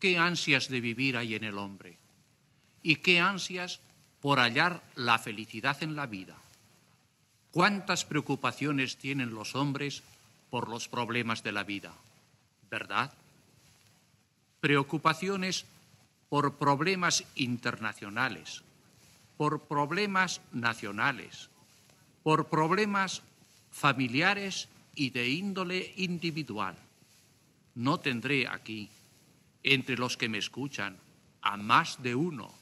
qué 0.00 0.18
ansias 0.18 0.68
de 0.68 0.80
vivir 0.80 1.16
hay 1.16 1.34
en 1.34 1.44
el 1.44 1.58
hombre 1.58 1.96
y 2.82 2.96
qué 2.96 3.20
ansias 3.20 3.80
por 4.20 4.40
hallar 4.40 4.82
la 4.96 5.18
felicidad 5.18 5.82
en 5.82 5.94
la 5.94 6.06
vida. 6.06 6.36
¿Cuántas 7.52 8.04
preocupaciones 8.04 8.96
tienen 8.96 9.34
los 9.34 9.54
hombres 9.54 10.02
por 10.50 10.68
los 10.68 10.88
problemas 10.88 11.42
de 11.42 11.52
la 11.52 11.64
vida? 11.64 11.92
¿Verdad? 12.70 13.12
Preocupaciones 14.60 15.66
por 16.28 16.54
problemas 16.54 17.24
internacionales, 17.34 18.62
por 19.36 19.62
problemas 19.62 20.40
nacionales, 20.52 21.48
por 22.22 22.48
problemas 22.48 23.22
familiares 23.72 24.68
y 24.94 25.10
de 25.10 25.28
índole 25.28 25.92
individual. 25.96 26.76
No 27.74 27.98
tendré 27.98 28.46
aquí, 28.46 28.88
entre 29.62 29.96
los 29.96 30.16
que 30.16 30.28
me 30.28 30.38
escuchan, 30.38 30.98
a 31.42 31.56
más 31.56 32.02
de 32.02 32.14
uno 32.14 32.52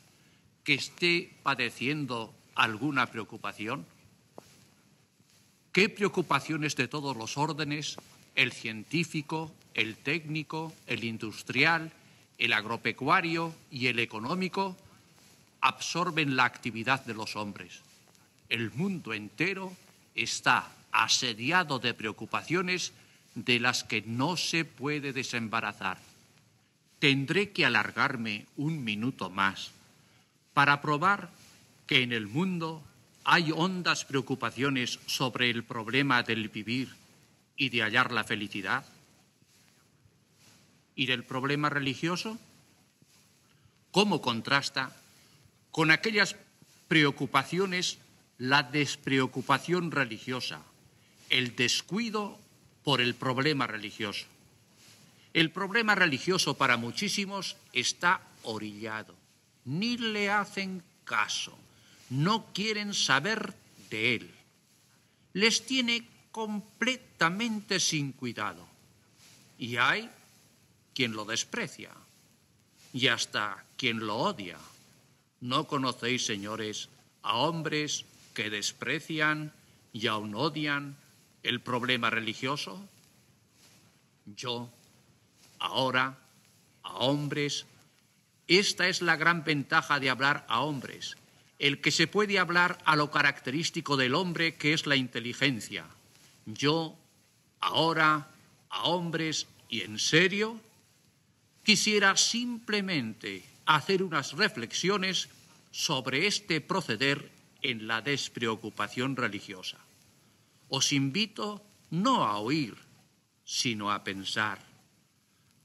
que 0.64 0.74
esté 0.74 1.34
padeciendo 1.42 2.34
alguna 2.54 3.06
preocupación. 3.06 3.86
¿Qué 5.72 5.88
preocupaciones 5.88 6.76
de 6.76 6.88
todos 6.88 7.16
los 7.16 7.38
órdenes, 7.38 7.96
el 8.34 8.52
científico, 8.52 9.52
el 9.74 9.96
técnico, 9.96 10.72
el 10.86 11.04
industrial, 11.04 11.92
el 12.36 12.52
agropecuario 12.52 13.54
y 13.70 13.86
el 13.86 13.98
económico, 13.98 14.76
absorben 15.60 16.36
la 16.36 16.44
actividad 16.44 17.04
de 17.04 17.14
los 17.14 17.36
hombres? 17.36 17.80
El 18.48 18.70
mundo 18.72 19.12
entero 19.12 19.76
está 20.14 20.72
asediado 20.90 21.78
de 21.78 21.94
preocupaciones 21.94 22.92
de 23.34 23.60
las 23.60 23.84
que 23.84 24.02
no 24.02 24.36
se 24.36 24.64
puede 24.64 25.12
desembarazar. 25.12 26.07
Tendré 26.98 27.50
que 27.50 27.64
alargarme 27.64 28.46
un 28.56 28.82
minuto 28.82 29.30
más 29.30 29.70
para 30.52 30.80
probar 30.80 31.30
que 31.86 32.02
en 32.02 32.12
el 32.12 32.26
mundo 32.26 32.82
hay 33.24 33.52
hondas 33.52 34.04
preocupaciones 34.04 34.98
sobre 35.06 35.50
el 35.50 35.62
problema 35.62 36.22
del 36.22 36.48
vivir 36.48 36.88
y 37.56 37.68
de 37.68 37.82
hallar 37.82 38.10
la 38.10 38.24
felicidad? 38.24 38.84
¿Y 40.94 41.06
del 41.06 41.24
problema 41.24 41.68
religioso? 41.68 42.38
¿Cómo 43.90 44.22
contrasta 44.22 44.96
con 45.70 45.90
aquellas 45.90 46.36
preocupaciones 46.88 47.98
la 48.38 48.62
despreocupación 48.62 49.90
religiosa, 49.90 50.62
el 51.28 51.54
descuido 51.54 52.38
por 52.82 53.00
el 53.00 53.14
problema 53.14 53.66
religioso? 53.66 54.26
El 55.38 55.52
problema 55.52 55.94
religioso 55.94 56.54
para 56.54 56.76
muchísimos 56.76 57.56
está 57.72 58.20
orillado, 58.42 59.14
ni 59.66 59.96
le 59.96 60.30
hacen 60.30 60.82
caso 61.04 61.56
no 62.10 62.46
quieren 62.52 62.92
saber 62.92 63.54
de 63.88 64.16
él. 64.16 64.34
Les 65.34 65.64
tiene 65.64 66.08
completamente 66.32 67.78
sin 67.78 68.10
cuidado. 68.10 68.66
Y 69.60 69.76
hay 69.76 70.10
quien 70.92 71.12
lo 71.12 71.24
desprecia 71.24 71.92
y 72.92 73.06
hasta 73.06 73.64
quien 73.76 74.00
lo 74.00 74.16
odia. 74.16 74.58
¿No 75.40 75.68
conocéis, 75.68 76.26
señores, 76.26 76.88
a 77.22 77.36
hombres 77.36 78.04
que 78.34 78.50
desprecian 78.50 79.52
y 79.92 80.08
aún 80.08 80.34
odian 80.34 80.96
el 81.44 81.60
problema 81.60 82.10
religioso? 82.10 82.84
Yo, 84.26 84.68
ahora, 85.58 86.18
a 86.82 86.94
hombres, 86.98 87.66
esta 88.46 88.88
es 88.88 89.02
la 89.02 89.16
gran 89.16 89.44
ventaja 89.44 90.00
de 90.00 90.10
hablar 90.10 90.46
a 90.48 90.60
hombres, 90.60 91.16
el 91.58 91.80
que 91.80 91.90
se 91.90 92.06
puede 92.06 92.38
hablar 92.38 92.78
a 92.84 92.96
lo 92.96 93.10
característico 93.10 93.96
del 93.96 94.14
hombre, 94.14 94.54
que 94.54 94.72
es 94.72 94.86
la 94.86 94.96
inteligencia. 94.96 95.84
Yo, 96.46 96.96
ahora, 97.60 98.28
a 98.70 98.82
hombres 98.84 99.46
y 99.68 99.82
en 99.82 99.98
serio, 99.98 100.60
quisiera 101.62 102.16
simplemente 102.16 103.44
hacer 103.66 104.02
unas 104.02 104.32
reflexiones 104.32 105.28
sobre 105.70 106.26
este 106.26 106.60
proceder 106.60 107.30
en 107.60 107.86
la 107.86 108.00
despreocupación 108.00 109.16
religiosa. 109.16 109.78
Os 110.68 110.92
invito 110.92 111.62
no 111.90 112.24
a 112.24 112.38
oír, 112.38 112.76
sino 113.44 113.90
a 113.92 114.04
pensar, 114.04 114.58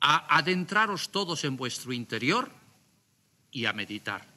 a 0.06 0.36
adentraros 0.36 1.12
todos 1.12 1.46
en 1.46 1.56
vuestro 1.56 1.94
interior 1.94 2.52
y 3.52 3.66
a 3.66 3.74
meditar. 3.74 4.28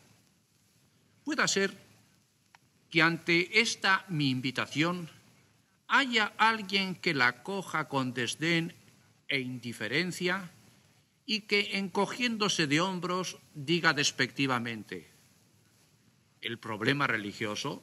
Pueda 1.24 1.48
ser 1.48 1.76
que 2.88 3.02
ante 3.02 3.60
esta 3.60 4.04
mi 4.08 4.30
invitación 4.30 5.10
haya 5.88 6.32
alguien 6.38 6.94
que 6.94 7.14
la 7.14 7.42
coja 7.42 7.88
con 7.88 8.14
desdén 8.14 8.74
e 9.26 9.40
indiferencia 9.40 10.52
y 11.26 11.50
que, 11.50 11.78
encogiéndose 11.78 12.68
de 12.68 12.80
hombros, 12.80 13.38
diga 13.54 13.92
despectivamente, 13.92 15.10
el 16.42 16.58
problema 16.58 17.08
religioso 17.08 17.82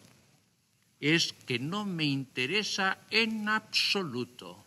es 1.01 1.33
que 1.33 1.59
no 1.59 1.83
me 1.83 2.05
interesa 2.05 2.97
en 3.11 3.49
absoluto, 3.49 4.62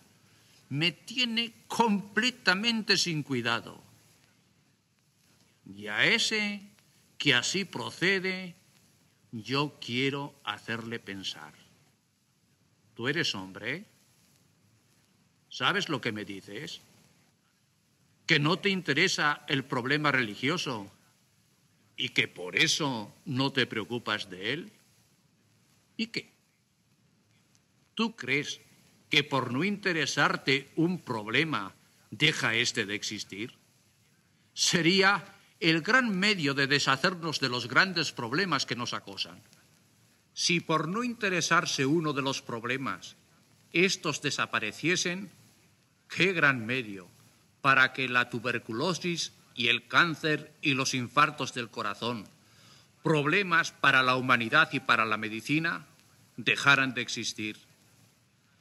me 0.68 0.92
tiene 0.92 1.54
completamente 1.68 2.96
sin 2.96 3.22
cuidado. 3.22 3.82
Y 5.74 5.86
a 5.88 6.04
ese 6.04 6.62
que 7.18 7.34
así 7.34 7.64
procede, 7.64 8.54
yo 9.32 9.78
quiero 9.80 10.34
hacerle 10.44 10.98
pensar. 10.98 11.52
Tú 12.94 13.08
eres 13.08 13.34
hombre, 13.34 13.84
¿sabes 15.48 15.88
lo 15.88 16.00
que 16.00 16.12
me 16.12 16.24
dices? 16.24 16.80
Que 18.26 18.38
no 18.38 18.58
te 18.58 18.70
interesa 18.70 19.44
el 19.48 19.64
problema 19.64 20.10
religioso 20.12 20.90
y 21.96 22.10
que 22.10 22.28
por 22.28 22.56
eso 22.56 23.14
no 23.24 23.52
te 23.52 23.66
preocupas 23.66 24.28
de 24.30 24.52
él. 24.52 24.72
¿Y 25.96 26.08
qué? 26.08 26.30
¿Tú 27.94 28.14
crees 28.14 28.60
que 29.16 29.24
por 29.24 29.50
no 29.50 29.64
interesarte 29.64 30.70
un 30.76 31.00
problema 31.00 31.72
deja 32.10 32.54
este 32.54 32.84
de 32.84 32.94
existir? 32.94 33.54
Sería 34.52 35.24
el 35.58 35.80
gran 35.80 36.18
medio 36.18 36.52
de 36.52 36.66
deshacernos 36.66 37.40
de 37.40 37.48
los 37.48 37.66
grandes 37.66 38.12
problemas 38.12 38.66
que 38.66 38.76
nos 38.76 38.92
acosan. 38.92 39.40
Si 40.34 40.60
por 40.60 40.86
no 40.86 41.02
interesarse 41.02 41.86
uno 41.86 42.12
de 42.12 42.20
los 42.20 42.42
problemas 42.42 43.16
estos 43.72 44.20
desapareciesen, 44.20 45.32
qué 46.10 46.34
gran 46.34 46.66
medio 46.66 47.08
para 47.62 47.94
que 47.94 48.10
la 48.10 48.28
tuberculosis 48.28 49.32
y 49.54 49.68
el 49.68 49.88
cáncer 49.88 50.52
y 50.60 50.74
los 50.74 50.92
infartos 50.92 51.54
del 51.54 51.70
corazón, 51.70 52.28
problemas 53.02 53.72
para 53.72 54.02
la 54.02 54.16
humanidad 54.16 54.68
y 54.74 54.80
para 54.80 55.06
la 55.06 55.16
medicina, 55.16 55.86
dejaran 56.36 56.92
de 56.92 57.00
existir. 57.00 57.65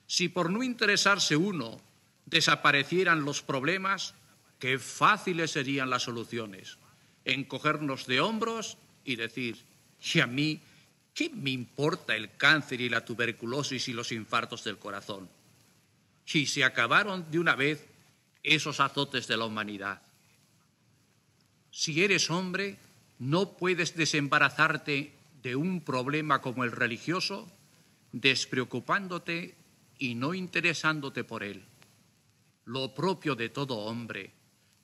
Si 0.07 0.29
por 0.29 0.49
no 0.49 0.63
interesarse 0.63 1.35
uno 1.35 1.81
desaparecieran 2.25 3.25
los 3.25 3.41
problemas, 3.41 4.13
qué 4.59 4.79
fáciles 4.79 5.51
serían 5.51 5.89
las 5.89 6.03
soluciones 6.03 6.77
encogernos 7.25 8.05
de 8.05 8.21
hombros 8.21 8.77
y 9.03 9.15
decir, 9.15 9.57
¿y 10.13 10.19
a 10.19 10.27
mí 10.27 10.61
qué 11.13 11.29
me 11.29 11.49
importa 11.49 12.15
el 12.15 12.37
cáncer 12.37 12.79
y 12.81 12.89
la 12.89 13.03
tuberculosis 13.03 13.87
y 13.89 13.93
los 13.93 14.11
infartos 14.11 14.63
del 14.63 14.77
corazón? 14.77 15.27
Si 16.23 16.45
se 16.45 16.63
acabaron 16.63 17.29
de 17.29 17.39
una 17.39 17.55
vez 17.55 17.85
esos 18.43 18.79
azotes 18.79 19.27
de 19.27 19.37
la 19.37 19.45
humanidad. 19.45 20.01
Si 21.71 22.03
eres 22.03 22.29
hombre, 22.29 22.77
no 23.17 23.57
puedes 23.57 23.95
desembarazarte 23.95 25.13
de 25.41 25.55
un 25.55 25.81
problema 25.81 26.41
como 26.41 26.63
el 26.63 26.71
religioso 26.71 27.51
despreocupándote 28.11 29.55
y 29.97 30.15
no 30.15 30.33
interesándote 30.33 31.23
por 31.23 31.43
él. 31.43 31.65
Lo 32.65 32.93
propio 32.93 33.35
de 33.35 33.49
todo 33.49 33.77
hombre, 33.77 34.33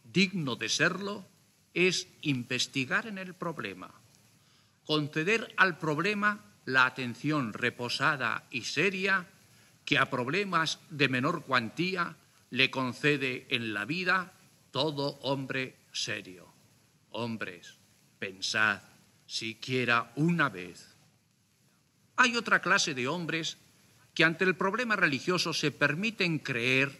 digno 0.03 0.55
de 0.55 0.69
serlo, 0.69 1.25
es 1.73 2.07
investigar 2.21 3.07
en 3.07 3.17
el 3.17 3.33
problema, 3.33 3.91
conceder 4.85 5.53
al 5.57 5.77
problema 5.77 6.43
la 6.65 6.85
atención 6.85 7.53
reposada 7.53 8.47
y 8.51 8.63
seria 8.63 9.27
que 9.85 9.97
a 9.97 10.09
problemas 10.09 10.79
de 10.89 11.09
menor 11.09 11.43
cuantía 11.43 12.15
le 12.49 12.69
concede 12.69 13.47
en 13.49 13.73
la 13.73 13.85
vida 13.85 14.33
todo 14.71 15.19
hombre 15.21 15.77
serio. 15.91 16.53
Hombres, 17.11 17.77
pensad 18.19 18.81
siquiera 19.25 20.11
una 20.15 20.49
vez. 20.49 20.95
Hay 22.17 22.35
otra 22.35 22.61
clase 22.61 22.93
de 22.93 23.07
hombres 23.07 23.57
que 24.13 24.23
ante 24.23 24.43
el 24.43 24.55
problema 24.55 24.95
religioso 24.95 25.53
se 25.53 25.71
permiten 25.71 26.39
creer 26.39 26.99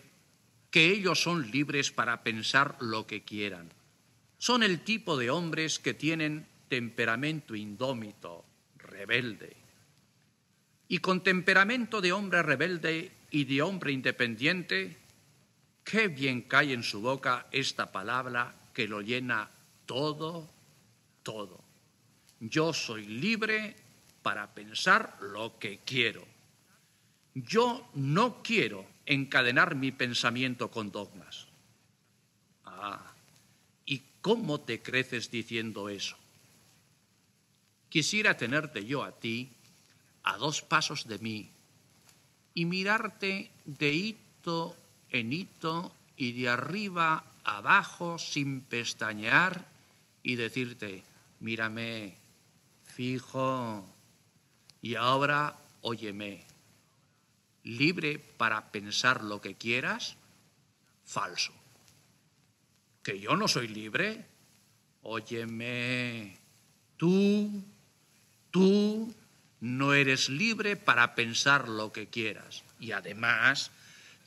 que 0.70 0.88
ellos 0.88 1.22
son 1.22 1.52
libres 1.52 1.92
para 1.92 2.24
pensar 2.24 2.78
lo 2.80 3.06
que 3.06 3.24
quieran 3.24 3.70
son 4.42 4.64
el 4.64 4.80
tipo 4.80 5.18
de 5.18 5.30
hombres 5.30 5.78
que 5.78 5.94
tienen 5.94 6.48
temperamento 6.68 7.56
indómito, 7.56 8.44
rebelde. 8.76 9.56
Y 10.88 10.98
con 10.98 11.22
temperamento 11.22 12.02
de 12.02 12.12
hombre 12.12 12.42
rebelde 12.42 13.12
y 13.30 13.44
de 13.46 13.62
hombre 13.62 13.92
independiente, 13.92 14.98
qué 15.84 16.08
bien 16.08 16.42
cae 16.42 16.74
en 16.74 16.82
su 16.82 17.02
boca 17.02 17.46
esta 17.52 17.92
palabra 17.92 18.56
que 18.74 18.88
lo 18.88 19.02
llena 19.02 19.52
todo, 19.86 20.50
todo. 21.22 21.64
Yo 22.40 22.74
soy 22.74 23.06
libre 23.06 23.76
para 24.24 24.56
pensar 24.56 25.20
lo 25.22 25.60
que 25.60 25.82
quiero. 25.86 26.26
Yo 27.34 27.88
no 27.96 28.42
quiero 28.44 28.86
encadenar 29.06 29.76
mi 29.76 29.92
pensamiento 29.92 30.70
con 30.70 30.92
dogmas. 30.92 31.48
Ah, 32.66 33.14
¿y 33.86 34.02
cómo 34.22 34.62
te 34.62 34.82
creces 34.82 35.32
diciendo 35.32 35.90
eso? 35.90 36.18
Quisiera 37.90 38.38
tenerte 38.38 38.86
yo 38.86 39.04
a 39.04 39.12
ti 39.12 39.50
a 40.24 40.38
dos 40.38 40.62
pasos 40.62 41.08
de 41.08 41.20
mí 41.20 41.50
y 42.54 42.66
mirarte 42.66 43.52
de 43.66 43.94
hito 43.94 44.76
en 45.10 45.34
hito 45.34 45.94
y 46.16 46.32
de 46.34 46.50
arriba 46.50 47.24
abajo 47.44 48.20
sin 48.20 48.62
pestañear 48.62 49.66
y 50.24 50.36
decirte, 50.36 51.04
mírame, 51.40 52.16
fijo, 52.86 53.86
y 54.82 54.96
ahora 54.96 55.58
óyeme, 55.82 56.44
libre 57.64 58.20
para 58.20 58.72
pensar 58.72 59.24
lo 59.24 59.42
que 59.42 59.56
quieras, 59.56 60.16
falso. 61.06 61.54
¿Que 63.04 63.20
yo 63.20 63.36
no 63.36 63.48
soy 63.48 63.68
libre? 63.68 64.26
Óyeme, 65.04 66.38
tú, 66.98 67.64
tú 68.52 69.14
no 69.60 69.94
eres 69.94 70.30
libre 70.30 70.76
para 70.76 71.16
pensar 71.16 71.68
lo 71.68 71.92
que 71.92 72.08
quieras. 72.08 72.64
Y 72.80 72.92
además, 72.92 73.72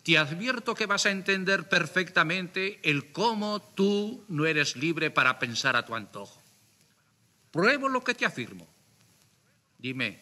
te 0.03 0.19
advierto 0.19 0.75
que 0.75 0.87
vas 0.87 1.07
a 1.07 1.11
entender 1.11 1.69
perfectamente 1.69 2.79
el 2.83 3.13
cómo 3.13 3.61
tú 3.61 4.25
no 4.29 4.47
eres 4.47 4.77
libre 4.77 5.11
para 5.11 5.39
pensar 5.39 5.77
a 5.77 5.87
tu 5.87 5.95
antojo. 5.95 6.41
Pruebo 7.51 7.89
lo 7.89 8.03
que 8.03 8.15
te 8.15 8.27
afirmo. 8.27 8.67
Dime, 9.79 10.21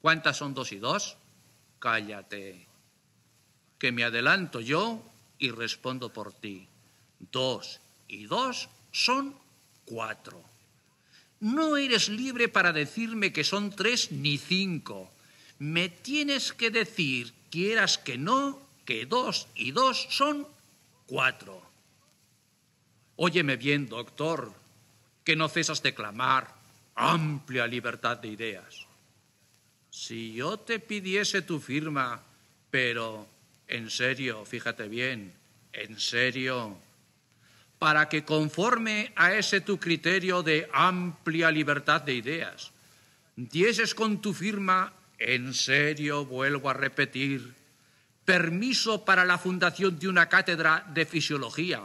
¿cuántas 0.00 0.36
son 0.36 0.54
dos 0.54 0.72
y 0.72 0.78
dos? 0.78 1.16
Cállate, 1.80 2.66
que 3.78 3.90
me 3.90 4.04
adelanto 4.04 4.60
yo 4.60 5.02
y 5.38 5.50
respondo 5.50 6.12
por 6.12 6.32
ti. 6.32 6.68
Dos 7.18 7.80
y 8.06 8.26
dos 8.26 8.68
son 8.92 9.34
cuatro. 9.86 10.44
No 11.40 11.78
eres 11.78 12.10
libre 12.10 12.48
para 12.48 12.72
decirme 12.72 13.32
que 13.32 13.44
son 13.44 13.70
tres 13.70 14.12
ni 14.12 14.36
cinco. 14.36 15.10
Me 15.58 15.88
tienes 15.88 16.52
que 16.52 16.70
decir, 16.70 17.32
quieras 17.50 17.96
que 17.96 18.18
no, 18.18 18.60
que 18.84 19.06
dos 19.06 19.48
y 19.54 19.72
dos 19.72 20.06
son 20.10 20.46
cuatro. 21.06 21.62
Óyeme 23.16 23.56
bien, 23.56 23.88
doctor, 23.88 24.52
que 25.24 25.34
no 25.34 25.48
cesas 25.48 25.82
de 25.82 25.94
clamar 25.94 26.54
amplia 26.94 27.66
libertad 27.66 28.18
de 28.18 28.28
ideas. 28.28 28.86
Si 29.90 30.32
yo 30.34 30.56
te 30.58 30.78
pidiese 30.78 31.42
tu 31.42 31.60
firma, 31.60 32.22
pero 32.70 33.28
en 33.66 33.90
serio, 33.90 34.44
fíjate 34.44 34.88
bien, 34.88 35.32
en 35.72 35.98
serio, 35.98 36.78
para 37.78 38.08
que 38.08 38.24
conforme 38.24 39.12
a 39.16 39.34
ese 39.34 39.60
tu 39.60 39.78
criterio 39.78 40.42
de 40.42 40.68
amplia 40.72 41.50
libertad 41.50 42.02
de 42.02 42.14
ideas, 42.14 42.72
dieses 43.36 43.94
con 43.94 44.20
tu 44.20 44.32
firma, 44.32 44.92
en 45.18 45.54
serio 45.54 46.24
vuelvo 46.24 46.70
a 46.70 46.74
repetir, 46.74 47.54
permiso 48.24 49.04
para 49.04 49.24
la 49.24 49.38
fundación 49.38 49.98
de 49.98 50.08
una 50.08 50.28
cátedra 50.28 50.86
de 50.94 51.04
fisiología, 51.04 51.82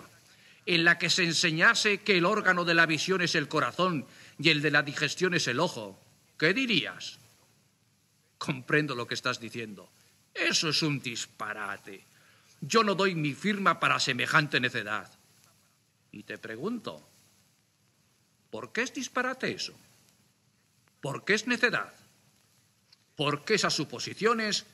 en 0.66 0.84
la 0.84 0.98
que 0.98 1.10
se 1.10 1.24
enseñase 1.24 2.00
que 2.00 2.18
el 2.18 2.26
órgano 2.26 2.66
de 2.66 2.74
la 2.74 2.86
visión 2.86 3.22
es 3.22 3.34
el 3.36 3.48
corazón 3.48 4.06
y 4.38 4.50
el 4.50 4.62
de 4.62 4.72
la 4.72 4.84
digestión 4.84 5.34
es 5.34 5.48
el 5.48 5.60
ojo, 5.60 6.00
¿qué 6.38 6.54
dirías? 6.54 7.20
Comprendo 8.38 8.96
lo 8.96 9.08
que 9.08 9.14
estás 9.14 9.40
diciendo. 9.40 9.90
Eso 10.34 10.70
es 10.70 10.82
un 10.82 11.00
disparate. 11.00 12.04
Yo 12.62 12.84
no 12.84 12.96
doy 12.96 13.16
mi 13.16 13.34
firma 13.34 13.80
para 13.80 14.00
semejante 14.00 14.60
necedad. 14.60 15.12
Y 16.12 16.24
te 16.24 16.38
pregunto, 16.38 17.08
¿por 18.50 18.72
qué 18.72 18.82
es 18.82 18.94
disparate 18.94 19.52
eso? 19.52 19.74
¿Por 21.02 21.24
qué 21.24 21.34
es 21.34 21.48
necedad? 21.48 21.94
¿Por 23.16 23.46
qué 23.46 23.56
esas 23.56 23.74
suposiciones 23.74 24.66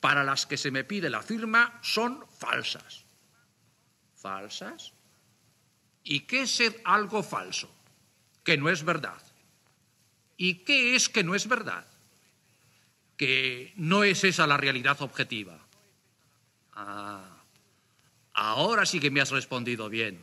para 0.00 0.22
las 0.22 0.46
que 0.46 0.56
se 0.56 0.70
me 0.70 0.84
pide 0.84 1.10
la 1.10 1.22
firma 1.22 1.78
son 1.82 2.24
falsas? 2.38 3.04
¿Falsas? 4.14 4.92
¿Y 6.04 6.20
qué 6.20 6.42
es 6.42 6.50
ser 6.50 6.80
algo 6.84 7.22
falso? 7.22 7.70
Que 8.44 8.56
no 8.56 8.68
es 8.70 8.84
verdad. 8.84 9.20
¿Y 10.36 10.64
qué 10.64 10.94
es 10.94 11.08
que 11.08 11.24
no 11.24 11.34
es 11.34 11.48
verdad? 11.48 11.86
Que 13.18 13.74
no 13.76 14.02
es 14.04 14.24
esa 14.24 14.46
la 14.46 14.56
realidad 14.56 15.02
objetiva. 15.02 15.58
Ah, 16.72 17.42
ahora 18.32 18.86
sí 18.86 19.00
que 19.00 19.10
me 19.10 19.20
has 19.20 19.30
respondido 19.30 19.90
bien. 19.90 20.18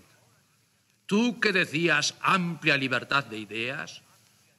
Tú 1.06 1.40
que 1.40 1.52
decías 1.52 2.16
amplia 2.22 2.78
libertad 2.78 3.26
de 3.26 3.38
ideas, 3.38 4.02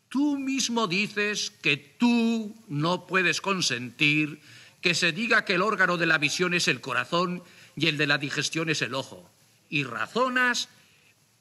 tú 0.09 0.38
mismo 0.38 0.87
dices 0.87 1.50
que 1.50 1.77
tú 1.77 2.55
no 2.69 3.06
puedes 3.09 3.41
consentir 3.41 4.41
que 4.81 4.94
se 4.94 5.11
diga 5.11 5.44
que 5.44 5.55
el 5.55 5.62
órgano 5.62 5.97
de 5.97 6.06
la 6.06 6.19
visión 6.19 6.55
es 6.55 6.69
el 6.69 6.81
corazón 6.81 7.43
y 7.75 7.88
el 7.88 7.97
de 7.97 8.06
la 8.06 8.19
digestión 8.19 8.71
es 8.71 8.83
el 8.83 8.94
ojo. 8.94 9.29
Y 9.69 9.83
razonas 9.83 10.69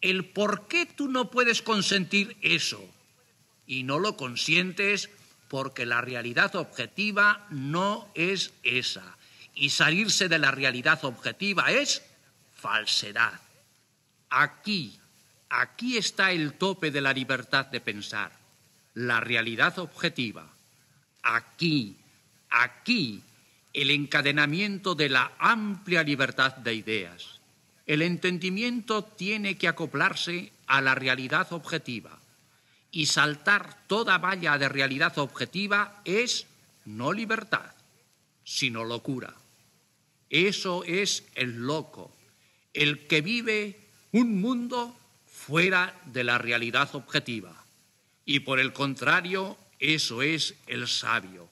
el 0.02 0.26
por 0.26 0.68
qué 0.68 0.88
tú 0.88 1.08
no 1.10 1.30
puedes 1.30 1.62
consentir 1.62 2.38
eso. 2.42 2.84
Y 3.68 3.84
no 3.84 4.00
lo 4.00 4.18
consientes 4.18 5.12
porque 5.48 5.86
la 5.86 6.02
realidad 6.02 6.56
objetiva 6.56 7.46
no 7.50 8.08
es 8.16 8.54
esa. 8.64 9.18
Y 9.54 9.70
salirse 9.70 10.28
de 10.28 10.40
la 10.40 10.52
realidad 10.52 11.04
objetiva 11.06 11.72
es 11.72 12.02
falsedad. 12.56 13.40
Aquí, 14.30 15.00
aquí 15.50 15.98
está 15.98 16.32
el 16.32 16.54
tope 16.54 16.92
de 16.92 17.02
la 17.02 17.14
libertad 17.14 17.68
de 17.68 17.80
pensar, 17.80 18.32
la 18.96 19.20
realidad 19.22 19.80
objetiva. 19.80 20.50
Aquí, 21.24 21.96
aquí, 22.50 23.24
el 23.74 23.92
encadenamiento 23.92 24.96
de 24.96 25.10
la 25.10 25.32
amplia 25.38 26.04
libertad 26.04 26.56
de 26.58 26.74
ideas. 26.74 27.40
El 27.86 28.02
entendimiento 28.02 29.04
tiene 29.04 29.58
que 29.58 29.68
acoplarse 29.68 30.52
a 30.68 30.82
la 30.82 30.96
realidad 30.96 31.54
objetiva 31.54 32.20
y 32.96 33.08
saltar 33.08 33.78
toda 33.88 34.20
valla 34.20 34.58
de 34.58 34.70
realidad 34.70 35.18
objetiva 35.18 36.00
es 36.06 36.48
no 36.86 37.12
libertad, 37.12 37.74
sino 38.46 38.86
locura. 38.86 39.36
Eso 40.30 40.86
es 40.86 41.26
el 41.36 41.68
loco, 41.68 42.16
el 42.74 43.06
que 43.06 43.20
vive 43.20 43.78
un 44.14 44.40
mundo 44.40 44.96
fuera 45.28 45.94
de 46.06 46.24
la 46.24 46.38
realidad 46.38 46.96
objetiva. 46.96 47.66
Y 48.24 48.40
por 48.40 48.62
el 48.62 48.72
contrario, 48.72 49.58
eso 49.78 50.22
es 50.22 50.56
el 50.66 50.88
sabio, 50.88 51.50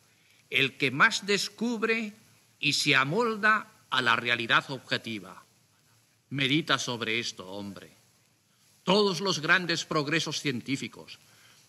el 0.50 0.78
que 0.78 0.92
más 0.92 1.26
descubre 1.26 2.14
y 2.62 2.72
se 2.72 2.96
amolda 2.96 3.68
a 3.90 4.02
la 4.02 4.16
realidad 4.16 4.72
objetiva. 4.72 5.44
Medita 6.30 6.80
sobre 6.80 7.20
esto, 7.20 7.46
hombre. 7.50 7.92
Todos 8.86 9.20
los 9.20 9.42
grandes 9.42 9.84
progresos 9.84 10.40
científicos, 10.40 11.20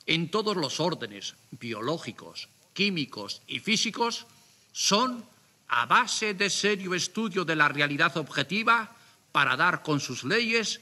en 0.07 0.31
todos 0.31 0.57
los 0.57 0.81
órdenes 0.81 1.35
biológicos, 1.51 2.49
químicos 2.73 3.43
y 3.47 3.61
físicos, 3.61 4.27
son 4.73 5.25
a 5.69 5.87
base 5.87 6.35
de 6.35 6.51
serio 6.51 6.95
estudio 6.95 7.45
de 7.45 7.57
la 7.57 7.69
realidad 7.69 8.17
objetiva 8.17 8.97
para 9.33 9.57
dar 9.57 9.83
con 9.83 10.01
sus 10.01 10.25
leyes 10.25 10.81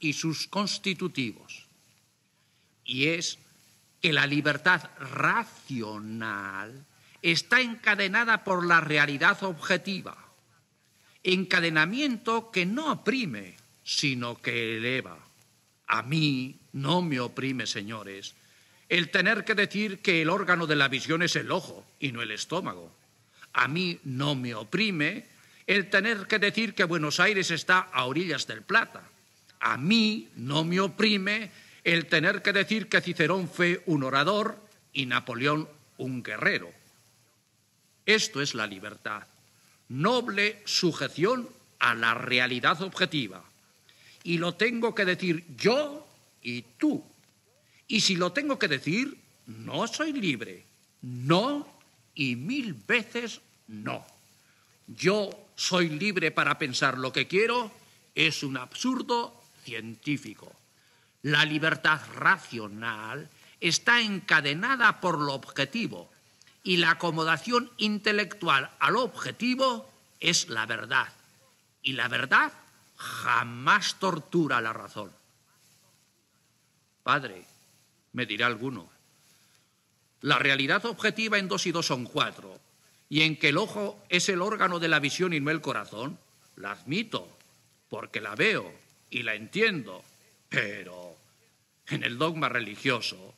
y 0.00 0.12
sus 0.12 0.46
constitutivos. 0.48 1.66
Y 2.84 3.06
es 3.06 3.38
que 4.00 4.12
la 4.12 4.26
libertad 4.26 4.90
racional 4.98 6.84
está 7.22 7.60
encadenada 7.62 8.44
por 8.44 8.66
la 8.66 8.80
realidad 8.80 9.42
objetiva, 9.44 10.16
encadenamiento 11.22 12.50
que 12.50 12.66
no 12.66 12.92
oprime, 12.92 13.56
sino 13.82 14.42
que 14.42 14.76
eleva. 14.76 15.16
A 15.86 16.02
mí 16.02 16.60
no 16.72 17.00
me 17.00 17.20
oprime, 17.20 17.66
señores, 17.66 18.34
el 18.88 19.10
tener 19.10 19.44
que 19.44 19.54
decir 19.54 19.98
que 20.00 20.22
el 20.22 20.30
órgano 20.30 20.66
de 20.66 20.76
la 20.76 20.88
visión 20.88 21.22
es 21.22 21.36
el 21.36 21.50
ojo 21.50 21.84
y 22.00 22.12
no 22.12 22.22
el 22.22 22.30
estómago. 22.30 22.92
A 23.52 23.68
mí 23.68 23.98
no 24.04 24.34
me 24.34 24.54
oprime 24.54 25.26
el 25.66 25.88
tener 25.88 26.26
que 26.26 26.38
decir 26.38 26.74
que 26.74 26.84
Buenos 26.84 27.20
Aires 27.20 27.50
está 27.50 27.78
a 27.78 28.04
orillas 28.04 28.46
del 28.46 28.62
Plata. 28.62 29.02
a 29.60 29.78
mí 29.78 30.28
no 30.36 30.62
me 30.62 30.78
oprime 30.78 31.50
el 31.84 32.06
tener 32.06 32.42
que 32.42 32.52
decir 32.52 32.88
que 32.88 33.00
Cicerón 33.00 33.48
fue 33.48 33.82
un 33.86 34.04
orador 34.04 34.58
y 34.92 35.06
Napoleón 35.06 35.68
un 35.96 36.22
guerrero. 36.22 36.70
Esto 38.06 38.42
es 38.42 38.54
la 38.54 38.66
libertad, 38.66 39.26
noble 39.88 40.60
sujeción 40.64 41.48
a 41.78 41.94
la 41.94 42.14
realidad 42.14 42.82
objetiva. 42.82 43.42
Y 44.22 44.38
lo 44.38 44.54
tengo 44.54 44.94
que 44.94 45.04
decir 45.04 45.44
yo 45.56 46.06
y 46.42 46.62
tú. 46.78 47.04
Y 47.88 48.00
si 48.00 48.16
lo 48.16 48.32
tengo 48.32 48.58
que 48.58 48.68
decir, 48.68 49.18
no 49.46 49.86
soy 49.86 50.12
libre. 50.12 50.64
No 51.02 51.66
y 52.14 52.36
mil 52.36 52.74
veces 52.74 53.40
no. 53.68 54.04
Yo 54.86 55.30
soy 55.56 55.88
libre 55.88 56.30
para 56.30 56.58
pensar 56.58 56.98
lo 56.98 57.12
que 57.12 57.26
quiero 57.26 57.70
es 58.14 58.42
un 58.42 58.56
absurdo 58.56 59.42
científico. 59.64 60.52
La 61.22 61.44
libertad 61.44 62.00
racional 62.14 63.28
está 63.60 64.00
encadenada 64.00 65.00
por 65.00 65.18
lo 65.18 65.34
objetivo 65.34 66.10
y 66.62 66.78
la 66.78 66.92
acomodación 66.92 67.70
intelectual 67.76 68.70
al 68.78 68.96
objetivo 68.96 69.90
es 70.20 70.48
la 70.48 70.66
verdad. 70.66 71.08
Y 71.82 71.92
la 71.92 72.08
verdad 72.08 72.52
jamás 72.96 73.98
tortura 73.98 74.60
la 74.60 74.72
razón. 74.72 75.12
Padre, 77.02 77.44
me 78.14 78.26
dirá 78.26 78.46
alguno, 78.46 78.88
la 80.22 80.38
realidad 80.38 80.86
objetiva 80.86 81.38
en 81.38 81.48
dos 81.48 81.66
y 81.66 81.72
dos 81.72 81.86
son 81.86 82.06
cuatro, 82.06 82.58
y 83.10 83.22
en 83.22 83.36
que 83.36 83.50
el 83.50 83.58
ojo 83.58 84.02
es 84.08 84.30
el 84.30 84.40
órgano 84.40 84.78
de 84.78 84.88
la 84.88 84.98
visión 84.98 85.34
y 85.34 85.40
no 85.40 85.50
el 85.50 85.60
corazón, 85.60 86.18
la 86.56 86.72
admito, 86.72 87.28
porque 87.90 88.22
la 88.22 88.34
veo 88.34 88.72
y 89.10 89.22
la 89.22 89.34
entiendo, 89.34 90.02
pero 90.48 91.14
en 91.88 92.02
el 92.02 92.16
dogma 92.16 92.48
religioso 92.48 93.34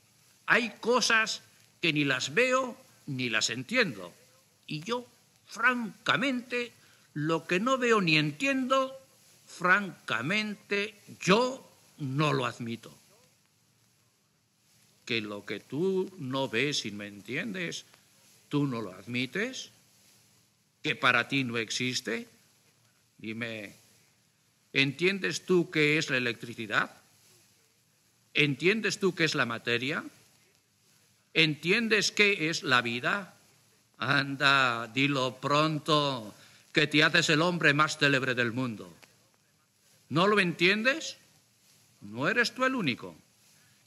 hay 0.47 0.71
cosas 0.80 1.42
que 1.80 1.92
ni 1.92 2.04
las 2.04 2.33
veo 2.35 2.76
ni 3.06 3.28
las 3.28 3.50
entiendo. 3.50 4.12
Y 4.66 4.80
yo, 4.80 5.06
francamente, 5.47 6.73
lo 7.14 7.47
que 7.47 7.61
no 7.61 7.78
veo 7.78 8.00
ni 8.00 8.16
entiendo, 8.16 8.97
francamente, 9.47 10.95
yo 11.21 11.68
no 11.99 12.33
lo 12.33 12.47
admito. 12.47 12.95
Que 15.06 15.22
lo 15.22 15.46
que 15.46 15.60
tú 15.60 16.12
no 16.18 16.48
ves 16.48 16.84
y 16.84 16.90
no 16.90 17.04
entiendes, 17.04 17.86
tú 18.48 18.66
no 18.66 18.82
lo 18.82 18.92
admites, 18.92 19.70
que 20.82 20.94
para 20.94 21.28
ti 21.28 21.44
no 21.44 21.56
existe. 21.56 22.28
Dime, 23.18 23.72
¿entiendes 24.72 25.46
tú 25.46 25.70
qué 25.70 25.96
es 25.96 26.10
la 26.10 26.18
electricidad? 26.18 26.90
¿Entiendes 28.34 29.00
tú 29.00 29.14
qué 29.14 29.25
es 29.25 29.34
la 29.34 29.46
materia? 29.46 30.04
¿Entiendes 31.32 32.12
qué 32.12 32.50
es 32.50 32.62
la 32.62 32.82
vida? 32.82 33.34
Anda, 33.98 34.88
dilo 34.88 35.36
pronto, 35.40 36.34
que 36.72 36.86
te 36.86 37.02
haces 37.02 37.30
el 37.30 37.40
hombre 37.40 37.72
más 37.72 37.96
célebre 37.96 38.34
del 38.34 38.52
mundo. 38.52 38.92
¿No 40.10 40.26
lo 40.26 40.38
entiendes? 40.38 41.16
No 42.02 42.28
eres 42.28 42.54
tú 42.54 42.64
el 42.64 42.75
único. 42.75 43.16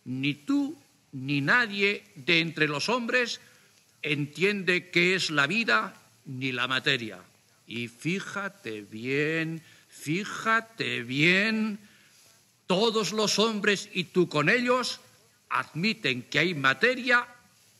Ni 0.06 0.34
tú 0.34 0.76
ni 1.12 1.42
nadie 1.42 2.04
de 2.16 2.40
entre 2.40 2.68
los 2.68 2.90
hombres 2.90 3.40
entiende 4.02 4.90
qué 4.90 5.16
es 5.16 5.30
la 5.30 5.48
vida 5.48 5.94
ni 6.26 6.52
la 6.52 6.68
materia. 6.68 7.20
Y 7.68 7.88
fíjate 7.88 8.82
bien, 8.82 9.62
fíjate 9.90 11.04
bien, 11.04 11.80
todos 12.68 13.12
los 13.12 13.40
hombres 13.40 13.90
y 13.94 14.06
tú 14.06 14.30
con 14.30 14.50
ellos 14.50 15.00
admiten 15.50 16.24
que 16.24 16.40
hay 16.40 16.54
materia 16.54 17.28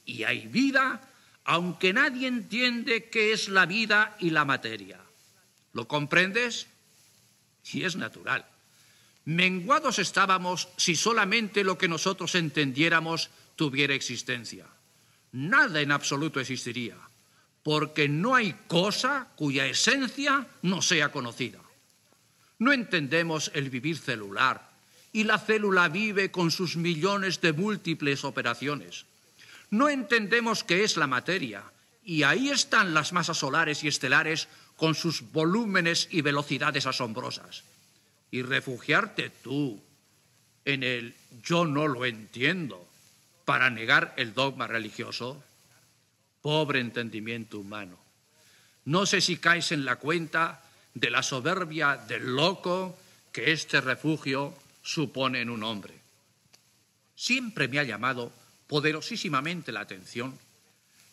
y 0.06 0.24
hay 0.24 0.48
vida, 0.48 1.02
aunque 1.46 1.94
nadie 1.94 2.28
entiende 2.28 3.10
qué 3.10 3.32
es 3.32 3.50
la 3.50 3.66
vida 3.66 4.16
y 4.20 4.32
la 4.32 4.46
materia. 4.46 5.00
¿Lo 5.74 5.88
comprendes? 5.88 6.68
Y 7.72 7.84
es 7.84 7.96
natural. 7.96 8.46
Menguados 9.30 10.00
estábamos 10.00 10.70
si 10.76 10.96
solamente 10.96 11.64
lo 11.64 11.78
que 11.78 11.88
nosotros 11.88 12.34
entendiéramos 12.34 13.30
tuviera 13.56 13.94
existencia. 13.94 14.66
Nada 15.34 15.82
en 15.82 15.92
absoluto 15.92 16.40
existiría, 16.40 16.98
porque 17.62 18.10
no 18.10 18.34
hay 18.34 18.56
cosa 18.66 19.28
cuya 19.36 19.68
esencia 19.68 20.48
no 20.64 20.82
sea 20.82 21.12
conocida. 21.12 21.60
No 22.58 22.74
entendemos 22.74 23.52
el 23.54 23.70
vivir 23.70 24.00
celular, 24.00 24.68
y 25.14 25.26
la 25.26 25.38
célula 25.38 25.90
vive 25.90 26.32
con 26.32 26.50
sus 26.50 26.76
millones 26.76 27.40
de 27.40 27.54
múltiples 27.54 28.24
operaciones. 28.24 29.06
No 29.70 29.90
entendemos 29.90 30.64
qué 30.64 30.84
es 30.84 30.98
la 30.98 31.06
materia 31.06 31.66
y 32.04 32.24
ahí 32.24 32.50
están 32.50 32.96
las 32.96 33.14
masas 33.14 33.38
solares 33.38 33.84
y 33.84 33.90
estelares 33.90 34.48
con 34.76 34.96
sus 34.96 35.22
volúmenes 35.32 36.08
y 36.10 36.24
velocidades 36.24 36.88
asombrosas. 36.88 37.64
Y 38.32 38.42
refugiarte 38.42 39.30
tú 39.30 39.82
en 40.66 40.84
el 40.84 41.16
yo 41.44 41.66
no 41.66 41.88
lo 41.88 42.06
entiendo 42.06 42.88
para 43.46 43.70
negar 43.70 44.14
el 44.18 44.34
dogma 44.34 44.68
religioso, 44.68 45.44
pobre 46.42 46.80
entendimiento 46.80 47.60
humano. 47.60 47.98
No 48.86 49.06
sé 49.06 49.22
si 49.22 49.38
caes 49.38 49.72
en 49.72 49.86
la 49.86 49.96
cuenta 49.96 50.62
de 50.94 51.10
la 51.10 51.24
soberbia 51.24 51.98
del 51.98 52.36
loco 52.36 52.98
que 53.32 53.52
este 53.52 53.82
refugio 53.82 54.54
supone 54.84 55.42
en 55.42 55.50
un 55.50 55.64
hombre. 55.64 55.96
Siempre 57.16 57.68
me 57.68 57.80
ha 57.80 57.84
llamado 57.84 58.32
poderosísimamente 58.68 59.72
la 59.72 59.82
atención 59.82 60.38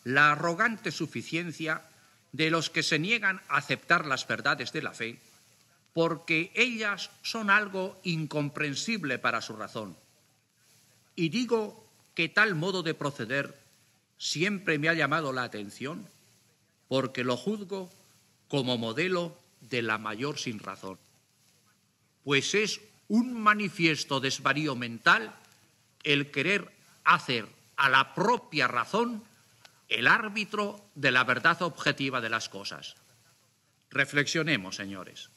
la 0.06 0.30
arrogante 0.30 0.92
suficiencia 0.92 1.82
de 2.30 2.48
los 2.48 2.70
que 2.70 2.84
se 2.84 3.00
niegan 3.00 3.40
a 3.48 3.56
aceptar 3.56 4.06
las 4.06 4.28
verdades 4.28 4.70
de 4.70 4.80
la 4.80 4.92
fe, 4.92 5.18
porque 5.96 6.52
ellas 6.54 7.08
son 7.22 7.48
algo 7.48 7.98
incomprensible 8.04 9.18
para 9.18 9.40
su 9.40 9.56
razón. 9.56 9.96
Y 11.14 11.30
digo 11.30 11.88
que 12.14 12.28
tal 12.28 12.54
modo 12.54 12.82
de 12.82 12.92
proceder 12.92 13.58
siempre 14.18 14.78
me 14.78 14.90
ha 14.90 14.92
llamado 14.92 15.32
la 15.32 15.44
atención, 15.44 16.06
porque 16.88 17.24
lo 17.24 17.38
juzgo 17.38 17.90
como 18.48 18.76
modelo 18.76 19.38
de 19.62 19.80
la 19.80 19.96
mayor 19.96 20.38
sin 20.38 20.58
razón, 20.58 20.98
pues 22.24 22.54
es 22.54 22.82
un 23.08 23.32
manifiesto 23.32 24.20
desvarío 24.20 24.76
mental 24.76 25.34
el 26.02 26.30
querer 26.30 26.70
hacer 27.04 27.48
a 27.76 27.88
la 27.88 28.14
propia 28.14 28.68
razón 28.68 29.24
el 29.88 30.08
árbitro 30.08 30.78
de 30.94 31.10
la 31.10 31.24
verdad 31.24 31.62
objetiva 31.62 32.20
de 32.20 32.28
las 32.28 32.50
cosas. 32.50 32.96
Reflexionemos, 33.88 34.76
señores. 34.76 35.30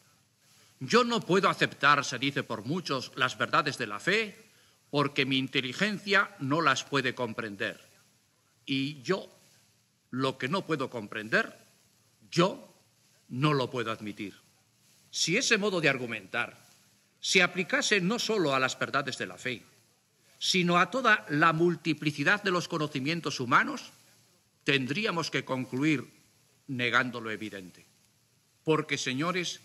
Yo 0.80 1.04
no 1.04 1.20
puedo 1.20 1.50
aceptar, 1.50 2.06
se 2.06 2.20
dice 2.20 2.44
por 2.44 2.66
muchos, 2.66 3.12
las 3.16 3.38
verdades 3.38 3.78
de 3.78 3.88
la 3.88 4.00
fe 4.00 4.50
porque 4.90 5.26
mi 5.26 5.38
inteligencia 5.38 6.36
no 6.40 6.62
las 6.62 6.84
puede 6.84 7.14
comprender. 7.14 7.80
Y 8.66 9.02
yo, 9.02 9.30
lo 10.10 10.38
que 10.38 10.48
no 10.48 10.66
puedo 10.66 10.90
comprender, 10.90 11.58
yo 12.32 12.74
no 13.30 13.54
lo 13.54 13.70
puedo 13.70 13.92
admitir. 13.92 14.36
Si 15.12 15.38
ese 15.38 15.58
modo 15.58 15.82
de 15.82 15.90
argumentar 15.90 16.58
se 17.20 17.44
aplicase 17.44 18.00
no 18.00 18.18
solo 18.18 18.56
a 18.56 18.60
las 18.60 18.78
verdades 18.80 19.18
de 19.18 19.28
la 19.28 19.38
fe, 19.38 19.64
sino 20.40 20.78
a 20.78 20.90
toda 20.90 21.26
la 21.30 21.52
multiplicidad 21.52 22.42
de 22.42 22.52
los 22.52 22.68
conocimientos 22.68 23.40
humanos, 23.40 23.92
tendríamos 24.64 25.30
que 25.30 25.44
concluir 25.44 26.08
negando 26.68 27.20
lo 27.20 27.30
evidente. 27.30 27.86
Porque, 28.64 28.98
señores, 28.98 29.60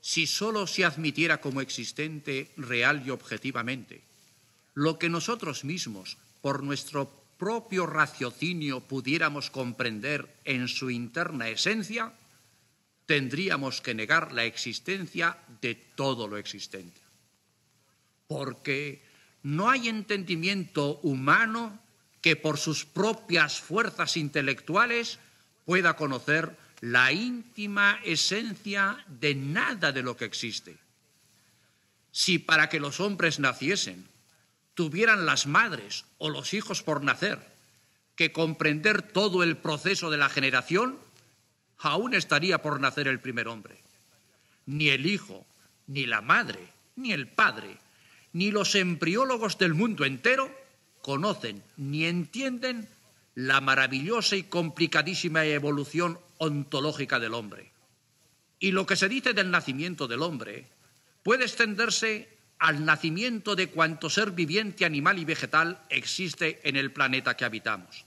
si 0.00 0.26
solo 0.26 0.66
se 0.66 0.84
admitiera 0.84 1.40
como 1.40 1.60
existente 1.60 2.50
real 2.56 3.02
y 3.06 3.10
objetivamente 3.10 4.02
lo 4.78 4.96
que 4.96 5.08
nosotros 5.08 5.64
mismos, 5.64 6.18
por 6.40 6.62
nuestro 6.62 7.10
propio 7.36 7.84
raciocinio, 7.84 8.78
pudiéramos 8.78 9.50
comprender 9.50 10.32
en 10.44 10.68
su 10.68 10.88
interna 10.90 11.48
esencia, 11.48 12.12
tendríamos 13.04 13.80
que 13.80 13.94
negar 13.94 14.32
la 14.32 14.44
existencia 14.44 15.36
de 15.60 15.74
todo 15.74 16.28
lo 16.28 16.36
existente. 16.36 17.00
Porque 18.28 19.02
no 19.42 19.68
hay 19.68 19.88
entendimiento 19.88 21.00
humano 21.02 21.76
que 22.20 22.36
por 22.36 22.56
sus 22.56 22.84
propias 22.84 23.58
fuerzas 23.58 24.16
intelectuales 24.16 25.18
pueda 25.64 25.96
conocer 25.96 26.56
la 26.80 27.12
íntima 27.12 27.98
esencia 28.04 29.04
de 29.08 29.34
nada 29.34 29.92
de 29.92 30.02
lo 30.02 30.16
que 30.16 30.24
existe. 30.24 30.76
Si 32.12 32.38
para 32.38 32.68
que 32.68 32.80
los 32.80 33.00
hombres 33.00 33.38
naciesen 33.38 34.06
tuvieran 34.74 35.26
las 35.26 35.46
madres 35.46 36.04
o 36.18 36.30
los 36.30 36.54
hijos 36.54 36.82
por 36.82 37.02
nacer 37.02 37.40
que 38.16 38.32
comprender 38.32 39.02
todo 39.02 39.42
el 39.42 39.56
proceso 39.56 40.10
de 40.10 40.18
la 40.18 40.28
generación, 40.28 40.98
aún 41.78 42.14
estaría 42.14 42.62
por 42.62 42.80
nacer 42.80 43.08
el 43.08 43.20
primer 43.20 43.48
hombre. 43.48 43.78
Ni 44.66 44.88
el 44.88 45.06
hijo, 45.06 45.46
ni 45.86 46.06
la 46.06 46.20
madre, 46.20 46.60
ni 46.96 47.12
el 47.12 47.28
Padre, 47.28 47.76
ni 48.32 48.50
los 48.50 48.74
embriólogos 48.74 49.58
del 49.58 49.74
mundo 49.74 50.04
entero 50.04 50.50
conocen 51.00 51.62
ni 51.76 52.04
entienden 52.04 52.88
la 53.34 53.60
maravillosa 53.60 54.36
y 54.36 54.42
complicadísima 54.42 55.44
evolución 55.44 56.18
ontológica 56.38 57.18
del 57.18 57.34
hombre. 57.34 57.70
Y 58.58 58.72
lo 58.72 58.86
que 58.86 58.96
se 58.96 59.08
dice 59.08 59.34
del 59.34 59.50
nacimiento 59.50 60.08
del 60.08 60.22
hombre 60.22 60.66
puede 61.22 61.44
extenderse 61.44 62.28
al 62.58 62.84
nacimiento 62.84 63.54
de 63.54 63.68
cuanto 63.68 64.10
ser 64.10 64.32
viviente, 64.32 64.84
animal 64.84 65.18
y 65.18 65.24
vegetal 65.24 65.80
existe 65.90 66.60
en 66.68 66.76
el 66.76 66.92
planeta 66.92 67.36
que 67.36 67.44
habitamos. 67.44 68.04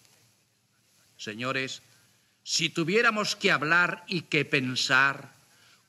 Señores, 1.17 1.81
si 2.43 2.69
tuviéramos 2.69 3.35
que 3.35 3.51
hablar 3.51 4.03
y 4.07 4.21
que 4.21 4.43
pensar, 4.43 5.33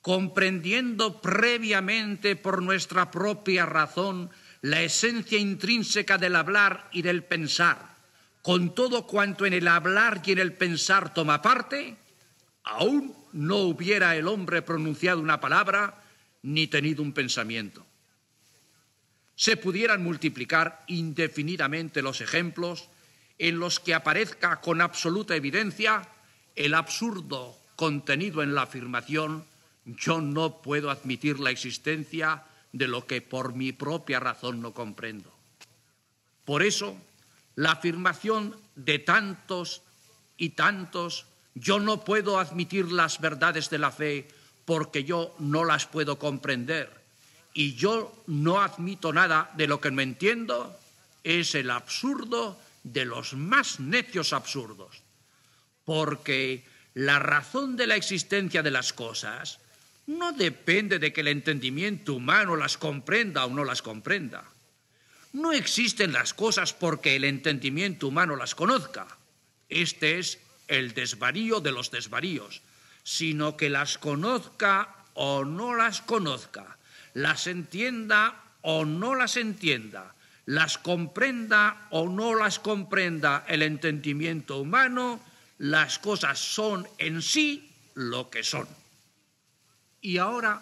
comprendiendo 0.01 1.21
previamente 1.21 2.35
por 2.35 2.61
nuestra 2.61 3.09
propia 3.09 3.65
razón 3.65 4.29
la 4.61 4.81
esencia 4.81 5.37
intrínseca 5.37 6.17
del 6.17 6.35
hablar 6.35 6.89
y 6.93 7.01
del 7.01 7.23
pensar, 7.23 7.95
con 8.41 8.75
todo 8.75 9.07
cuanto 9.07 9.45
en 9.45 9.53
el 9.53 9.67
hablar 9.67 10.21
y 10.25 10.33
en 10.33 10.39
el 10.39 10.53
pensar 10.53 11.13
toma 11.13 11.41
parte, 11.41 11.97
aún 12.63 13.15
no 13.33 13.57
hubiera 13.57 14.15
el 14.15 14.27
hombre 14.27 14.61
pronunciado 14.61 15.19
una 15.19 15.39
palabra 15.39 16.03
ni 16.41 16.67
tenido 16.67 17.01
un 17.01 17.13
pensamiento. 17.13 17.85
Se 19.35 19.57
pudieran 19.57 20.03
multiplicar 20.03 20.83
indefinidamente 20.87 22.01
los 22.01 22.21
ejemplos 22.21 22.89
en 23.39 23.59
los 23.59 23.79
que 23.79 23.93
aparezca 23.93 24.61
con 24.61 24.81
absoluta 24.81 25.35
evidencia 25.35 26.07
el 26.55 26.75
absurdo 26.75 27.57
contenido 27.75 28.43
en 28.43 28.53
la 28.53 28.63
afirmación 28.63 29.45
yo 29.85 30.21
no 30.21 30.61
puedo 30.61 30.89
admitir 30.89 31.39
la 31.39 31.51
existencia 31.51 32.43
de 32.71 32.87
lo 32.87 33.05
que 33.05 33.21
por 33.21 33.53
mi 33.53 33.71
propia 33.71 34.19
razón 34.19 34.61
no 34.61 34.73
comprendo. 34.73 35.31
Por 36.45 36.63
eso, 36.63 36.97
la 37.55 37.73
afirmación 37.73 38.55
de 38.75 38.99
tantos 38.99 39.81
y 40.37 40.49
tantos 40.49 41.25
yo 41.55 41.79
no 41.79 42.03
puedo 42.03 42.39
admitir 42.39 42.91
las 42.91 43.19
verdades 43.19 43.69
de 43.69 43.77
la 43.77 43.91
fe 43.91 44.27
porque 44.65 45.03
yo 45.03 45.35
no 45.39 45.65
las 45.65 45.85
puedo 45.85 46.17
comprender 46.17 47.03
y 47.53 47.75
yo 47.75 48.23
no 48.27 48.61
admito 48.61 49.13
nada 49.13 49.51
de 49.55 49.67
lo 49.67 49.79
que 49.79 49.91
no 49.91 50.01
entiendo, 50.01 50.77
es 51.23 51.55
el 51.55 51.69
absurdo 51.69 52.59
de 52.83 53.05
los 53.05 53.33
más 53.33 53.79
necios 53.79 54.33
absurdos. 54.33 55.01
Porque 55.85 56.63
la 56.93 57.19
razón 57.19 57.75
de 57.75 57.87
la 57.87 57.95
existencia 57.95 58.63
de 58.63 58.71
las 58.71 58.93
cosas 58.93 59.59
no 60.07 60.31
depende 60.33 60.99
de 60.99 61.13
que 61.13 61.21
el 61.21 61.27
entendimiento 61.27 62.15
humano 62.15 62.55
las 62.55 62.77
comprenda 62.77 63.45
o 63.45 63.49
no 63.49 63.63
las 63.63 63.81
comprenda. 63.81 64.43
No 65.31 65.51
existen 65.51 66.13
las 66.13 66.33
cosas 66.33 66.73
porque 66.73 67.15
el 67.15 67.23
entendimiento 67.23 68.07
humano 68.07 68.35
las 68.35 68.55
conozca. 68.55 69.07
Este 69.69 70.19
es 70.19 70.39
el 70.67 70.93
desvarío 70.93 71.59
de 71.59 71.71
los 71.71 71.91
desvaríos, 71.91 72.61
sino 73.03 73.57
que 73.57 73.69
las 73.69 73.97
conozca 73.97 74.95
o 75.13 75.45
no 75.45 75.75
las 75.75 76.01
conozca, 76.01 76.77
las 77.13 77.47
entienda 77.47 78.35
o 78.61 78.85
no 78.85 79.15
las 79.15 79.37
entienda, 79.37 80.15
las 80.45 80.77
comprenda 80.77 81.87
o 81.91 82.09
no 82.09 82.35
las 82.35 82.59
comprenda 82.59 83.45
el 83.47 83.61
entendimiento 83.61 84.59
humano, 84.59 85.19
las 85.57 85.99
cosas 85.99 86.39
son 86.39 86.87
en 86.97 87.21
sí 87.21 87.71
lo 87.93 88.29
que 88.29 88.43
son. 88.43 88.67
Y 90.01 90.17
ahora 90.17 90.61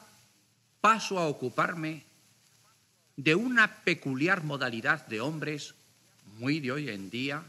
paso 0.82 1.20
a 1.20 1.28
ocuparme 1.28 2.04
de 3.16 3.36
una 3.36 3.84
peculiar 3.84 4.44
modalidad 4.44 5.06
de 5.08 5.22
hombres, 5.22 5.76
muy 6.38 6.60
de 6.60 6.72
hoy 6.72 6.90
en 6.90 7.10
día, 7.10 7.44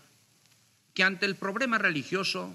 que 0.95 1.03
ante 1.03 1.27
el 1.27 1.37
problema 1.37 1.79
religioso, 1.79 2.53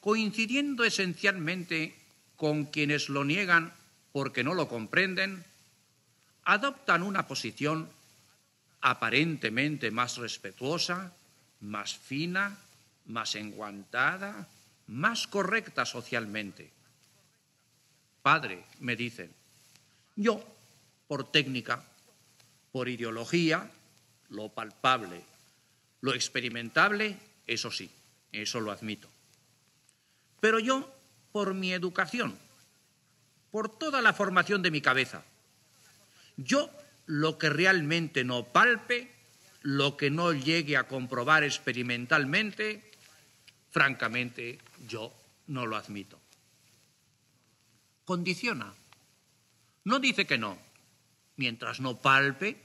coincidiendo 0.00 0.84
esencialmente 0.84 1.94
con 2.36 2.66
quienes 2.66 3.08
lo 3.08 3.24
niegan 3.24 3.72
porque 4.12 4.44
no 4.44 4.54
lo 4.54 4.68
comprenden, 4.68 5.44
adoptan 6.44 7.02
una 7.02 7.26
posición 7.26 7.88
aparentemente 8.80 9.90
más 9.90 10.18
respetuosa, 10.18 11.12
más 11.60 11.96
fina, 11.96 12.58
más 13.06 13.34
enguantada, 13.34 14.46
más 14.86 15.26
correcta 15.26 15.86
socialmente. 15.86 16.70
Padre, 18.22 18.64
me 18.80 18.96
dicen, 18.96 19.32
yo, 20.16 20.44
por 21.08 21.30
técnica, 21.30 21.82
por 22.72 22.88
ideología, 22.88 23.70
lo 24.28 24.48
palpable, 24.50 25.22
lo 26.00 26.14
experimentable, 26.14 27.16
eso 27.46 27.70
sí, 27.70 27.90
eso 28.32 28.60
lo 28.60 28.70
admito. 28.70 29.08
Pero 30.40 30.58
yo, 30.58 30.94
por 31.32 31.54
mi 31.54 31.72
educación, 31.72 32.36
por 33.50 33.68
toda 33.68 34.02
la 34.02 34.12
formación 34.12 34.62
de 34.62 34.70
mi 34.70 34.80
cabeza, 34.80 35.24
yo 36.36 36.70
lo 37.06 37.38
que 37.38 37.50
realmente 37.50 38.24
no 38.24 38.44
palpe, 38.44 39.10
lo 39.62 39.96
que 39.96 40.10
no 40.10 40.32
llegue 40.32 40.76
a 40.76 40.88
comprobar 40.88 41.44
experimentalmente, 41.44 42.82
francamente 43.70 44.58
yo 44.86 45.12
no 45.46 45.66
lo 45.66 45.76
admito. 45.76 46.18
Condiciona. 48.04 48.72
No 49.84 49.98
dice 49.98 50.26
que 50.26 50.38
no. 50.38 50.58
Mientras 51.36 51.80
no 51.80 51.96
palpe, 51.96 52.60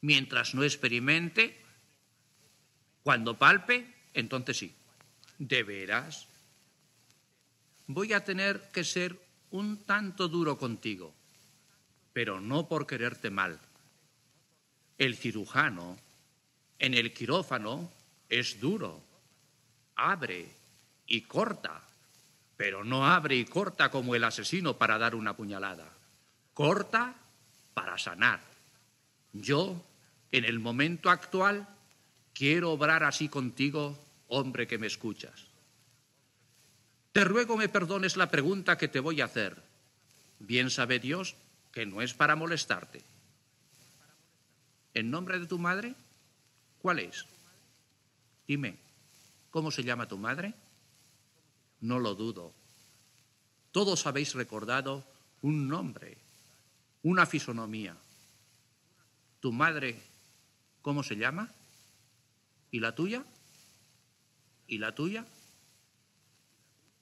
mientras 0.00 0.54
no 0.54 0.64
experimente, 0.64 1.56
cuando 3.02 3.38
palpe, 3.38 3.97
entonces 4.14 4.56
sí. 4.56 4.74
¿De 5.38 5.62
veras? 5.62 6.26
Voy 7.86 8.12
a 8.12 8.24
tener 8.24 8.70
que 8.72 8.84
ser 8.84 9.18
un 9.50 9.78
tanto 9.84 10.28
duro 10.28 10.58
contigo, 10.58 11.14
pero 12.12 12.40
no 12.40 12.68
por 12.68 12.86
quererte 12.86 13.30
mal. 13.30 13.58
El 14.98 15.16
cirujano 15.16 15.96
en 16.78 16.94
el 16.94 17.12
quirófano 17.12 17.90
es 18.28 18.60
duro, 18.60 19.00
abre 19.96 20.48
y 21.06 21.22
corta, 21.22 21.80
pero 22.56 22.84
no 22.84 23.06
abre 23.06 23.36
y 23.36 23.44
corta 23.44 23.90
como 23.90 24.14
el 24.14 24.24
asesino 24.24 24.76
para 24.76 24.98
dar 24.98 25.14
una 25.14 25.36
puñalada. 25.36 25.88
Corta 26.52 27.14
para 27.72 27.96
sanar. 27.96 28.40
Yo, 29.32 29.84
en 30.32 30.44
el 30.44 30.58
momento 30.58 31.10
actual, 31.10 31.66
quiero 32.38 32.70
obrar 32.70 33.02
así 33.02 33.28
contigo, 33.28 33.98
hombre 34.28 34.68
que 34.68 34.78
me 34.78 34.86
escuchas. 34.86 35.48
Te 37.10 37.24
ruego 37.24 37.56
me 37.56 37.68
perdones 37.68 38.16
la 38.16 38.30
pregunta 38.30 38.78
que 38.78 38.86
te 38.86 39.00
voy 39.00 39.20
a 39.20 39.24
hacer. 39.24 39.60
Bien 40.38 40.70
sabe 40.70 41.00
Dios 41.00 41.34
que 41.72 41.84
no 41.84 42.00
es 42.00 42.14
para 42.14 42.36
molestarte. 42.36 43.02
¿En 44.94 45.10
nombre 45.10 45.40
de 45.40 45.46
tu 45.46 45.58
madre? 45.58 45.96
¿Cuál 46.80 47.00
es? 47.00 47.26
Dime, 48.46 48.76
¿cómo 49.50 49.72
se 49.72 49.82
llama 49.82 50.06
tu 50.06 50.16
madre? 50.16 50.54
No 51.80 51.98
lo 51.98 52.14
dudo. 52.14 52.52
Todos 53.72 54.06
habéis 54.06 54.34
recordado 54.34 55.04
un 55.42 55.66
nombre, 55.66 56.16
una 57.02 57.26
fisonomía. 57.26 57.96
¿Tu 59.40 59.50
madre 59.50 60.00
cómo 60.82 61.02
se 61.02 61.16
llama? 61.16 61.52
¿Y 62.70 62.80
la 62.80 62.94
tuya? 62.94 63.24
¿Y 64.66 64.78
la 64.78 64.94
tuya? 64.94 65.24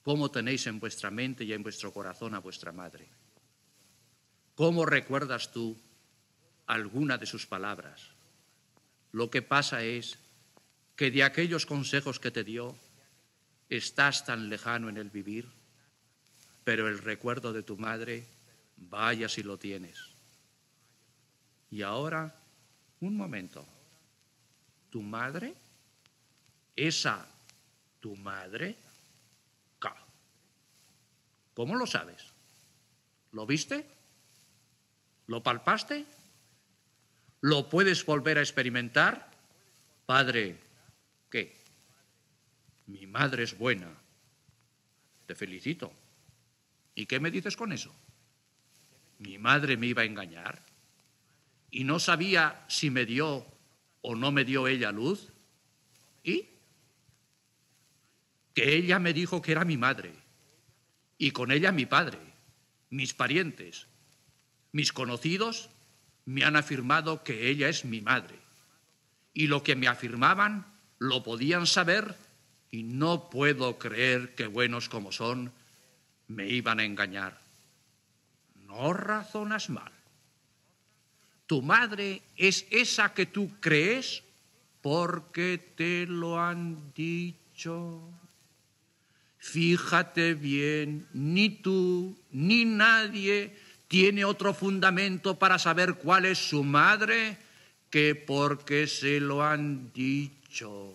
¿Cómo 0.03 0.31
tenéis 0.31 0.67
en 0.67 0.79
vuestra 0.79 1.11
mente 1.11 1.45
y 1.45 1.53
en 1.53 1.63
vuestro 1.63 1.93
corazón 1.93 2.35
a 2.35 2.39
vuestra 2.39 2.71
madre? 2.71 3.09
¿Cómo 4.55 4.87
recuerdas 4.87 5.51
tú 5.53 5.77
alguna 6.67 7.19
de 7.19 7.27
sus 7.27 7.47
palabras? 7.47 8.09
Lo 9.13 9.31
que 9.31 9.43
pasa 9.43 9.83
es 9.83 10.19
que 10.95 11.11
de 11.11 11.25
aquellos 11.25 11.67
consejos 11.67 12.21
que 12.21 12.31
te 12.31 12.45
dio, 12.45 12.77
estás 13.69 14.25
tan 14.25 14.49
lejano 14.49 14.89
en 14.89 14.97
el 14.97 15.11
vivir, 15.11 15.49
pero 16.65 16.89
el 16.89 16.99
recuerdo 16.99 17.53
de 17.53 17.63
tu 17.63 17.77
madre, 17.77 18.27
vaya 18.77 19.29
si 19.29 19.43
lo 19.43 19.59
tienes. 19.59 19.99
Y 21.71 21.83
ahora, 21.83 22.41
un 23.01 23.17
momento, 23.17 23.67
¿tu 24.97 25.03
madre? 25.03 25.53
¿Esa 26.75 27.29
tu 28.01 28.17
madre? 28.17 28.79
¿Cómo 31.53 31.75
lo 31.75 31.87
sabes? 31.87 32.33
¿Lo 33.33 33.45
viste? 33.45 33.87
¿Lo 35.27 35.43
palpaste? 35.43 36.07
¿Lo 37.43 37.69
puedes 37.69 38.07
volver 38.07 38.39
a 38.39 38.41
experimentar? 38.41 39.31
Padre, 40.07 40.59
¿qué? 41.31 41.55
Mi 42.87 43.07
madre 43.07 43.43
es 43.43 43.59
buena. 43.59 43.93
Te 45.27 45.35
felicito. 45.35 45.93
¿Y 46.95 47.05
qué 47.05 47.21
me 47.21 47.31
dices 47.31 47.55
con 47.55 47.71
eso? 47.73 47.95
¿Mi 49.19 49.37
madre 49.37 49.77
me 49.77 49.89
iba 49.89 50.01
a 50.01 50.07
engañar? 50.07 50.63
y 51.71 51.85
no 51.85 51.99
sabía 51.99 52.65
si 52.69 52.89
me 52.91 53.05
dio 53.05 53.45
o 54.09 54.15
no 54.15 54.31
me 54.31 54.45
dio 54.45 54.69
ella 54.69 54.93
luz. 54.93 55.33
¿Y? 56.23 56.49
Que 58.55 58.77
ella 58.77 59.01
me 59.01 59.13
dijo 59.13 59.43
que 59.43 59.51
era 59.51 59.65
mi 59.65 59.77
madre 59.77 60.13
y 61.19 61.33
con 61.33 61.51
ella 61.51 61.73
mi 61.73 61.87
padre, 61.87 62.19
mis 62.89 63.15
parientes, 63.15 63.89
mis 64.71 64.93
conocidos 64.93 65.71
me 66.25 66.45
han 66.45 66.55
afirmado 66.55 67.25
que 67.25 67.49
ella 67.49 67.69
es 67.69 67.85
mi 67.85 68.01
madre. 68.01 68.37
Y 69.35 69.49
lo 69.49 69.65
que 69.65 69.75
me 69.75 69.89
afirmaban 69.89 70.67
lo 71.01 71.25
podían 71.25 71.67
saber 71.67 72.15
y 72.71 72.85
no 72.85 73.29
puedo 73.29 73.77
creer 73.77 74.37
que 74.37 74.47
buenos 74.47 74.89
como 74.89 75.11
son 75.11 75.53
me 76.29 76.49
iban 76.49 76.79
a 76.79 76.85
engañar. 76.85 77.41
No 78.55 78.93
razonas 78.93 79.69
mal. 79.69 79.96
Tu 81.47 81.63
madre 81.63 82.23
es 82.37 82.67
esa 82.71 83.15
que 83.15 83.27
tú 83.27 83.51
crees 83.61 84.23
porque 84.83 85.59
te 85.77 86.07
lo 86.07 86.41
han 86.41 86.93
dicho. 86.95 88.01
Fíjate 89.39 90.35
bien, 90.35 91.07
ni 91.13 91.51
tú 91.51 92.19
ni 92.33 92.65
nadie 92.65 93.57
tiene 93.89 94.25
otro 94.25 94.55
fundamento 94.55 95.39
para 95.39 95.59
saber 95.59 95.95
cuál 95.95 96.25
es 96.25 96.39
su 96.39 96.65
madre 96.65 97.39
que 97.91 98.15
porque 98.15 98.87
se 98.87 99.21
lo 99.21 99.45
han 99.45 99.93
dicho. 99.93 100.95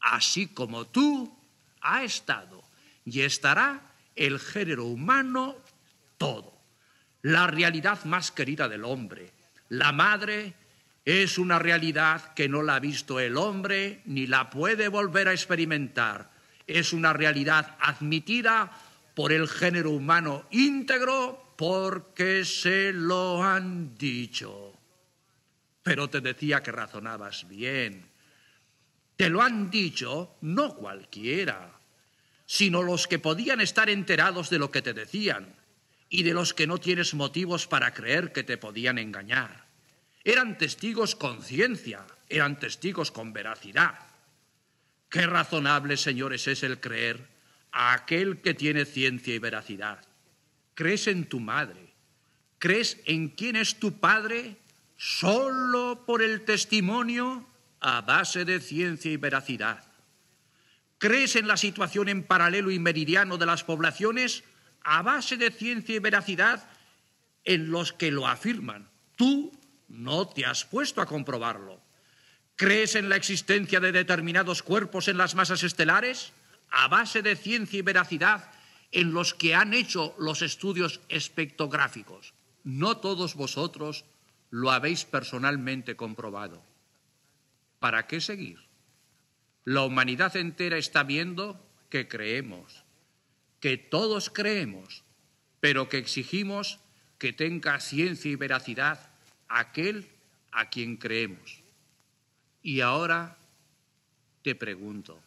Así 0.00 0.48
como 0.48 0.86
tú 0.86 1.32
ha 1.80 2.02
estado 2.02 2.62
y 3.04 3.20
estará 3.20 3.92
el 4.16 4.38
género 4.38 4.84
humano 4.86 5.56
todo, 6.18 6.60
la 7.22 7.46
realidad 7.46 8.04
más 8.04 8.30
querida 8.30 8.68
del 8.68 8.84
hombre. 8.84 9.33
La 9.68 9.92
madre 9.92 10.54
es 11.04 11.38
una 11.38 11.58
realidad 11.58 12.34
que 12.34 12.48
no 12.48 12.62
la 12.62 12.76
ha 12.76 12.80
visto 12.80 13.20
el 13.20 13.36
hombre 13.36 14.00
ni 14.06 14.26
la 14.26 14.50
puede 14.50 14.88
volver 14.88 15.28
a 15.28 15.32
experimentar. 15.32 16.30
Es 16.66 16.92
una 16.92 17.12
realidad 17.12 17.76
admitida 17.80 18.70
por 19.14 19.32
el 19.32 19.48
género 19.48 19.90
humano 19.90 20.46
íntegro 20.50 21.54
porque 21.56 22.44
se 22.44 22.92
lo 22.92 23.42
han 23.42 23.96
dicho. 23.96 24.72
Pero 25.82 26.08
te 26.08 26.20
decía 26.20 26.62
que 26.62 26.72
razonabas 26.72 27.46
bien. 27.46 28.06
Te 29.16 29.28
lo 29.28 29.42
han 29.42 29.70
dicho 29.70 30.36
no 30.40 30.74
cualquiera, 30.74 31.70
sino 32.46 32.82
los 32.82 33.06
que 33.06 33.18
podían 33.18 33.60
estar 33.60 33.88
enterados 33.90 34.50
de 34.50 34.58
lo 34.58 34.70
que 34.70 34.82
te 34.82 34.94
decían 34.94 35.54
y 36.08 36.22
de 36.22 36.34
los 36.34 36.54
que 36.54 36.66
no 36.66 36.78
tienes 36.78 37.14
motivos 37.14 37.66
para 37.66 37.92
creer 37.92 38.32
que 38.32 38.44
te 38.44 38.56
podían 38.56 38.98
engañar. 38.98 39.64
Eran 40.24 40.56
testigos 40.56 41.14
con 41.14 41.42
ciencia, 41.42 42.06
eran 42.28 42.58
testigos 42.58 43.10
con 43.10 43.32
veracidad. 43.32 43.98
Qué 45.10 45.26
razonable, 45.26 45.96
señores, 45.96 46.48
es 46.48 46.62
el 46.62 46.80
creer 46.80 47.28
a 47.72 47.92
aquel 47.92 48.40
que 48.40 48.54
tiene 48.54 48.84
ciencia 48.84 49.34
y 49.34 49.38
veracidad. 49.38 50.04
Crees 50.74 51.06
en 51.08 51.28
tu 51.28 51.40
madre, 51.40 51.92
crees 52.58 53.00
en 53.04 53.28
quién 53.28 53.56
es 53.56 53.78
tu 53.78 53.98
padre 53.98 54.56
solo 54.96 56.04
por 56.06 56.22
el 56.22 56.44
testimonio 56.44 57.46
a 57.80 58.00
base 58.00 58.44
de 58.44 58.60
ciencia 58.60 59.12
y 59.12 59.16
veracidad. 59.16 59.84
¿Crees 60.98 61.36
en 61.36 61.46
la 61.46 61.58
situación 61.58 62.08
en 62.08 62.22
paralelo 62.22 62.70
y 62.70 62.78
meridiano 62.78 63.36
de 63.36 63.46
las 63.46 63.62
poblaciones 63.62 64.42
a 64.84 65.02
base 65.02 65.36
de 65.36 65.50
ciencia 65.50 65.96
y 65.96 65.98
veracidad 65.98 66.68
en 67.44 67.70
los 67.70 67.92
que 67.92 68.10
lo 68.10 68.26
afirman? 68.26 68.88
Tú 69.16 69.52
no 69.88 70.28
te 70.28 70.46
has 70.46 70.64
puesto 70.64 71.00
a 71.00 71.06
comprobarlo. 71.06 71.80
¿Crees 72.56 72.94
en 72.94 73.08
la 73.08 73.16
existencia 73.16 73.80
de 73.80 73.90
determinados 73.90 74.62
cuerpos 74.62 75.08
en 75.08 75.18
las 75.18 75.34
masas 75.34 75.62
estelares 75.62 76.32
a 76.70 76.88
base 76.88 77.22
de 77.22 77.36
ciencia 77.36 77.78
y 77.78 77.82
veracidad 77.82 78.50
en 78.92 79.12
los 79.12 79.34
que 79.34 79.54
han 79.54 79.74
hecho 79.74 80.14
los 80.18 80.42
estudios 80.42 81.00
espectrográficos? 81.08 82.34
No 82.62 82.98
todos 82.98 83.34
vosotros 83.34 84.04
lo 84.50 84.70
habéis 84.70 85.04
personalmente 85.04 85.96
comprobado. 85.96 86.62
¿Para 87.80 88.06
qué 88.06 88.20
seguir? 88.20 88.60
La 89.64 89.82
humanidad 89.82 90.36
entera 90.36 90.78
está 90.78 91.02
viendo 91.02 91.60
que 91.90 92.06
creemos, 92.06 92.83
que 93.64 93.78
todos 93.78 94.28
creemos, 94.28 95.04
pero 95.58 95.88
que 95.88 95.96
exigimos 95.96 96.80
que 97.16 97.32
tenga 97.32 97.80
ciencia 97.80 98.30
y 98.30 98.36
veracidad 98.36 99.08
aquel 99.48 100.06
a 100.52 100.68
quien 100.68 100.98
creemos. 100.98 101.62
Y 102.62 102.82
ahora 102.82 103.38
te 104.42 104.54
pregunto, 104.54 105.18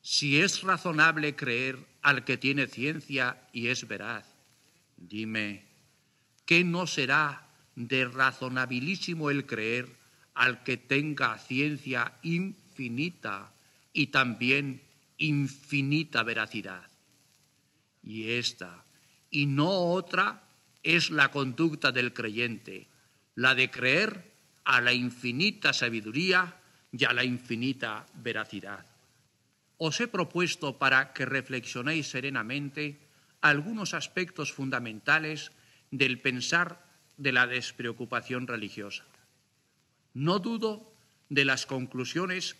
si 0.00 0.40
es 0.40 0.62
razonable 0.62 1.36
creer 1.36 1.78
al 2.00 2.24
que 2.24 2.38
tiene 2.38 2.68
ciencia 2.68 3.36
y 3.52 3.66
es 3.66 3.86
veraz, 3.86 4.24
dime, 4.96 5.66
¿qué 6.46 6.64
no 6.64 6.86
será 6.86 7.50
de 7.76 8.06
razonabilísimo 8.06 9.28
el 9.28 9.44
creer 9.44 9.94
al 10.32 10.64
que 10.64 10.78
tenga 10.78 11.36
ciencia 11.36 12.14
infinita 12.22 13.52
y 13.92 14.06
también 14.06 14.80
infinita 15.18 16.22
veracidad? 16.22 16.88
Y 18.02 18.32
esta, 18.32 18.84
y 19.30 19.46
no 19.46 19.70
otra, 19.92 20.42
es 20.82 21.10
la 21.10 21.30
conducta 21.30 21.92
del 21.92 22.12
creyente, 22.12 22.88
la 23.34 23.54
de 23.54 23.70
creer 23.70 24.32
a 24.64 24.80
la 24.80 24.92
infinita 24.92 25.72
sabiduría 25.72 26.56
y 26.92 27.04
a 27.04 27.12
la 27.12 27.24
infinita 27.24 28.06
veracidad. 28.14 28.86
Os 29.76 30.00
he 30.00 30.08
propuesto 30.08 30.78
para 30.78 31.12
que 31.12 31.24
reflexionéis 31.24 32.08
serenamente 32.08 32.98
algunos 33.40 33.94
aspectos 33.94 34.52
fundamentales 34.52 35.52
del 35.90 36.20
pensar 36.20 36.84
de 37.16 37.32
la 37.32 37.46
despreocupación 37.46 38.46
religiosa. 38.46 39.04
No 40.14 40.38
dudo 40.38 40.92
de 41.28 41.44
las 41.44 41.66
conclusiones 41.66 42.56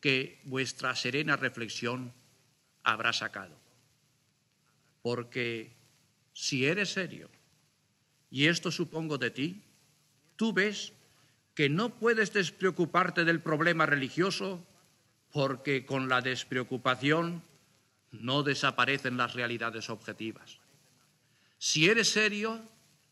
que 0.00 0.40
vuestra 0.44 0.94
serena 0.94 1.36
reflexión 1.36 2.12
habrá 2.82 3.12
sacado. 3.12 3.61
Porque 5.02 5.76
si 6.32 6.64
eres 6.64 6.92
serio, 6.92 7.28
y 8.30 8.46
esto 8.46 8.70
supongo 8.70 9.18
de 9.18 9.30
ti, 9.30 9.62
tú 10.36 10.52
ves 10.52 10.92
que 11.54 11.68
no 11.68 11.90
puedes 11.90 12.32
despreocuparte 12.32 13.24
del 13.24 13.40
problema 13.40 13.84
religioso 13.84 14.64
porque 15.30 15.84
con 15.84 16.08
la 16.08 16.20
despreocupación 16.20 17.42
no 18.10 18.42
desaparecen 18.42 19.16
las 19.16 19.34
realidades 19.34 19.90
objetivas. 19.90 20.58
Si 21.58 21.88
eres 21.88 22.08
serio, 22.10 22.60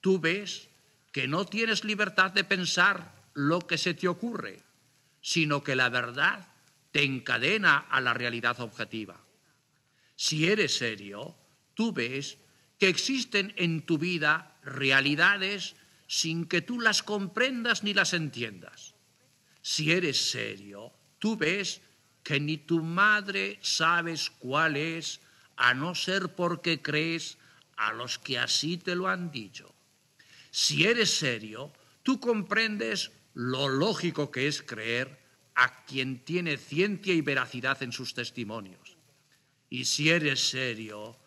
tú 0.00 0.20
ves 0.20 0.68
que 1.12 1.29
no 1.29 1.44
tienes 1.46 1.85
libertad 1.85 2.31
de 2.31 2.44
pensar 2.44 3.12
lo 3.35 3.61
que 3.61 3.79
se 3.79 3.94
te 3.94 4.09
ocurre, 4.09 4.62
sino 5.20 5.62
que 5.62 5.76
la 5.76 5.88
verdad 5.88 6.48
te 6.92 7.03
encadena 7.05 7.79
a 7.79 8.00
la 8.00 8.14
realidad 8.14 8.61
objetiva. 8.61 9.20
Si 10.16 10.48
eres 10.48 10.76
serio, 10.76 11.35
tú 11.74 11.92
ves 11.92 12.38
que 12.78 12.88
existen 12.88 13.52
en 13.56 13.83
tu 13.83 13.98
vida 13.98 14.56
realidades 14.62 15.76
sin 16.06 16.46
que 16.46 16.62
tú 16.62 16.80
las 16.80 17.02
comprendas 17.02 17.85
ni 17.85 17.94
las 17.94 18.14
entiendas. 18.14 18.94
Si 19.62 19.92
eres 19.92 20.30
serio, 20.30 20.92
tú 21.18 21.37
ves 21.37 21.83
que 22.22 22.40
ni 22.40 22.56
tu 22.56 22.83
madre 22.83 23.59
sabes 23.61 24.30
cuál 24.30 24.76
es, 24.76 25.20
a 25.56 25.74
no 25.74 25.94
ser 25.94 26.35
porque 26.35 26.80
crees 26.80 27.37
a 27.76 27.92
los 27.92 28.18
que 28.18 28.38
así 28.38 28.78
te 28.78 28.94
lo 28.94 29.09
han 29.09 29.30
dicho. 29.30 29.74
Si 30.50 30.85
eres 30.85 31.16
serio, 31.16 31.72
tú 32.02 32.18
comprendes 32.18 33.12
lo 33.35 33.68
lógico 33.68 34.30
que 34.30 34.48
es 34.48 34.62
creer 34.62 35.20
a 35.54 35.85
quien 35.85 36.24
tiene 36.24 36.56
ciencia 36.56 37.12
y 37.12 37.20
veracidad 37.20 37.83
en 37.83 37.92
sus 37.92 38.14
testimonios. 38.14 38.96
Y 39.68 39.85
si 39.85 40.11
eres 40.11 40.48
serio, 40.48 41.18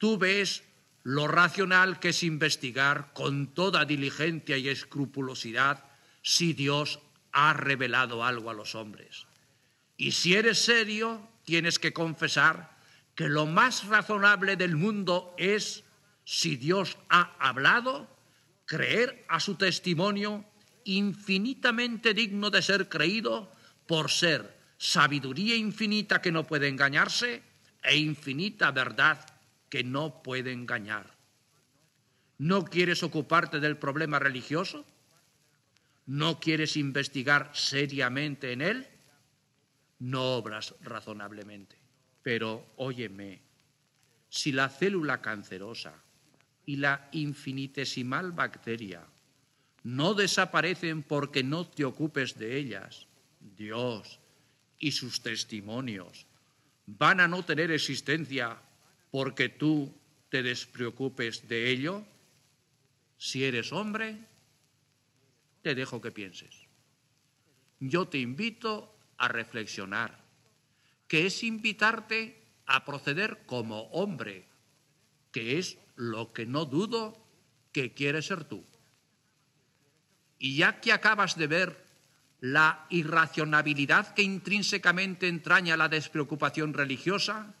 tú 0.00 0.16
ves 0.16 0.64
lo 1.02 1.28
racional 1.28 2.00
que 2.00 2.08
es 2.08 2.22
investigar 2.22 3.12
con 3.12 3.48
toda 3.48 3.84
diligencia 3.84 4.56
y 4.56 4.68
escrupulosidad 4.68 5.84
si 6.22 6.54
Dios 6.54 7.00
ha 7.32 7.52
revelado 7.52 8.24
algo 8.24 8.50
a 8.50 8.54
los 8.54 8.74
hombres. 8.74 9.26
Y 9.98 10.12
si 10.12 10.34
eres 10.34 10.58
serio, 10.58 11.28
tienes 11.44 11.78
que 11.78 11.92
confesar 11.92 12.76
que 13.14 13.28
lo 13.28 13.44
más 13.44 13.86
razonable 13.86 14.56
del 14.56 14.74
mundo 14.74 15.34
es, 15.36 15.84
si 16.24 16.56
Dios 16.56 16.96
ha 17.10 17.36
hablado, 17.38 18.08
creer 18.64 19.26
a 19.28 19.38
su 19.38 19.56
testimonio 19.56 20.46
infinitamente 20.84 22.14
digno 22.14 22.48
de 22.48 22.62
ser 22.62 22.88
creído 22.88 23.52
por 23.86 24.10
ser 24.10 24.56
sabiduría 24.78 25.56
infinita 25.56 26.22
que 26.22 26.32
no 26.32 26.46
puede 26.46 26.68
engañarse 26.68 27.42
e 27.82 27.98
infinita 27.98 28.70
verdad 28.70 29.26
que 29.70 29.82
no 29.82 30.22
puede 30.22 30.52
engañar. 30.52 31.16
¿No 32.36 32.64
quieres 32.64 33.02
ocuparte 33.02 33.60
del 33.60 33.78
problema 33.78 34.18
religioso? 34.18 34.84
no 36.10 36.40
quieres 36.40 36.76
investigar 36.76 37.52
seriamente 37.54 38.50
en 38.50 38.62
él, 38.62 38.86
no 40.00 40.34
obras 40.34 40.74
razonablemente. 40.82 41.76
Pero 42.20 42.66
óyeme, 42.76 43.40
si 44.28 44.50
la 44.50 44.68
célula 44.68 45.20
cancerosa 45.20 45.94
y 46.66 46.76
la 46.76 47.08
infinitesimal 47.12 48.32
bacteria 48.32 49.06
no 49.84 50.14
desaparecen 50.14 51.04
porque 51.04 51.44
no 51.44 51.68
te 51.68 51.84
ocupes 51.84 52.36
de 52.36 52.56
ellas, 52.56 53.06
Dios 53.56 54.18
y 54.80 54.90
sus 54.90 55.22
testimonios 55.22 56.26
van 56.86 57.20
a 57.20 57.28
no 57.28 57.44
tener 57.44 57.70
existencia 57.70 58.58
porque 59.10 59.48
tú 59.48 59.94
te 60.28 60.42
despreocupes 60.42 61.48
de 61.48 61.70
ello? 61.70 62.04
Si 63.18 63.44
eres 63.44 63.72
hombre, 63.72 64.18
te 65.62 65.74
dejo 65.74 66.00
que 66.00 66.10
pienses. 66.10 66.66
Yo 67.80 68.08
te 68.08 68.18
invito 68.18 68.94
a 69.16 69.28
reflexionar, 69.28 70.18
que 71.08 71.26
es 71.26 71.42
invitarte 71.42 72.40
a 72.66 72.84
proceder 72.84 73.42
como 73.46 73.82
hombre, 73.88 74.46
que 75.32 75.58
es 75.58 75.78
lo 75.96 76.32
que 76.32 76.46
no 76.46 76.64
dudo 76.64 77.18
que 77.72 77.92
quieres 77.92 78.26
ser 78.26 78.44
tú. 78.44 78.64
Y 80.38 80.56
ya 80.56 80.80
que 80.80 80.92
acabas 80.92 81.36
de 81.36 81.46
ver 81.46 81.84
la 82.40 82.86
irracionabilidad 82.88 84.14
que 84.14 84.22
intrínsecamente 84.22 85.28
entraña 85.28 85.76
la 85.76 85.88
despreocupación 85.88 86.72
religiosa, 86.72 87.54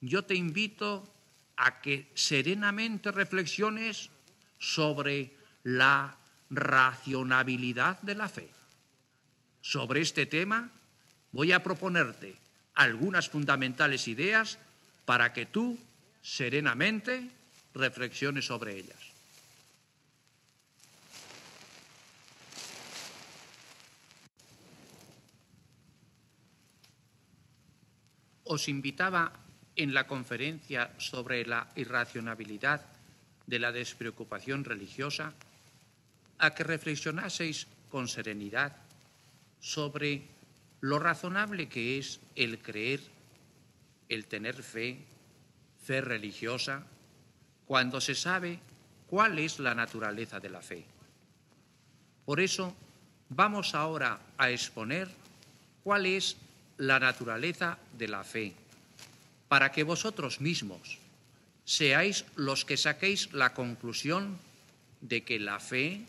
yo 0.00 0.24
te 0.24 0.34
invito 0.34 1.06
a 1.56 1.80
que 1.80 2.10
serenamente 2.14 3.12
reflexiones 3.12 4.10
sobre 4.58 5.32
la 5.62 6.16
racionabilidad 6.48 8.00
de 8.00 8.14
la 8.14 8.28
fe. 8.28 8.48
Sobre 9.60 10.00
este 10.00 10.26
tema 10.26 10.70
voy 11.32 11.52
a 11.52 11.62
proponerte 11.62 12.34
algunas 12.74 13.28
fundamentales 13.28 14.08
ideas 14.08 14.58
para 15.04 15.32
que 15.32 15.46
tú 15.46 15.78
serenamente 16.22 17.30
reflexiones 17.74 18.46
sobre 18.46 18.76
ellas. 18.76 18.96
Os 28.44 28.66
invitaba 28.66 29.30
en 29.82 29.94
la 29.94 30.06
conferencia 30.06 30.92
sobre 30.98 31.46
la 31.46 31.68
irracionabilidad 31.74 32.84
de 33.46 33.58
la 33.58 33.72
despreocupación 33.72 34.62
religiosa 34.64 35.32
a 36.38 36.54
que 36.54 36.64
reflexionaseis 36.64 37.66
con 37.88 38.06
serenidad 38.06 38.76
sobre 39.58 40.28
lo 40.80 40.98
razonable 40.98 41.68
que 41.68 41.98
es 41.98 42.20
el 42.36 42.60
creer, 42.60 43.00
el 44.10 44.26
tener 44.26 44.62
fe, 44.62 44.98
fe 45.82 46.02
religiosa, 46.02 46.84
cuando 47.64 48.02
se 48.02 48.14
sabe 48.14 48.58
cuál 49.06 49.38
es 49.38 49.58
la 49.60 49.74
naturaleza 49.74 50.40
de 50.40 50.50
la 50.50 50.60
fe. 50.60 50.84
Por 52.26 52.38
eso 52.40 52.76
vamos 53.30 53.74
ahora 53.74 54.20
a 54.36 54.50
exponer 54.50 55.08
cuál 55.82 56.04
es 56.04 56.36
la 56.76 56.98
naturaleza 56.98 57.78
de 57.96 58.08
la 58.08 58.24
fe, 58.24 58.54
para 59.50 59.72
que 59.72 59.82
vosotros 59.82 60.40
mismos 60.40 61.02
seáis 61.66 62.22
los 62.38 62.62
que 62.62 62.78
saquéis 62.78 63.34
la 63.34 63.50
conclusión 63.50 64.38
de 65.02 65.26
que 65.26 65.42
la 65.42 65.58
fe 65.58 66.06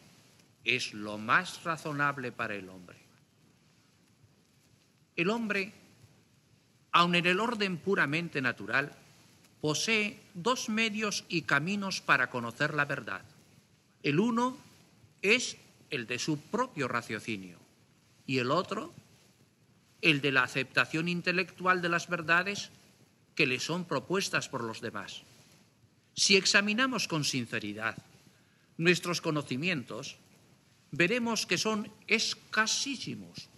es 0.64 0.94
lo 0.94 1.18
más 1.18 1.64
razonable 1.64 2.32
para 2.32 2.54
el 2.54 2.70
hombre. 2.70 2.98
El 5.16 5.32
hombre, 5.32 5.74
aun 6.92 7.16
en 7.16 7.26
el 7.26 7.40
orden 7.40 7.82
puramente 7.82 8.46
natural, 8.46 8.94
posee 9.60 10.22
dos 10.36 10.70
medios 10.70 11.26
y 11.28 11.42
caminos 11.42 12.00
para 12.00 12.30
conocer 12.30 12.76
la 12.76 12.86
verdad. 12.86 13.26
El 14.04 14.20
uno 14.20 14.56
es 15.24 15.58
el 15.90 16.06
de 16.06 16.20
su 16.20 16.40
propio 16.40 16.88
raciocinio 16.88 17.58
y 18.28 18.38
el 18.38 18.52
otro 18.52 18.94
el 20.02 20.22
de 20.22 20.32
la 20.32 20.44
aceptación 20.44 21.10
intelectual 21.10 21.82
de 21.82 21.90
las 21.90 22.08
verdades 22.08 22.70
que 23.36 23.46
le 23.46 23.60
son 23.60 23.86
propuestas 23.86 24.50
por 24.50 24.64
los 24.64 24.82
demás. 24.82 25.24
Si 26.14 26.36
examinamos 26.36 27.08
con 27.08 27.24
sinceridad 27.24 27.98
nuestros 28.78 29.22
conocimientos, 29.22 30.18
veremos 30.92 31.46
que 31.46 31.58
son 31.58 31.92
escasísimos 32.08 33.50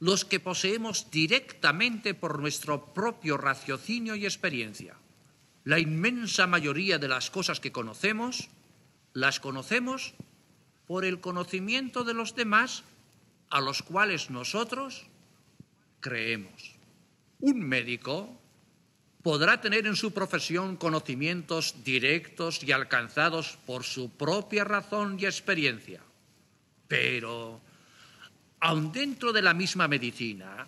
los 0.00 0.24
que 0.24 0.40
poseemos 0.40 1.10
directamente 1.10 2.14
por 2.14 2.38
nuestro 2.38 2.92
propio 2.92 3.36
raciocinio 3.36 4.14
y 4.14 4.24
experiencia. 4.24 4.96
La 5.64 5.78
inmensa 5.78 6.46
mayoría 6.46 6.98
de 6.98 7.08
las 7.08 7.30
cosas 7.30 7.60
que 7.60 7.72
conocemos 7.72 8.50
las 9.14 9.40
conocemos 9.40 10.12
por 10.86 11.04
el 11.04 11.20
conocimiento 11.20 12.04
de 12.04 12.12
los 12.12 12.34
demás 12.34 12.84
a 13.48 13.60
los 13.60 13.82
cuales 13.82 14.28
nosotros 14.28 15.06
creemos. 16.00 16.74
Un 17.40 17.60
médico 17.60 18.38
podrá 19.24 19.60
tener 19.60 19.88
en 19.88 19.96
su 19.96 20.12
profesión 20.12 20.76
conocimientos 20.76 21.82
directos 21.82 22.62
y 22.62 22.70
alcanzados 22.70 23.58
por 23.66 23.82
su 23.82 24.10
propia 24.10 24.62
razón 24.62 25.16
y 25.18 25.24
experiencia 25.24 26.00
pero, 26.94 27.60
aun 28.60 28.92
dentro 28.92 29.32
de 29.32 29.42
la 29.42 29.50
misma 29.50 29.88
medicina, 29.88 30.62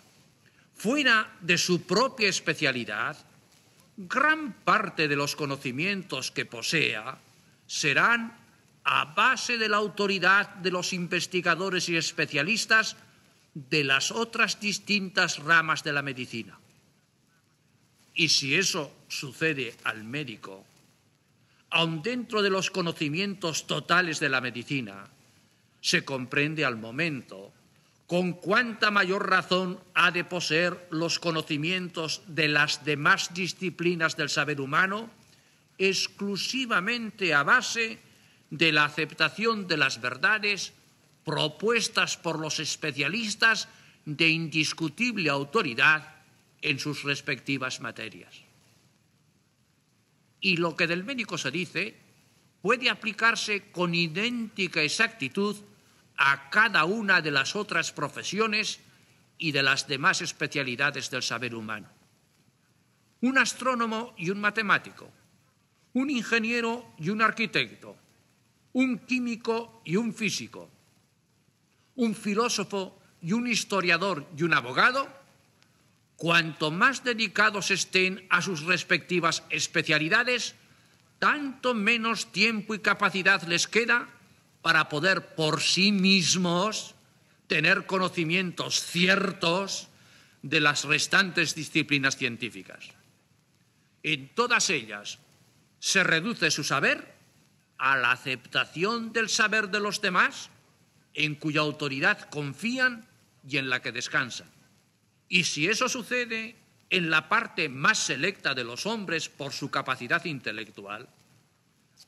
fuera 0.75 1.37
de 1.39 1.57
su 1.57 1.87
propia 1.87 2.27
especialidad, 2.27 3.15
gran 3.95 4.53
parte 4.63 5.07
de 5.07 5.15
los 5.15 5.35
conocimientos 5.35 6.31
que 6.31 6.45
posea 6.45 7.17
serán 7.65 8.35
a 8.83 9.05
base 9.15 9.57
de 9.57 9.69
la 9.69 9.77
autoridad 9.77 10.55
de 10.55 10.71
los 10.71 10.93
investigadores 10.93 11.89
y 11.89 11.97
especialistas 11.97 12.95
de 13.53 13.83
las 13.83 14.11
otras 14.11 14.59
distintas 14.59 15.39
ramas 15.39 15.83
de 15.83 15.93
la 15.93 16.01
medicina. 16.01 16.59
Y 18.17 18.29
si 18.29 18.55
eso 18.55 18.91
sucede 19.07 19.77
al 19.85 20.03
médico, 20.03 20.65
aun 21.69 22.01
dentro 22.01 22.41
de 22.41 22.49
los 22.49 22.73
conocimientos 22.73 23.69
totales 23.69 24.19
de 24.19 24.27
la 24.27 24.41
medicina, 24.41 25.05
se 25.81 26.01
comprende 26.03 26.65
al 26.65 26.81
momento 26.81 27.53
con 28.07 28.33
cuánta 28.33 28.89
mayor 28.89 29.29
razón 29.29 29.77
ha 29.93 30.09
de 30.09 30.23
poseer 30.23 30.87
los 30.89 31.19
conocimientos 31.19 32.23
de 32.25 32.47
las 32.47 32.83
demás 32.83 33.35
disciplinas 33.35 34.17
del 34.17 34.33
saber 34.33 34.61
humano 34.61 35.11
exclusivamente 35.77 37.35
a 37.35 37.43
base 37.43 37.99
de 38.49 38.71
la 38.71 38.85
aceptación 38.85 39.67
de 39.67 39.77
las 39.77 40.01
verdades 40.01 40.73
propuestas 41.23 42.17
por 42.17 42.39
los 42.39 42.59
especialistas 42.59 43.69
de 44.05 44.29
indiscutible 44.29 45.29
autoridad 45.29 46.16
en 46.61 46.79
sus 46.79 47.03
respectivas 47.03 47.81
materias. 47.81 48.33
Y 50.39 50.57
lo 50.57 50.75
que 50.75 50.87
del 50.87 51.03
médico 51.03 51.37
se 51.37 51.51
dice 51.51 51.97
puede 52.61 52.89
aplicarse 52.89 53.71
con 53.71 53.93
idéntica 53.95 54.81
exactitud 54.81 55.55
a 56.17 56.49
cada 56.49 56.85
una 56.85 57.21
de 57.21 57.31
las 57.31 57.55
otras 57.55 57.91
profesiones 57.91 58.79
y 59.37 59.51
de 59.51 59.63
las 59.63 59.87
demás 59.87 60.21
especialidades 60.21 61.09
del 61.09 61.21
saber 61.21 61.53
humano. 61.53 61.87
Un 63.21 63.37
astrónomo 63.37 64.13
y 64.17 64.29
un 64.29 64.39
matemático, 64.39 65.11
un 65.93 66.09
ingeniero 66.09 66.93
y 66.97 67.09
un 67.09 67.21
arquitecto, 67.21 67.95
un 68.73 68.99
químico 68.99 69.81
y 69.85 69.95
un 69.95 70.13
físico, 70.13 70.69
un 71.95 72.13
filósofo 72.13 72.99
y 73.21 73.33
un 73.33 73.47
historiador 73.47 74.27
y 74.37 74.43
un 74.43 74.53
abogado, 74.53 75.07
cuanto 76.17 76.71
más 76.71 77.03
dedicados 77.03 77.69
estén 77.71 78.25
a 78.29 78.41
sus 78.41 78.65
respectivas 78.65 79.43
especialidades, 79.49 80.55
tanto 81.19 81.73
menos 81.73 82.33
tiempo 82.33 82.73
y 82.73 82.79
capacidad 82.79 83.41
les 83.43 83.67
queda 83.67 84.09
para 84.61 84.89
poder 84.89 85.35
por 85.35 85.61
sí 85.61 85.91
mismos 85.93 86.95
tener 87.45 87.85
conocimientos 87.85 88.81
ciertos 88.81 89.87
de 90.41 90.59
las 90.59 90.83
restantes 90.83 91.55
disciplinas 91.55 92.17
científicas. 92.17 92.89
En 94.03 94.33
todas 94.33 94.69
ellas 94.69 95.19
se 95.79 96.03
reduce 96.03 96.49
su 96.51 96.63
saber 96.63 97.13
a 97.77 97.95
la 97.95 98.11
aceptación 98.11 99.13
del 99.13 99.29
saber 99.29 99.69
de 99.69 99.79
los 99.79 100.01
demás, 100.01 100.49
en 101.13 101.35
cuya 101.35 101.61
autoridad 101.61 102.29
confían 102.29 103.07
y 103.47 103.57
en 103.57 103.69
la 103.69 103.81
que 103.81 103.91
descansan. 103.91 104.56
Y 105.29 105.43
si 105.43 105.67
eso 105.67 105.89
sucede 105.89 106.55
en 106.89 107.09
la 107.09 107.27
parte 107.27 107.69
más 107.69 107.97
selecta 107.99 108.53
de 108.53 108.63
los 108.63 108.85
hombres 108.85 109.29
por 109.29 109.51
su 109.51 109.69
capacidad 109.69 110.23
intelectual, 110.25 111.07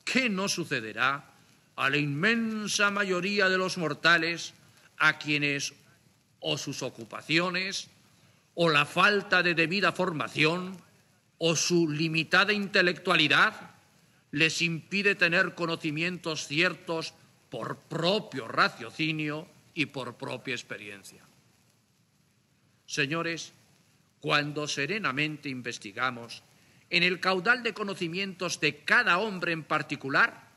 ¿qué 0.04 0.28
no 0.28 0.48
sucederá 0.48 1.34
a 1.76 1.90
la 1.90 1.96
inmensa 1.96 2.90
mayoría 2.90 3.48
de 3.48 3.58
los 3.58 3.78
mortales 3.78 4.54
a 4.98 5.18
quienes 5.18 5.74
o 6.40 6.56
sus 6.58 6.82
ocupaciones, 6.82 7.88
o 8.54 8.68
la 8.68 8.84
falta 8.84 9.42
de 9.42 9.54
debida 9.54 9.92
formación, 9.92 10.76
o 11.38 11.56
su 11.56 11.88
limitada 11.88 12.52
intelectualidad 12.52 13.70
les 14.32 14.62
impide 14.62 15.14
tener 15.14 15.54
conocimientos 15.54 16.46
ciertos 16.46 17.14
por 17.48 17.78
propio 17.78 18.46
raciocinio 18.46 19.48
y 19.74 19.86
por 19.86 20.16
propia 20.16 20.54
experiencia. 20.54 21.29
Señores, 22.90 23.52
cuando 24.18 24.66
serenamente 24.66 25.48
investigamos 25.48 26.42
en 26.90 27.04
el 27.04 27.20
caudal 27.20 27.62
de 27.62 27.72
conocimientos 27.72 28.58
de 28.58 28.82
cada 28.82 29.18
hombre 29.18 29.52
en 29.52 29.62
particular, 29.62 30.50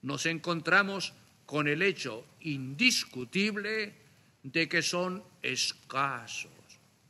nos 0.00 0.24
encontramos 0.24 1.12
con 1.44 1.68
el 1.68 1.82
hecho 1.82 2.24
indiscutible 2.40 3.92
de 4.42 4.66
que 4.66 4.80
son 4.80 5.22
escasos, 5.42 6.50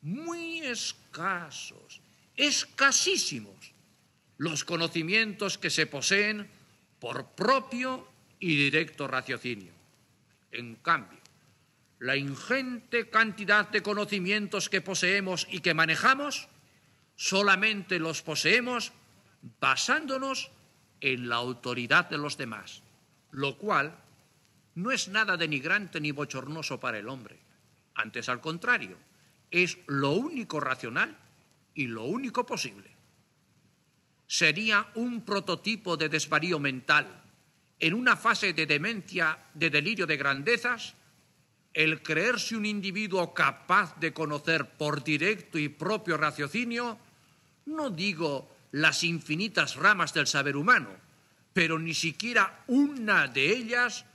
muy 0.03 0.59
escasos, 0.67 2.01
escasísimos 2.35 3.73
los 4.39 4.65
conocimientos 4.65 5.57
que 5.57 5.71
se 5.71 5.87
poseen 5.87 6.49
por 6.99 7.27
propio 7.37 8.09
y 8.41 8.57
directo 8.57 9.07
raciocinio. 9.07 9.71
En 10.51 10.75
cambio, 10.75 11.24
la 11.99 12.17
ingente 12.17 13.09
cantidad 13.09 13.69
de 13.69 13.83
conocimientos 13.83 14.69
que 14.69 14.81
poseemos 14.81 15.47
y 15.51 15.61
que 15.61 15.75
manejamos, 15.75 16.49
solamente 17.17 17.99
los 17.99 18.23
poseemos 18.23 18.93
basándonos 19.61 20.51
en 21.01 21.29
la 21.29 21.37
autoridad 21.37 22.09
de 22.09 22.19
los 22.19 22.37
demás, 22.37 22.83
lo 23.31 23.57
cual 23.59 23.97
no 24.75 24.91
es 24.91 25.09
nada 25.09 25.37
denigrante 25.37 26.01
ni 26.01 26.11
bochornoso 26.11 26.81
para 26.81 26.99
el 26.99 27.09
hombre. 27.09 27.39
Antes, 27.95 28.29
al 28.29 28.41
contrario, 28.41 28.97
es 29.51 29.79
lo 29.87 30.11
único 30.13 30.61
racional 30.61 31.17
y 31.75 31.87
lo 31.87 32.05
único 32.05 32.45
posible. 32.45 32.91
Sería 34.27 34.91
un 34.95 35.25
prototipo 35.25 35.97
de 35.97 36.09
desvarío 36.09 36.59
mental 36.59 37.23
en 37.79 37.95
una 37.95 38.17
fase 38.17 38.53
de 38.53 38.67
demencia, 38.67 39.39
de 39.53 39.71
delirio 39.71 40.07
de 40.07 40.17
grandezas, 40.17 40.95
el 41.75 42.03
creerse 42.03 42.57
un 42.57 42.65
individuo 42.65 43.35
capaz 43.35 43.99
de 43.99 44.13
conocer 44.13 44.71
por 44.79 45.03
directo 45.03 45.59
y 45.59 45.69
propio 45.69 46.17
raciocinio, 46.17 46.97
no 47.67 47.91
digo 47.91 48.49
las 48.71 49.03
infinitas 49.03 49.75
ramas 49.75 50.15
del 50.15 50.29
saber 50.29 50.57
humano, 50.57 50.91
pero 51.53 51.79
ni 51.79 51.93
siquiera 51.93 52.63
una 52.69 53.27
de 53.27 53.51
ellas 53.51 54.07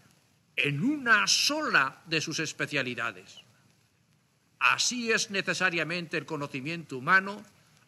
en 0.55 0.83
una 0.83 1.27
sola 1.27 2.01
de 2.05 2.21
sus 2.21 2.39
especialidades. 2.39 3.41
Así 4.59 5.11
es 5.11 5.29
necesariamente 5.29 6.17
el 6.17 6.25
conocimiento 6.25 6.97
humano, 6.97 7.43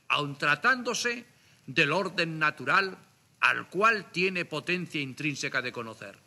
aun 0.09 0.37
tratándose 0.37 1.25
del 1.65 1.91
orden 1.91 2.39
natural 2.39 2.97
al 3.39 3.69
cual 3.69 4.11
tiene 4.11 4.45
potencia 4.45 5.01
intrínseca 5.01 5.61
de 5.61 5.71
conocer. 5.71 6.17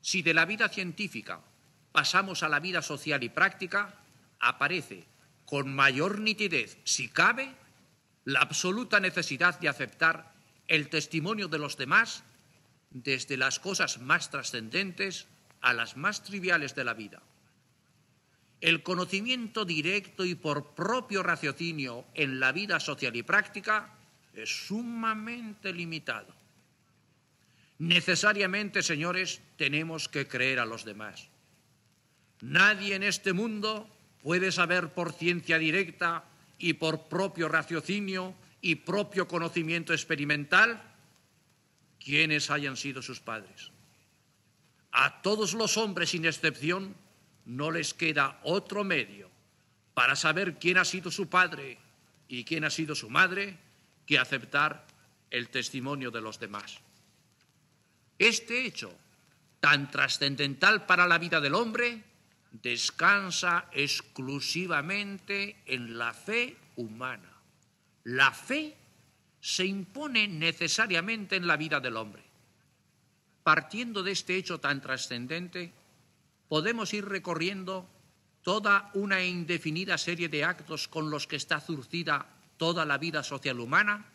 Si 0.00 0.22
de 0.22 0.34
la 0.34 0.44
vida 0.44 0.68
científica 0.68 1.40
pasamos 1.98 2.44
a 2.44 2.48
la 2.48 2.60
vida 2.60 2.80
social 2.80 3.24
y 3.24 3.28
práctica, 3.28 3.92
aparece 4.38 5.04
con 5.44 5.74
mayor 5.74 6.20
nitidez, 6.20 6.78
si 6.84 7.08
cabe, 7.08 7.52
la 8.24 8.38
absoluta 8.38 9.00
necesidad 9.00 9.58
de 9.58 9.68
aceptar 9.68 10.32
el 10.68 10.90
testimonio 10.90 11.48
de 11.48 11.58
los 11.58 11.76
demás 11.76 12.22
desde 12.92 13.36
las 13.36 13.58
cosas 13.58 13.98
más 13.98 14.30
trascendentes 14.30 15.26
a 15.60 15.74
las 15.74 15.96
más 15.96 16.22
triviales 16.22 16.76
de 16.76 16.84
la 16.84 16.94
vida. 16.94 17.20
El 18.60 18.84
conocimiento 18.84 19.64
directo 19.64 20.24
y 20.24 20.36
por 20.36 20.76
propio 20.76 21.24
raciocinio 21.24 22.04
en 22.14 22.38
la 22.38 22.52
vida 22.52 22.78
social 22.78 23.16
y 23.16 23.24
práctica 23.24 23.92
es 24.34 24.68
sumamente 24.68 25.72
limitado. 25.72 26.32
Necesariamente, 27.80 28.84
señores, 28.84 29.40
tenemos 29.56 30.08
que 30.08 30.28
creer 30.28 30.60
a 30.60 30.64
los 30.64 30.84
demás. 30.84 31.28
Nadie 32.40 32.94
en 32.94 33.02
este 33.02 33.32
mundo 33.32 33.88
puede 34.22 34.52
saber 34.52 34.94
por 34.94 35.12
ciencia 35.12 35.58
directa 35.58 36.24
y 36.58 36.74
por 36.74 37.08
propio 37.08 37.48
raciocinio 37.48 38.34
y 38.60 38.76
propio 38.76 39.28
conocimiento 39.28 39.92
experimental 39.92 40.82
quiénes 41.98 42.50
hayan 42.50 42.76
sido 42.76 43.02
sus 43.02 43.20
padres. 43.20 43.70
A 44.92 45.22
todos 45.22 45.54
los 45.54 45.76
hombres, 45.76 46.10
sin 46.10 46.24
excepción, 46.24 46.94
no 47.44 47.70
les 47.70 47.94
queda 47.94 48.40
otro 48.42 48.84
medio 48.84 49.30
para 49.94 50.16
saber 50.16 50.58
quién 50.58 50.78
ha 50.78 50.84
sido 50.84 51.10
su 51.10 51.28
padre 51.28 51.78
y 52.28 52.44
quién 52.44 52.64
ha 52.64 52.70
sido 52.70 52.94
su 52.94 53.10
madre 53.10 53.58
que 54.06 54.18
aceptar 54.18 54.86
el 55.30 55.48
testimonio 55.48 56.10
de 56.10 56.20
los 56.20 56.38
demás. 56.38 56.78
Este 58.18 58.64
hecho, 58.64 58.96
tan 59.60 59.90
trascendental 59.90 60.86
para 60.86 61.06
la 61.06 61.18
vida 61.18 61.40
del 61.40 61.54
hombre, 61.54 62.02
descansa 62.50 63.68
exclusivamente 63.72 65.56
en 65.66 65.98
la 65.98 66.12
fe 66.12 66.56
humana. 66.76 67.32
La 68.04 68.32
fe 68.32 68.76
se 69.40 69.64
impone 69.64 70.28
necesariamente 70.28 71.36
en 71.36 71.46
la 71.46 71.56
vida 71.56 71.80
del 71.80 71.96
hombre. 71.96 72.22
Partiendo 73.42 74.02
de 74.02 74.12
este 74.12 74.36
hecho 74.36 74.58
tan 74.58 74.80
trascendente, 74.80 75.72
podemos 76.48 76.92
ir 76.94 77.04
recorriendo 77.04 77.88
toda 78.42 78.90
una 78.94 79.22
indefinida 79.24 79.98
serie 79.98 80.28
de 80.28 80.44
actos 80.44 80.88
con 80.88 81.10
los 81.10 81.26
que 81.26 81.36
está 81.36 81.60
zurcida 81.60 82.26
toda 82.56 82.84
la 82.84 82.98
vida 82.98 83.22
social 83.22 83.60
humana 83.60 84.06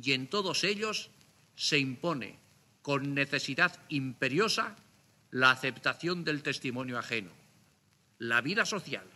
y 0.00 0.12
en 0.12 0.28
todos 0.28 0.64
ellos 0.64 1.10
se 1.54 1.78
impone 1.78 2.38
con 2.82 3.14
necesidad 3.14 3.78
imperiosa 3.88 4.76
la 5.30 5.50
aceptación 5.50 6.24
del 6.24 6.42
testimonio 6.42 6.98
ajeno. 6.98 7.39
La 8.20 8.42
vida 8.42 8.66
social 8.66 9.06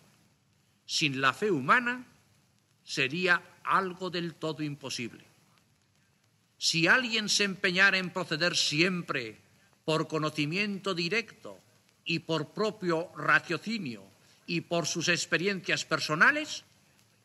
sin 0.87 1.21
la 1.21 1.33
fe 1.33 1.51
humana 1.51 2.07
sería 2.83 3.43
algo 3.65 4.11
del 4.11 4.35
todo 4.35 4.63
imposible. 4.63 5.25
Si 6.57 6.87
alguien 6.87 7.29
se 7.29 7.45
empeñara 7.45 7.99
en 7.99 8.11
proceder 8.11 8.57
siempre 8.57 9.39
por 9.85 10.09
conocimiento 10.09 10.95
directo 10.95 11.59
y 12.05 12.21
por 12.21 12.53
propio 12.53 13.11
raciocinio 13.17 14.03
y 14.47 14.63
por 14.63 14.87
sus 14.87 15.09
experiencias 15.09 15.85
personales, 15.85 16.65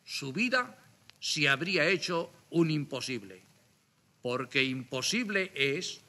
su 0.04 0.32
vida 0.32 0.78
se 1.18 1.48
habría 1.48 1.86
hecho 1.86 2.30
un 2.50 2.70
imposible. 2.70 3.42
Porque 4.20 4.62
imposible 4.64 5.50
es 5.54 6.02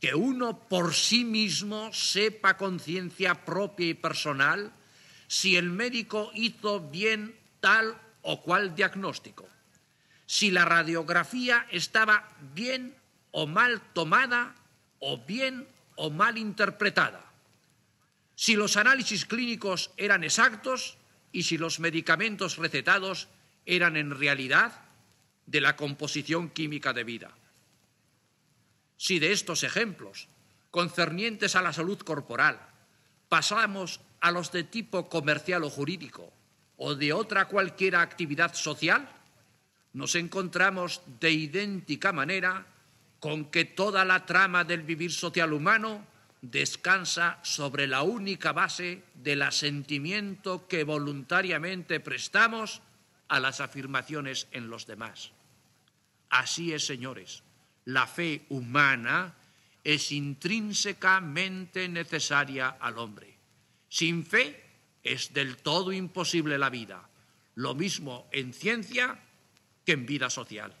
que 0.00 0.14
uno 0.14 0.68
por 0.68 0.94
sí 0.94 1.24
mismo 1.24 1.92
sepa 1.92 2.56
conciencia 2.56 3.44
propia 3.44 3.88
y 3.88 3.94
personal 3.94 4.72
si 5.28 5.56
el 5.56 5.70
médico 5.70 6.30
hizo 6.34 6.80
bien 6.80 7.34
tal 7.60 7.96
o 8.22 8.42
cual 8.42 8.74
diagnóstico, 8.74 9.48
si 10.26 10.50
la 10.50 10.64
radiografía 10.64 11.66
estaba 11.70 12.28
bien 12.54 12.94
o 13.30 13.46
mal 13.46 13.80
tomada 13.92 14.54
o 14.98 15.18
bien 15.24 15.66
o 15.96 16.10
mal 16.10 16.38
interpretada, 16.38 17.24
si 18.34 18.54
los 18.54 18.76
análisis 18.76 19.24
clínicos 19.24 19.90
eran 19.96 20.24
exactos 20.24 20.98
y 21.32 21.44
si 21.44 21.58
los 21.58 21.80
medicamentos 21.80 22.56
recetados 22.56 23.28
eran 23.64 23.96
en 23.96 24.10
realidad 24.10 24.82
de 25.46 25.60
la 25.60 25.76
composición 25.76 26.50
química 26.50 26.92
de 26.92 27.04
vida. 27.04 27.30
Si 28.96 29.18
de 29.18 29.32
estos 29.32 29.62
ejemplos, 29.62 30.28
concernientes 30.70 31.56
a 31.56 31.62
la 31.62 31.72
salud 31.72 31.98
corporal, 31.98 32.60
pasamos 33.28 34.00
a 34.20 34.30
los 34.30 34.52
de 34.52 34.64
tipo 34.64 35.08
comercial 35.08 35.64
o 35.64 35.70
jurídico 35.70 36.32
o 36.76 36.94
de 36.94 37.12
otra 37.12 37.48
cualquiera 37.48 38.02
actividad 38.02 38.54
social, 38.54 39.08
nos 39.92 40.14
encontramos 40.14 41.00
de 41.20 41.30
idéntica 41.30 42.12
manera 42.12 42.66
con 43.20 43.46
que 43.46 43.64
toda 43.64 44.04
la 44.04 44.26
trama 44.26 44.64
del 44.64 44.82
vivir 44.82 45.12
social 45.12 45.52
humano 45.52 46.04
descansa 46.42 47.38
sobre 47.42 47.86
la 47.86 48.02
única 48.02 48.52
base 48.52 49.02
del 49.14 49.42
asentimiento 49.42 50.68
que 50.68 50.84
voluntariamente 50.84 51.98
prestamos 52.00 52.82
a 53.28 53.40
las 53.40 53.60
afirmaciones 53.60 54.48
en 54.52 54.68
los 54.68 54.86
demás. 54.86 55.32
Así 56.28 56.72
es, 56.72 56.84
señores, 56.84 57.42
la 57.86 58.06
fe 58.06 58.44
humana 58.50 59.34
es 59.82 60.12
intrínsecamente 60.12 61.88
necesaria 61.88 62.76
al 62.80 62.98
hombre. 62.98 63.35
Sin 63.96 64.26
fe 64.26 64.62
es 65.02 65.32
del 65.32 65.56
todo 65.56 65.90
imposible 65.90 66.58
la 66.58 66.68
vida, 66.68 67.08
lo 67.54 67.74
mismo 67.74 68.28
en 68.30 68.52
ciencia 68.52 69.18
que 69.86 69.92
en 69.92 70.04
vida 70.04 70.28
social. 70.28 70.76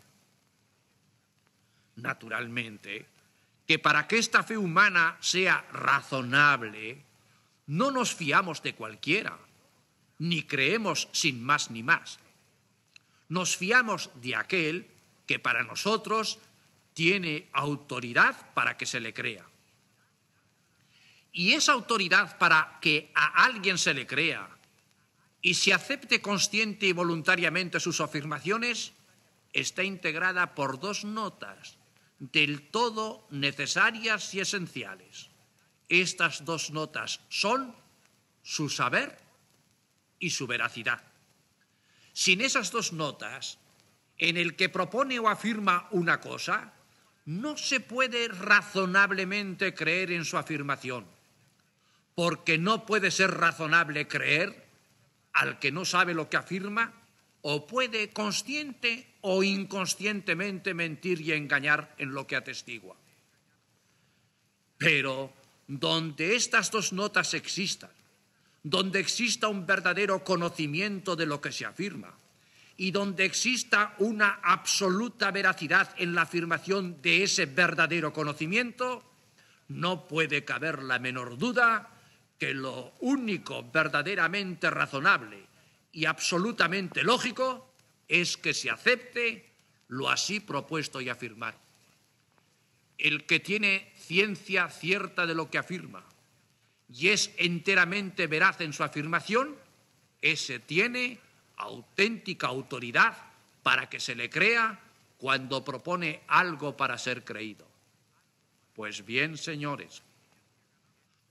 Naturalmente, 1.94 3.06
que 3.66 3.78
para 3.78 4.06
que 4.06 4.18
esta 4.18 4.42
fe 4.42 4.58
humana 4.58 5.16
sea 5.20 5.66
razonable, 5.72 7.04
no 7.68 7.90
nos 7.90 8.14
fiamos 8.14 8.62
de 8.62 8.74
cualquiera, 8.74 9.38
ni 10.18 10.42
creemos 10.42 11.08
sin 11.12 11.42
más 11.42 11.70
ni 11.70 11.82
más. 11.82 12.18
Nos 13.30 13.56
fiamos 13.56 14.10
de 14.16 14.36
aquel 14.36 14.90
que 15.26 15.38
para 15.38 15.62
nosotros 15.62 16.38
tiene 16.92 17.48
autoridad 17.54 18.52
para 18.52 18.76
que 18.76 18.84
se 18.84 19.00
le 19.00 19.14
crea. 19.14 19.46
Y 21.36 21.52
esa 21.52 21.72
autoridad 21.72 22.38
para 22.38 22.78
que 22.80 23.12
a 23.14 23.44
alguien 23.44 23.76
se 23.76 23.92
le 23.92 24.06
crea 24.06 24.48
y 25.42 25.52
se 25.52 25.74
acepte 25.74 26.22
consciente 26.22 26.86
y 26.86 26.92
voluntariamente 26.92 27.78
sus 27.78 28.00
afirmaciones 28.00 28.94
está 29.52 29.84
integrada 29.84 30.54
por 30.54 30.80
dos 30.80 31.04
notas 31.04 31.76
del 32.18 32.62
todo 32.70 33.26
necesarias 33.28 34.32
y 34.32 34.40
esenciales. 34.40 35.28
Estas 35.90 36.46
dos 36.46 36.70
notas 36.70 37.20
son 37.28 37.76
su 38.42 38.70
saber 38.70 39.18
y 40.18 40.30
su 40.30 40.46
veracidad. 40.46 41.04
Sin 42.14 42.40
esas 42.40 42.70
dos 42.70 42.94
notas, 42.94 43.58
en 44.16 44.38
el 44.38 44.56
que 44.56 44.70
propone 44.70 45.18
o 45.18 45.28
afirma 45.28 45.86
una 45.90 46.18
cosa, 46.18 46.72
no 47.26 47.58
se 47.58 47.80
puede 47.80 48.28
razonablemente 48.28 49.74
creer 49.74 50.12
en 50.12 50.24
su 50.24 50.38
afirmación, 50.38 51.14
porque 52.16 52.56
no 52.56 52.86
puede 52.86 53.10
ser 53.10 53.30
razonable 53.30 54.08
creer 54.08 54.66
al 55.34 55.58
que 55.58 55.70
no 55.70 55.84
sabe 55.84 56.14
lo 56.14 56.30
que 56.30 56.38
afirma, 56.38 56.92
o 57.42 57.66
puede 57.66 58.08
consciente 58.08 59.06
o 59.20 59.44
inconscientemente 59.44 60.72
mentir 60.72 61.20
y 61.20 61.32
engañar 61.32 61.94
en 61.98 62.12
lo 62.12 62.26
que 62.26 62.34
atestigua. 62.34 62.96
Pero 64.78 65.30
donde 65.68 66.34
estas 66.34 66.70
dos 66.70 66.94
notas 66.94 67.34
existan, 67.34 67.90
donde 68.62 68.98
exista 68.98 69.48
un 69.48 69.66
verdadero 69.66 70.24
conocimiento 70.24 71.16
de 71.16 71.26
lo 71.26 71.42
que 71.42 71.52
se 71.52 71.66
afirma 71.66 72.14
y 72.78 72.92
donde 72.92 73.26
exista 73.26 73.94
una 73.98 74.40
absoluta 74.42 75.30
veracidad 75.30 75.94
en 75.98 76.14
la 76.14 76.22
afirmación 76.22 77.02
de 77.02 77.24
ese 77.24 77.44
verdadero 77.44 78.14
conocimiento, 78.14 79.04
no 79.68 80.08
puede 80.08 80.46
caber 80.46 80.82
la 80.82 80.98
menor 80.98 81.36
duda 81.36 81.92
que 82.38 82.54
lo 82.54 82.94
único 83.00 83.64
verdaderamente 83.70 84.70
razonable 84.70 85.44
y 85.92 86.04
absolutamente 86.04 87.02
lógico 87.02 87.72
es 88.08 88.36
que 88.36 88.54
se 88.54 88.70
acepte 88.70 89.50
lo 89.88 90.10
así 90.10 90.40
propuesto 90.40 91.00
y 91.00 91.08
afirmado. 91.08 91.58
El 92.98 93.24
que 93.24 93.40
tiene 93.40 93.92
ciencia 93.96 94.68
cierta 94.68 95.26
de 95.26 95.34
lo 95.34 95.50
que 95.50 95.58
afirma, 95.58 96.04
y 96.92 97.08
es 97.08 97.32
enteramente 97.36 98.26
veraz 98.26 98.60
en 98.60 98.72
su 98.72 98.84
afirmación, 98.84 99.56
ese 100.22 100.60
tiene 100.60 101.18
auténtica 101.56 102.46
autoridad 102.48 103.16
para 103.62 103.88
que 103.88 104.00
se 104.00 104.14
le 104.14 104.30
crea 104.30 104.80
cuando 105.18 105.64
propone 105.64 106.20
algo 106.28 106.76
para 106.76 106.98
ser 106.98 107.24
creído. 107.24 107.66
Pues 108.74 109.04
bien, 109.04 109.36
señores, 109.38 110.02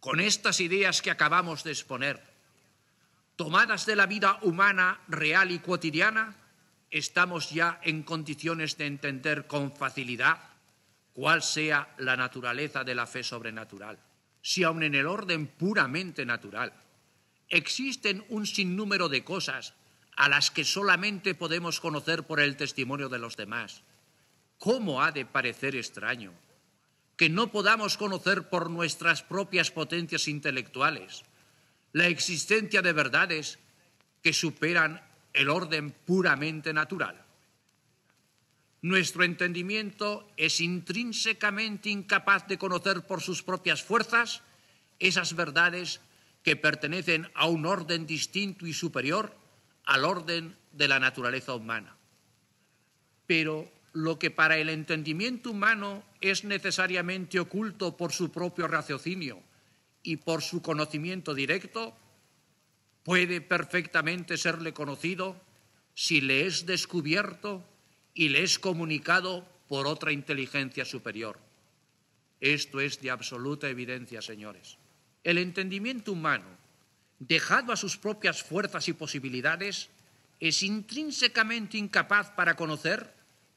con 0.06 0.20
estas 0.20 0.60
ideas 0.60 1.02
que 1.02 1.10
acabamos 1.10 1.64
de 1.64 1.72
exponer, 1.72 2.22
tomadas 3.36 3.88
de 3.88 3.96
la 3.96 4.06
vida 4.06 4.38
humana 4.44 5.02
real 5.08 5.50
y 5.50 5.58
cotidiana, 5.58 6.36
estamos 6.92 7.50
ya 7.50 7.80
en 7.82 8.04
condiciones 8.04 8.78
de 8.78 8.86
entender 8.86 9.48
con 9.48 9.76
facilidad 9.76 10.38
cuál 11.12 11.42
sea 11.42 11.96
la 11.98 12.16
naturaleza 12.16 12.84
de 12.84 12.94
la 12.94 13.08
fe 13.08 13.24
sobrenatural. 13.24 13.98
Si 14.44 14.62
aun 14.62 14.84
en 14.84 14.94
el 14.94 15.08
orden 15.08 15.48
puramente 15.48 16.24
natural 16.24 16.72
existen 17.50 18.24
un 18.30 18.46
sinnúmero 18.46 19.10
de 19.10 19.24
cosas 19.24 19.74
a 20.18 20.30
las 20.30 20.52
que 20.52 20.66
solamente 20.66 21.34
podemos 21.34 21.80
conocer 21.80 22.28
por 22.28 22.40
el 22.40 22.58
testimonio 22.58 23.10
de 23.10 23.18
los 23.18 23.38
demás, 23.38 23.82
¿cómo 24.60 25.02
ha 25.02 25.12
de 25.12 25.26
parecer 25.26 25.76
extraño 25.76 26.32
que 27.18 27.30
no 27.30 27.52
podamos 27.52 27.98
conocer 27.98 28.50
por 28.50 28.70
nuestras 28.70 29.24
propias 29.24 29.72
potencias 29.72 30.28
intelectuales 30.28 31.24
la 31.94 32.08
existencia 32.08 32.82
de 32.82 32.92
verdades 32.92 33.60
que 34.22 34.34
superan 34.34 35.02
el 35.34 35.50
orden 35.50 35.92
puramente 35.92 36.74
natural? 36.74 37.26
Nuestro 38.82 39.24
entendimiento 39.24 40.30
es 40.38 40.62
intrínsecamente 40.62 41.90
incapaz 41.90 42.48
de 42.48 42.58
conocer 42.58 43.02
por 43.08 43.22
sus 43.22 43.42
propias 43.42 43.82
fuerzas 43.82 44.44
esas 45.00 45.36
verdades 45.36 46.02
que 46.44 46.56
pertenecen 46.56 47.28
a 47.34 47.48
un 47.48 47.66
orden 47.66 48.06
distinto 48.06 48.68
y 48.68 48.74
superior 48.74 49.36
al 49.86 50.06
orden 50.06 50.56
de 50.72 50.88
la 50.88 51.00
naturaleza 51.00 51.56
humana. 51.56 51.96
Pero 53.26 53.72
lo 53.94 54.20
que 54.20 54.30
para 54.30 54.58
el 54.58 54.70
entendimiento 54.70 55.50
humano 55.52 56.04
es 56.30 56.44
necesariamente 56.44 57.40
oculto 57.40 57.98
por 57.98 58.12
su 58.12 58.32
propio 58.32 58.68
raciocinio 58.68 59.42
y 60.04 60.18
por 60.18 60.42
su 60.42 60.62
conocimiento 60.62 61.34
directo, 61.34 61.96
puede 63.04 63.42
perfectamente 63.42 64.38
serle 64.38 64.74
conocido 64.74 65.42
si 65.94 66.22
le 66.22 66.46
es 66.46 66.66
descubierto 66.66 67.64
y 68.14 68.30
le 68.30 68.44
es 68.44 68.60
comunicado 68.60 69.48
por 69.68 69.88
otra 69.88 70.12
inteligencia 70.12 70.86
superior. 70.86 71.40
Esto 72.40 72.80
es 72.80 73.02
de 73.02 73.12
absoluta 73.12 73.70
evidencia, 73.70 74.22
señores. 74.22 74.78
El 75.24 75.38
entendimiento 75.38 76.12
humano, 76.12 76.46
dejado 77.18 77.72
a 77.72 77.78
sus 77.78 77.98
propias 77.98 78.44
fuerzas 78.44 78.88
y 78.90 78.94
posibilidades, 78.94 79.90
es 80.40 80.62
intrínsecamente 80.62 81.78
incapaz 81.78 82.30
para 82.32 82.56
conocer 82.56 83.15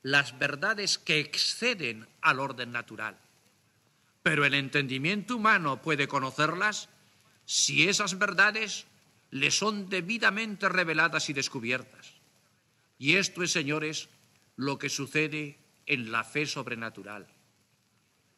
las 0.09 0.39
verdades 0.39 0.97
que 0.97 1.21
exceden 1.21 2.09
al 2.23 2.41
orden 2.41 2.73
natural. 2.73 3.19
Pero 4.23 4.47
el 4.47 4.55
entendimiento 4.55 5.37
humano 5.37 5.83
puede 5.83 6.09
conocerlas 6.09 6.89
si 7.45 7.87
esas 7.89 8.19
verdades 8.19 8.87
le 9.31 9.51
son 9.51 9.91
debidamente 9.91 10.71
reveladas 10.71 11.29
y 11.29 11.35
descubiertas. 11.35 12.15
Y 12.99 13.17
esto 13.17 13.43
es, 13.43 13.53
señores, 13.53 14.09
lo 14.57 14.79
que 14.79 14.89
sucede 14.89 15.59
en 15.85 16.11
la 16.11 16.25
fe 16.25 16.47
sobrenatural. 16.47 17.27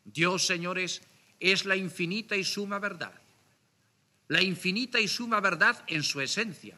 Dios, 0.05 0.47
señores, 0.47 1.03
es 1.39 1.67
la 1.67 1.77
infinita 1.77 2.35
y 2.35 2.43
suma 2.43 2.81
verdad. 2.81 3.15
La 4.27 4.43
infinita 4.43 4.99
y 4.99 5.07
suma 5.07 5.41
verdad 5.41 5.85
en 5.87 6.03
su 6.03 6.21
esencia. 6.21 6.77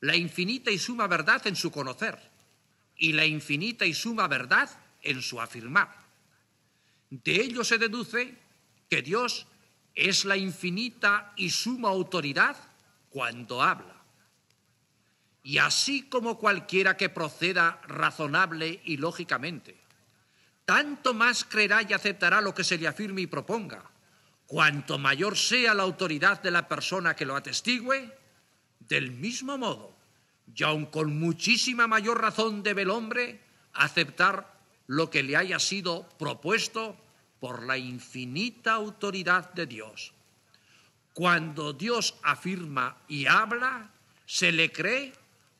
La 0.00 0.14
infinita 0.14 0.70
y 0.70 0.78
suma 0.78 1.08
verdad 1.08 1.44
en 1.48 1.56
su 1.56 1.72
conocer. 1.72 2.35
Y 2.96 3.12
la 3.12 3.26
infinita 3.26 3.84
y 3.84 3.94
suma 3.94 4.28
verdad 4.28 4.70
en 5.02 5.22
su 5.22 5.40
afirmar. 5.40 5.94
De 7.10 7.36
ello 7.36 7.62
se 7.64 7.78
deduce 7.78 8.34
que 8.88 9.02
Dios 9.02 9.46
es 9.94 10.24
la 10.24 10.36
infinita 10.36 11.32
y 11.36 11.50
suma 11.50 11.88
autoridad 11.88 12.56
cuando 13.10 13.62
habla. 13.62 13.96
Y 15.42 15.58
así 15.58 16.02
como 16.02 16.38
cualquiera 16.38 16.96
que 16.96 17.08
proceda 17.08 17.80
razonable 17.86 18.80
y 18.84 18.96
lógicamente, 18.96 19.76
tanto 20.64 21.14
más 21.14 21.44
creerá 21.44 21.82
y 21.82 21.92
aceptará 21.92 22.40
lo 22.40 22.54
que 22.54 22.64
se 22.64 22.76
le 22.76 22.88
afirme 22.88 23.22
y 23.22 23.26
proponga, 23.26 23.88
cuanto 24.46 24.98
mayor 24.98 25.36
sea 25.36 25.72
la 25.72 25.84
autoridad 25.84 26.42
de 26.42 26.50
la 26.50 26.68
persona 26.68 27.14
que 27.14 27.24
lo 27.24 27.36
atestigue, 27.36 28.12
del 28.80 29.12
mismo 29.12 29.56
modo, 29.56 29.95
y 30.54 30.62
aun 30.64 30.86
con 30.86 31.18
muchísima 31.18 31.86
mayor 31.86 32.20
razón 32.20 32.62
debe 32.62 32.82
el 32.82 32.90
hombre 32.90 33.40
aceptar 33.72 34.56
lo 34.86 35.10
que 35.10 35.22
le 35.22 35.36
haya 35.36 35.58
sido 35.58 36.08
propuesto 36.18 36.96
por 37.40 37.64
la 37.64 37.76
infinita 37.76 38.74
autoridad 38.74 39.52
de 39.52 39.66
Dios. 39.66 40.12
Cuando 41.12 41.72
Dios 41.72 42.14
afirma 42.22 42.98
y 43.08 43.26
habla, 43.26 43.90
se 44.26 44.52
le 44.52 44.70
cree 44.70 45.12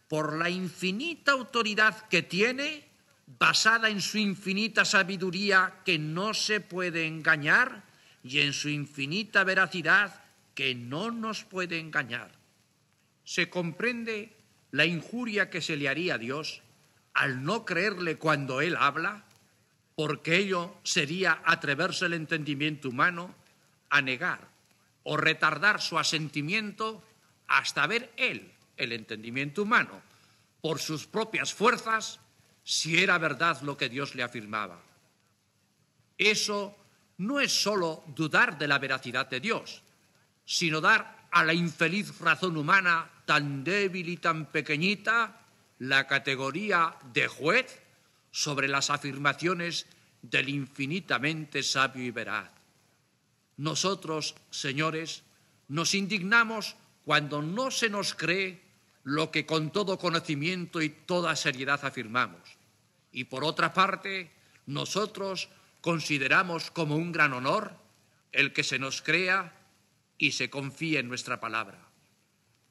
por 0.09 0.37
la 0.37 0.51
infinita 0.51 1.32
autoridad 1.32 2.09
que 2.09 2.22
tiene, 2.22 2.84
basada 3.26 3.89
en 3.89 4.01
su 4.01 4.18
infinita 4.18 4.84
sabiduría 4.84 5.80
que 5.84 5.99
no 5.99 6.32
se 6.34 6.61
puede 6.61 7.07
engañar 7.07 7.84
y 8.22 8.41
en 8.41 8.53
su 8.53 8.68
infinita 8.68 9.45
veracidad 9.45 10.22
que 10.55 10.74
no 10.74 11.11
nos 11.11 11.45
puede 11.45 11.78
engañar. 11.78 12.30
Se 13.24 13.51
comprende 13.51 14.36
la 14.77 14.85
injuria 14.85 15.49
que 15.49 15.62
se 15.62 15.77
le 15.77 15.89
haría 15.89 16.16
a 16.16 16.18
Dios 16.18 16.61
al 17.14 17.43
no 17.45 17.64
creerle 17.64 18.18
cuando 18.18 18.61
Él 18.61 18.77
habla, 18.77 19.24
porque 19.95 20.37
ello 20.37 20.77
sería 20.83 21.41
atreverse 21.47 22.05
el 22.05 22.12
entendimiento 22.12 22.91
humano 22.91 23.35
a 23.89 24.03
negar 24.03 24.49
o 25.03 25.16
retardar 25.16 25.81
su 25.81 25.99
asentimiento 25.99 27.03
hasta 27.49 27.87
ver 27.87 28.12
Él 28.18 28.53
el 28.77 28.93
entendimiento 28.93 29.62
humano 29.62 30.03
por 30.61 30.79
sus 30.79 31.07
propias 31.07 31.55
fuerzas 31.55 32.20
si 32.62 33.03
era 33.03 33.16
verdad 33.16 33.62
lo 33.62 33.79
que 33.79 33.89
Dios 33.89 34.14
le 34.14 34.24
afirmaba. 34.24 34.79
Eso 36.18 36.77
no 37.16 37.41
es 37.41 37.51
sólo 37.51 38.05
dudar 38.09 38.59
de 38.59 38.68
la 38.68 38.79
veracidad 38.79 39.27
de 39.31 39.41
Dios, 39.41 39.81
sino 40.45 40.83
dar 40.83 41.29
a 41.31 41.45
la 41.45 41.55
infeliz 41.55 42.18
razón 42.18 42.59
humana 42.59 43.11
tan 43.27 43.64
débil 43.64 44.09
y 44.09 44.16
tan 44.16 44.47
pequeñita 44.47 45.43
la 45.79 46.07
categoría 46.07 46.97
de 47.12 47.29
juez 47.29 47.83
sobre 48.31 48.68
las 48.68 48.89
afirmaciones 48.89 49.87
del 50.22 50.49
infinitamente 50.49 51.62
sabio 51.62 52.03
y 52.05 52.11
veraz. 52.11 52.51
Nosotros, 53.59 54.35
señores, 54.51 55.22
nos 55.68 55.95
indignamos 55.95 56.77
cuando 57.05 57.43
no 57.43 57.70
se 57.70 57.91
nos 57.91 58.14
cree 58.14 58.62
lo 59.05 59.31
que 59.31 59.47
con 59.47 59.70
todo 59.70 59.99
conocimiento 59.99 60.83
y 60.83 60.89
toda 60.89 61.37
seriedad 61.37 61.85
afirmamos. 61.85 62.41
Y 63.12 63.24
por 63.24 63.45
otra 63.45 63.72
parte, 63.72 64.33
nosotros 64.66 65.49
consideramos 65.81 66.70
como 66.70 66.97
un 66.97 67.12
gran 67.12 67.33
honor 67.33 67.77
el 68.33 68.53
que 68.53 68.64
se 68.64 68.79
nos 68.79 69.03
crea 69.03 69.55
y 70.18 70.33
se 70.33 70.51
confíe 70.51 70.99
en 70.99 71.09
nuestra 71.09 71.41
palabra. 71.41 71.86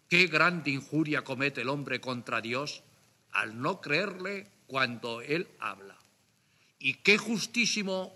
Qué 0.09 0.27
grande 0.27 0.71
injuria 0.71 1.23
comete 1.23 1.61
el 1.61 1.69
hombre 1.69 1.99
contra 1.99 2.41
Dios 2.41 2.83
al 3.31 3.61
no 3.61 3.81
creerle 3.81 4.47
cuando 4.67 5.21
Él 5.21 5.47
habla. 5.59 5.97
Y 6.79 6.95
qué 6.95 7.17
justísimo 7.17 8.13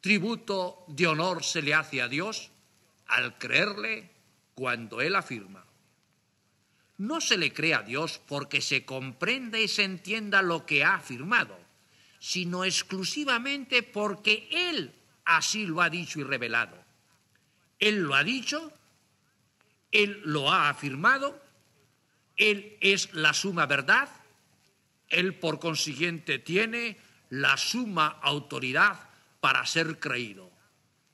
tributo 0.00 0.84
de 0.88 1.06
honor 1.06 1.44
se 1.44 1.62
le 1.62 1.74
hace 1.74 2.02
a 2.02 2.08
Dios 2.08 2.50
al 3.06 3.38
creerle 3.38 4.10
cuando 4.54 5.00
Él 5.00 5.16
afirma. 5.16 5.64
No 6.98 7.20
se 7.20 7.36
le 7.36 7.52
cree 7.52 7.74
a 7.74 7.82
Dios 7.82 8.20
porque 8.28 8.60
se 8.60 8.84
comprenda 8.84 9.58
y 9.58 9.66
se 9.66 9.84
entienda 9.84 10.42
lo 10.42 10.66
que 10.66 10.84
ha 10.84 10.94
afirmado, 10.94 11.58
sino 12.18 12.64
exclusivamente 12.64 13.82
porque 13.82 14.48
Él 14.50 14.94
así 15.24 15.66
lo 15.66 15.80
ha 15.82 15.90
dicho 15.90 16.20
y 16.20 16.22
revelado. 16.22 16.76
Él 17.78 18.02
lo 18.02 18.14
ha 18.14 18.22
dicho, 18.22 18.72
Él 19.92 20.20
lo 20.24 20.50
ha 20.50 20.68
afirmado, 20.68 21.40
Él 22.36 22.76
es 22.80 23.12
la 23.14 23.32
suma 23.34 23.66
verdad, 23.66 24.08
Él 25.08 25.34
por 25.38 25.60
consiguiente 25.60 26.38
tiene 26.38 26.98
la 27.28 27.56
suma 27.56 28.18
autoridad 28.22 29.10
para 29.40 29.64
ser 29.66 30.00
creído, 30.00 30.50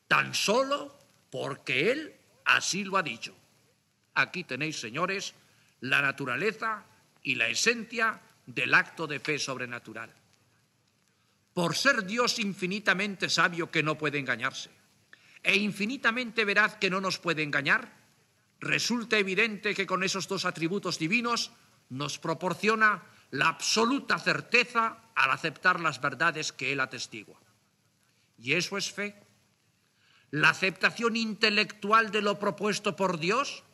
tan 0.07 0.35
solo 0.35 0.97
porque 1.31 1.91
Él 1.93 2.15
así 2.45 2.85
lo 2.85 2.97
ha 2.97 3.03
dicho. 3.03 3.37
Aquí 4.15 4.45
tenéis, 4.45 4.81
señores, 4.81 5.35
la 5.81 6.01
naturaleza 6.01 6.85
y 7.23 7.35
la 7.35 7.49
esencia 7.49 8.21
del 8.47 8.75
acto 8.75 9.07
de 9.07 9.21
fe 9.21 9.39
sobrenatural. 9.39 10.13
Por 11.53 11.77
ser 11.77 12.05
Dios 12.05 12.39
infinitamente 12.39 13.29
sabio 13.29 13.71
que 13.71 13.83
no 13.83 13.99
puede 13.99 14.19
engañarse 14.19 14.71
e 15.43 15.57
infinitamente 15.57 16.45
veraz 16.45 16.77
que 16.77 16.91
no 16.91 17.01
nos 17.01 17.19
puede 17.19 17.43
engañar, 17.43 17.98
resulta 18.61 19.19
evidente 19.19 19.75
que 19.75 19.87
con 19.87 20.03
esos 20.03 20.29
dos 20.29 20.45
atributos 20.45 20.99
divinos 20.99 21.53
nos 21.91 22.19
proporciona 22.19 23.03
la 23.31 23.49
absoluta 23.49 24.19
certeza 24.19 24.99
al 25.15 25.31
aceptar 25.31 25.81
las 25.81 26.01
verdades 26.01 26.53
que 26.53 26.73
Él 26.73 26.81
atestigua. 26.81 27.39
Y 28.39 28.53
eso 28.55 28.77
es 28.77 28.93
fe. 28.93 29.15
La 30.31 30.51
aceptación 30.51 31.17
intelectual 31.17 32.11
de 32.11 32.23
lo 32.23 32.39
propuesto 32.39 32.97
por 32.97 33.19
Dios, 33.19 33.65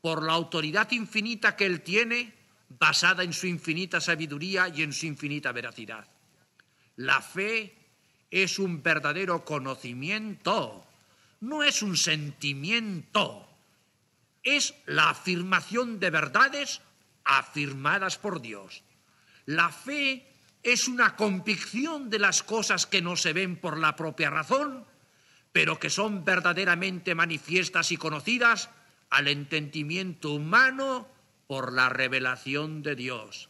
por 0.00 0.22
la 0.22 0.32
autoridad 0.32 0.90
infinita 0.92 1.56
que 1.56 1.66
Él 1.66 1.82
tiene, 1.82 2.34
basada 2.68 3.22
en 3.22 3.32
su 3.32 3.46
infinita 3.46 4.00
sabiduría 4.00 4.68
y 4.68 4.82
en 4.82 4.92
su 4.92 5.06
infinita 5.06 5.52
veracidad. 5.52 6.06
La 6.96 7.20
fe 7.20 7.76
es 8.30 8.58
un 8.58 8.82
verdadero 8.82 9.44
conocimiento, 9.44 10.84
no 11.40 11.62
es 11.62 11.82
un 11.82 11.96
sentimiento, 11.96 13.46
es 14.46 14.74
la 14.86 15.10
afirmación 15.10 15.98
de 15.98 16.08
verdades 16.10 16.80
afirmadas 17.24 18.16
por 18.16 18.40
Dios. 18.40 18.84
La 19.44 19.70
fe 19.70 20.32
es 20.62 20.86
una 20.86 21.16
convicción 21.16 22.08
de 22.10 22.20
las 22.20 22.44
cosas 22.44 22.86
que 22.86 23.02
no 23.02 23.16
se 23.16 23.32
ven 23.32 23.56
por 23.56 23.76
la 23.76 23.96
propia 23.96 24.30
razón, 24.30 24.86
pero 25.52 25.80
que 25.80 25.90
son 25.90 26.24
verdaderamente 26.24 27.14
manifiestas 27.16 27.90
y 27.90 27.96
conocidas 27.96 28.70
al 29.10 29.26
entendimiento 29.28 30.30
humano 30.30 31.08
por 31.48 31.72
la 31.72 31.88
revelación 31.88 32.82
de 32.82 32.94
Dios. 32.94 33.48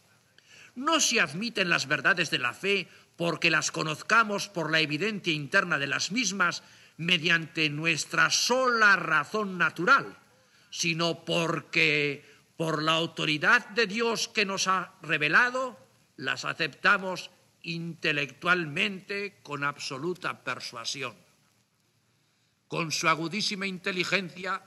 No 0.75 0.99
se 0.99 1.21
admiten 1.21 1.69
las 1.69 1.87
verdades 1.87 2.31
de 2.31 2.39
la 2.39 2.53
fe 2.53 2.87
porque 3.17 3.51
las 3.51 3.71
conozcamos 3.71 4.47
por 4.47 4.71
la 4.71 4.79
evidencia 4.79 5.33
interna 5.33 5.77
de 5.77 5.87
las 5.87 6.11
mismas 6.11 6.63
mediante 6.97 7.69
nuestra 7.69 8.31
sola 8.31 8.95
razón 8.95 9.57
natural, 9.57 10.17
sino 10.69 11.25
porque 11.25 12.25
por 12.57 12.81
la 12.81 12.93
autoridad 12.93 13.69
de 13.69 13.87
Dios 13.87 14.27
que 14.27 14.45
nos 14.45 14.67
ha 14.67 14.95
revelado, 15.01 15.77
las 16.15 16.45
aceptamos 16.45 17.29
intelectualmente 17.61 19.39
con 19.43 19.63
absoluta 19.63 20.43
persuasión. 20.43 21.15
Con 22.67 22.91
su 22.91 23.07
agudísima 23.07 23.67
inteligencia 23.67 24.61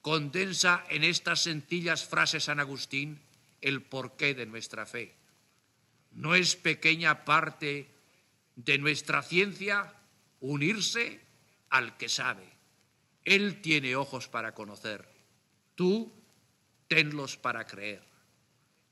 condensa 0.00 0.84
en 0.88 1.04
estas 1.04 1.42
sencillas 1.42 2.04
frases 2.04 2.44
San 2.44 2.60
Agustín 2.60 3.20
el 3.60 3.82
porqué 3.82 4.34
de 4.34 4.46
nuestra 4.46 4.86
fe. 4.86 5.14
No 6.10 6.34
es 6.34 6.56
pequeña 6.56 7.24
parte 7.24 7.88
de 8.56 8.78
nuestra 8.78 9.22
ciencia 9.22 9.94
unirse 10.40 11.20
al 11.70 11.96
que 11.96 12.08
sabe. 12.08 12.52
Él 13.24 13.62
tiene 13.62 13.96
ojos 13.96 14.28
para 14.28 14.52
conocer. 14.54 15.11
Tú 15.82 16.12
tenlos 16.86 17.36
para 17.36 17.66
creer. 17.66 18.04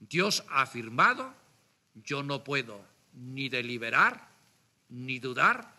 Dios 0.01 0.43
ha 0.49 0.63
afirmado 0.63 1.33
yo 1.95 2.25
no 2.25 2.43
puedo 2.43 2.85
ni 3.15 3.49
deliberar 3.49 4.27
ni 4.89 5.21
dudar 5.21 5.73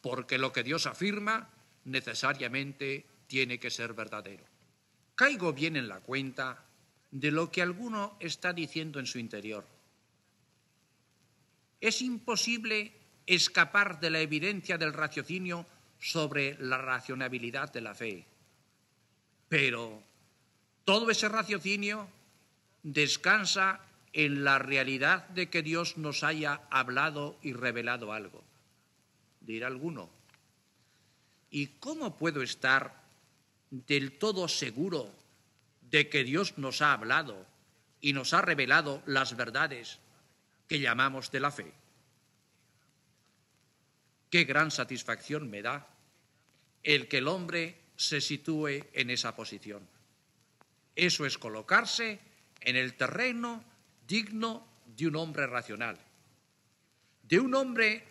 porque 0.00 0.38
lo 0.38 0.54
que 0.54 0.62
Dios 0.62 0.86
afirma 0.86 1.50
necesariamente 1.84 3.04
tiene 3.26 3.60
que 3.60 3.68
ser 3.68 3.92
verdadero. 3.92 4.42
Caigo 5.14 5.52
bien 5.52 5.76
en 5.76 5.86
la 5.86 6.00
cuenta 6.00 6.64
de 7.10 7.30
lo 7.30 7.52
que 7.52 7.60
alguno 7.60 8.16
está 8.18 8.54
diciendo 8.54 8.98
en 9.00 9.06
su 9.06 9.18
interior. 9.18 9.66
Es 11.78 12.00
imposible 12.00 12.90
escapar 13.26 14.00
de 14.00 14.08
la 14.08 14.20
evidencia 14.20 14.78
del 14.78 14.94
raciocinio 14.94 15.66
sobre 16.00 16.56
la 16.58 16.78
racionabilidad 16.78 17.70
de 17.70 17.80
la 17.82 17.94
fe. 17.94 18.24
Pero 19.46 20.13
todo 20.84 21.10
ese 21.10 21.28
raciocinio 21.28 22.08
descansa 22.82 23.80
en 24.12 24.44
la 24.44 24.58
realidad 24.58 25.26
de 25.30 25.50
que 25.50 25.62
Dios 25.62 25.96
nos 25.96 26.22
haya 26.22 26.62
hablado 26.70 27.36
y 27.42 27.52
revelado 27.52 28.12
algo. 28.12 28.44
Dirá 29.40 29.66
alguno, 29.66 30.08
¿y 31.50 31.66
cómo 31.80 32.16
puedo 32.16 32.42
estar 32.42 33.02
del 33.70 34.18
todo 34.18 34.46
seguro 34.46 35.10
de 35.90 36.08
que 36.08 36.22
Dios 36.22 36.58
nos 36.58 36.80
ha 36.80 36.92
hablado 36.92 37.46
y 38.00 38.12
nos 38.12 38.32
ha 38.34 38.42
revelado 38.42 39.02
las 39.06 39.36
verdades 39.36 39.98
que 40.68 40.80
llamamos 40.80 41.30
de 41.30 41.40
la 41.40 41.50
fe? 41.50 41.72
Qué 44.30 44.44
gran 44.44 44.70
satisfacción 44.70 45.50
me 45.50 45.62
da 45.62 45.86
el 46.82 47.08
que 47.08 47.18
el 47.18 47.28
hombre 47.28 47.80
se 47.96 48.20
sitúe 48.20 48.84
en 48.92 49.10
esa 49.10 49.34
posición. 49.34 49.93
Eso 50.96 51.26
es 51.26 51.38
colocarse 51.38 52.20
en 52.60 52.76
el 52.76 52.94
terreno 52.94 53.64
digno 54.06 54.66
de 54.96 55.08
un 55.08 55.16
hombre 55.16 55.46
racional, 55.46 55.98
de 57.22 57.40
un 57.40 57.54
hombre 57.54 58.04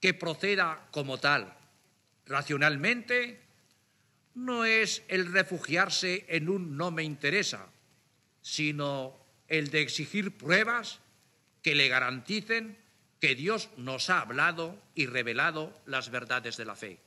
que 0.00 0.14
proceda 0.14 0.88
como 0.90 1.18
tal, 1.18 1.56
racionalmente, 2.26 3.40
no 4.34 4.64
es 4.64 5.02
el 5.08 5.32
refugiarse 5.32 6.24
en 6.28 6.48
un 6.48 6.76
no 6.76 6.90
me 6.90 7.02
interesa, 7.02 7.66
sino 8.40 9.16
el 9.48 9.70
de 9.70 9.80
exigir 9.80 10.36
pruebas 10.36 11.00
que 11.62 11.74
le 11.74 11.88
garanticen 11.88 12.78
que 13.20 13.34
Dios 13.34 13.68
nos 13.76 14.10
ha 14.10 14.20
hablado 14.20 14.80
y 14.94 15.06
revelado 15.06 15.76
las 15.86 16.10
verdades 16.10 16.56
de 16.56 16.64
la 16.64 16.76
fe. 16.76 16.98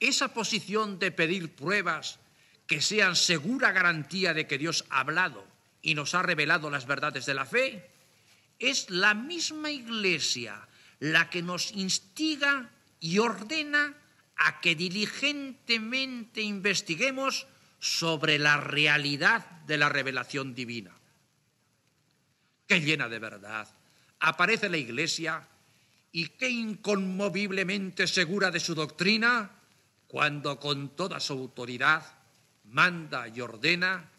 Esa 0.00 0.34
posición 0.34 0.98
de 0.98 1.10
pedir 1.10 1.54
pruebas 1.54 2.20
que 2.68 2.80
sean 2.80 3.16
segura 3.16 3.72
garantía 3.72 4.34
de 4.34 4.46
que 4.46 4.58
Dios 4.58 4.84
ha 4.90 5.00
hablado 5.00 5.44
y 5.80 5.94
nos 5.94 6.14
ha 6.14 6.22
revelado 6.22 6.70
las 6.70 6.86
verdades 6.86 7.24
de 7.24 7.34
la 7.34 7.46
fe, 7.46 7.90
es 8.58 8.90
la 8.90 9.14
misma 9.14 9.70
Iglesia 9.70 10.68
la 11.00 11.30
que 11.30 11.42
nos 11.42 11.72
instiga 11.72 12.70
y 13.00 13.18
ordena 13.18 13.94
a 14.36 14.60
que 14.60 14.74
diligentemente 14.74 16.42
investiguemos 16.42 17.46
sobre 17.80 18.38
la 18.38 18.58
realidad 18.58 19.46
de 19.66 19.78
la 19.78 19.88
revelación 19.88 20.54
divina. 20.54 20.92
Qué 22.66 22.80
llena 22.80 23.08
de 23.08 23.18
verdad 23.18 23.66
aparece 24.20 24.68
la 24.68 24.76
Iglesia 24.76 25.46
y 26.12 26.28
qué 26.28 26.50
inconmoviblemente 26.50 28.06
segura 28.06 28.50
de 28.50 28.60
su 28.60 28.74
doctrina 28.74 29.52
cuando 30.06 30.58
con 30.58 30.90
toda 30.96 31.20
su 31.20 31.34
autoridad 31.34 32.17
manda 32.70 33.28
y 33.28 33.40
ordena 33.40 34.10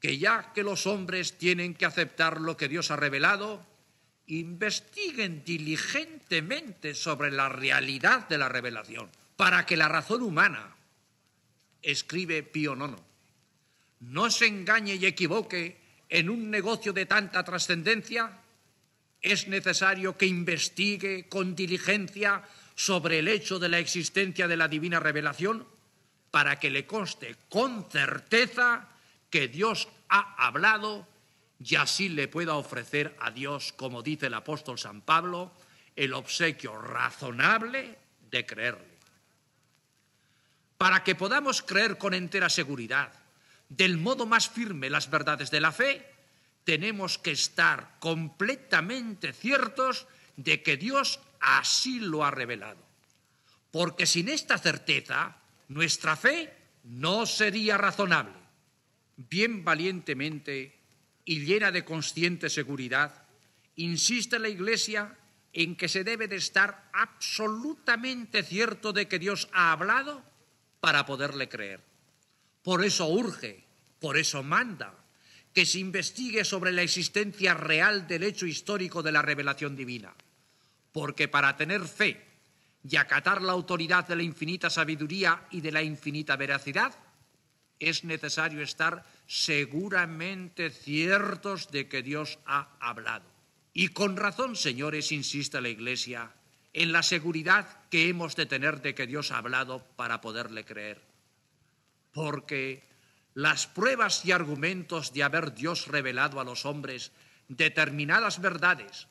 que 0.00 0.18
ya 0.18 0.52
que 0.52 0.62
los 0.62 0.86
hombres 0.86 1.38
tienen 1.38 1.74
que 1.74 1.86
aceptar 1.86 2.40
lo 2.40 2.56
que 2.56 2.68
Dios 2.68 2.90
ha 2.90 2.96
revelado, 2.96 3.66
investiguen 4.26 5.42
diligentemente 5.44 6.94
sobre 6.94 7.30
la 7.30 7.48
realidad 7.48 8.28
de 8.28 8.38
la 8.38 8.48
revelación, 8.48 9.10
para 9.36 9.66
que 9.66 9.76
la 9.76 9.88
razón 9.88 10.22
humana, 10.22 10.76
escribe 11.82 12.42
Pío 12.42 12.74
IX, 12.74 13.00
no 14.00 14.30
se 14.30 14.46
engañe 14.46 14.94
y 14.94 15.06
equivoque 15.06 15.80
en 16.08 16.30
un 16.30 16.50
negocio 16.50 16.92
de 16.92 17.06
tanta 17.06 17.42
trascendencia, 17.42 18.38
es 19.20 19.48
necesario 19.48 20.16
que 20.16 20.26
investigue 20.26 21.28
con 21.28 21.56
diligencia 21.56 22.44
sobre 22.76 23.18
el 23.18 23.26
hecho 23.26 23.58
de 23.58 23.68
la 23.68 23.80
existencia 23.80 24.46
de 24.46 24.56
la 24.56 24.68
divina 24.68 25.00
revelación 25.00 25.66
para 26.30 26.58
que 26.58 26.70
le 26.70 26.86
conste 26.86 27.36
con 27.48 27.90
certeza 27.90 28.88
que 29.30 29.48
Dios 29.48 29.88
ha 30.08 30.46
hablado 30.46 31.06
y 31.60 31.76
así 31.76 32.08
le 32.08 32.28
pueda 32.28 32.54
ofrecer 32.54 33.16
a 33.20 33.30
Dios, 33.30 33.72
como 33.72 34.02
dice 34.02 34.26
el 34.26 34.34
apóstol 34.34 34.78
San 34.78 35.00
Pablo, 35.00 35.52
el 35.96 36.14
obsequio 36.14 36.78
razonable 36.80 37.98
de 38.30 38.46
creerle. 38.46 38.98
Para 40.76 41.02
que 41.02 41.16
podamos 41.16 41.62
creer 41.62 41.98
con 41.98 42.14
entera 42.14 42.48
seguridad, 42.48 43.12
del 43.68 43.98
modo 43.98 44.24
más 44.24 44.48
firme, 44.48 44.88
las 44.88 45.10
verdades 45.10 45.50
de 45.50 45.60
la 45.60 45.72
fe, 45.72 46.06
tenemos 46.62 47.18
que 47.18 47.32
estar 47.32 47.96
completamente 47.98 49.32
ciertos 49.32 50.06
de 50.36 50.62
que 50.62 50.76
Dios 50.76 51.18
así 51.40 51.98
lo 51.98 52.24
ha 52.24 52.30
revelado. 52.30 52.78
Porque 53.72 54.06
sin 54.06 54.28
esta 54.28 54.56
certeza, 54.58 55.37
nuestra 55.68 56.16
fe 56.16 56.52
no 56.84 57.26
sería 57.26 57.78
razonable. 57.78 58.36
Bien 59.16 59.64
valientemente 59.64 60.78
y 61.24 61.40
llena 61.40 61.70
de 61.70 61.84
consciente 61.84 62.48
seguridad, 62.48 63.26
insiste 63.76 64.38
la 64.38 64.48
Iglesia 64.48 65.16
en 65.52 65.76
que 65.76 65.88
se 65.88 66.04
debe 66.04 66.28
de 66.28 66.36
estar 66.36 66.88
absolutamente 66.92 68.42
cierto 68.42 68.92
de 68.92 69.08
que 69.08 69.18
Dios 69.18 69.48
ha 69.52 69.72
hablado 69.72 70.22
para 70.80 71.04
poderle 71.04 71.48
creer. 71.48 71.80
Por 72.62 72.84
eso 72.84 73.08
urge, 73.08 73.64
por 73.98 74.16
eso 74.16 74.42
manda, 74.42 74.94
que 75.52 75.66
se 75.66 75.80
investigue 75.80 76.44
sobre 76.44 76.72
la 76.72 76.82
existencia 76.82 77.54
real 77.54 78.06
del 78.06 78.22
hecho 78.22 78.46
histórico 78.46 79.02
de 79.02 79.12
la 79.12 79.22
revelación 79.22 79.74
divina. 79.74 80.14
Porque 80.92 81.28
para 81.28 81.56
tener 81.56 81.84
fe 81.86 82.27
y 82.82 82.96
acatar 82.96 83.42
la 83.42 83.52
autoridad 83.52 84.06
de 84.06 84.16
la 84.16 84.22
infinita 84.22 84.70
sabiduría 84.70 85.46
y 85.50 85.60
de 85.60 85.72
la 85.72 85.82
infinita 85.82 86.36
veracidad, 86.36 86.94
es 87.78 88.04
necesario 88.04 88.62
estar 88.62 89.04
seguramente 89.26 90.70
ciertos 90.70 91.70
de 91.70 91.88
que 91.88 92.02
Dios 92.02 92.38
ha 92.46 92.76
hablado. 92.80 93.26
Y 93.72 93.88
con 93.88 94.16
razón, 94.16 94.56
señores, 94.56 95.12
insiste 95.12 95.60
la 95.60 95.68
Iglesia, 95.68 96.32
en 96.72 96.92
la 96.92 97.02
seguridad 97.02 97.84
que 97.90 98.08
hemos 98.08 98.36
de 98.36 98.46
tener 98.46 98.82
de 98.82 98.94
que 98.94 99.06
Dios 99.06 99.30
ha 99.30 99.38
hablado 99.38 99.84
para 99.96 100.20
poderle 100.20 100.64
creer. 100.64 101.00
Porque 102.12 102.82
las 103.34 103.66
pruebas 103.66 104.24
y 104.24 104.32
argumentos 104.32 105.12
de 105.12 105.22
haber 105.22 105.54
Dios 105.54 105.86
revelado 105.86 106.40
a 106.40 106.44
los 106.44 106.66
hombres 106.66 107.12
determinadas 107.48 108.40
verdades 108.40 109.06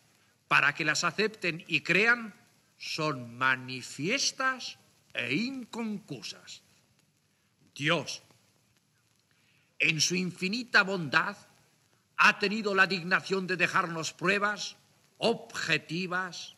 para 0.48 0.76
que 0.76 0.86
las 0.86 1.04
acepten 1.04 1.64
y 1.68 1.82
crean 1.82 2.34
son 2.78 3.38
manifiestas 3.38 4.78
e 5.14 5.34
inconcusas. 5.36 6.62
Dios, 7.76 8.24
en 9.80 10.02
su 10.02 10.16
infinita 10.16 10.84
bondad, 10.84 11.38
ha 12.18 12.40
tenido 12.40 12.74
la 12.74 12.88
dignación 12.88 13.46
de 13.48 13.58
dejarnos 13.58 14.14
pruebas 14.14 14.76
objetivas, 15.18 16.56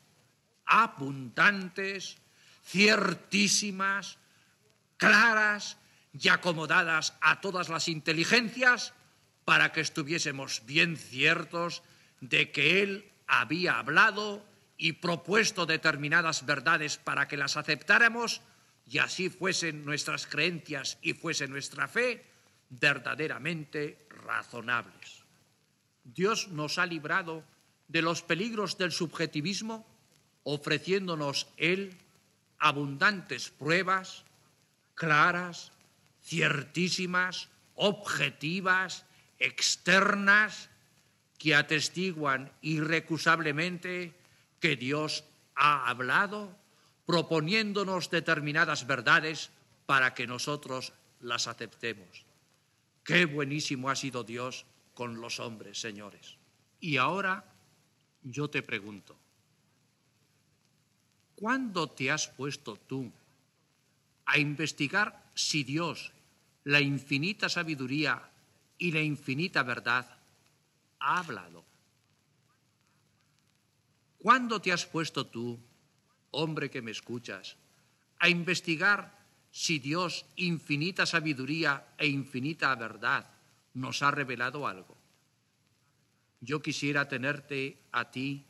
abundantes, 0.65 2.17
ciertísimas, 2.65 4.17
claras 4.97 5.77
y 6.13 6.29
acomodadas 6.29 7.13
a 7.21 7.41
todas 7.41 7.69
las 7.69 7.87
inteligencias 7.87 8.93
para 9.45 9.71
que 9.71 9.81
estuviésemos 9.81 10.63
bien 10.65 10.97
ciertos 10.97 11.81
de 12.21 12.51
que 12.51 12.83
Él 12.83 13.11
había 13.27 13.79
hablado 13.79 14.45
y 14.79 14.93
propuesto 14.93 15.65
determinadas 15.65 16.45
verdades 16.45 16.97
para 16.97 17.27
que 17.27 17.37
las 17.37 17.57
aceptáramos 17.57 18.41
y 18.87 18.97
así 18.97 19.29
fuesen 19.29 19.85
nuestras 19.85 20.25
creencias 20.25 20.97
y 21.01 21.13
fuese 21.13 21.47
nuestra 21.47 21.87
fe 21.87 22.25
verdaderamente 22.69 24.07
razonables. 24.09 25.25
Dios 26.05 26.47
nos 26.47 26.79
ha 26.79 26.85
librado 26.85 27.43
de 27.89 28.01
los 28.01 28.23
peligros 28.23 28.77
del 28.77 28.93
subjetivismo 28.93 29.85
ofreciéndonos 30.43 31.47
Él 31.57 31.97
abundantes 32.57 33.49
pruebas 33.49 34.23
claras, 34.95 35.71
ciertísimas, 36.23 37.49
objetivas, 37.75 39.05
externas, 39.39 40.69
que 41.37 41.55
atestiguan 41.55 42.51
irrecusablemente 42.61 44.13
que 44.59 44.75
Dios 44.75 45.23
ha 45.55 45.89
hablado, 45.89 46.55
proponiéndonos 47.05 48.09
determinadas 48.09 48.85
verdades 48.85 49.49
para 49.85 50.13
que 50.13 50.27
nosotros 50.27 50.93
las 51.21 51.47
aceptemos. 51.47 52.25
Qué 53.03 53.25
buenísimo 53.25 53.89
ha 53.89 53.95
sido 53.95 54.23
Dios 54.23 54.65
con 54.93 55.19
los 55.19 55.39
hombres, 55.39 55.79
señores. 55.79 56.37
Y 56.79 56.97
ahora 56.97 57.43
yo 58.23 58.49
te 58.49 58.61
pregunto, 58.61 59.17
¿cuándo 61.35 61.89
te 61.89 62.11
has 62.11 62.27
puesto 62.27 62.75
tú 62.75 63.11
a 64.25 64.37
investigar 64.37 65.23
si 65.33 65.63
Dios, 65.63 66.11
la 66.65 66.81
infinita 66.81 67.49
sabiduría 67.49 68.29
y 68.77 68.91
la 68.91 69.01
infinita 69.01 69.63
verdad, 69.63 70.05
ha 70.99 71.19
hablado? 71.19 71.68
¿Cuándo 74.19 74.59
te 74.61 74.73
has 74.73 74.85
puesto 74.85 75.27
tú, 75.27 75.57
hombre 76.31 76.69
que 76.69 76.81
me 76.81 76.91
escuchas, 76.91 77.55
a 78.19 78.27
investigar 78.27 79.17
si 79.49 79.79
Dios, 79.79 80.25
infinita 80.35 81.05
sabiduría 81.05 81.95
e 81.97 82.07
infinita 82.07 82.75
verdad, 82.75 83.31
nos 83.73 84.03
ha 84.03 84.11
revelado 84.11 84.67
algo? 84.67 84.97
Yo 86.41 86.61
quisiera 86.61 87.07
tenerte 87.07 87.79
a 87.93 88.11
ti 88.11 88.45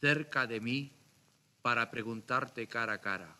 cerca 0.00 0.46
de 0.46 0.60
mí 0.60 0.92
para 1.60 1.90
preguntarte 1.90 2.66
cara 2.66 2.94
a 2.94 3.00
cara. 3.00 3.36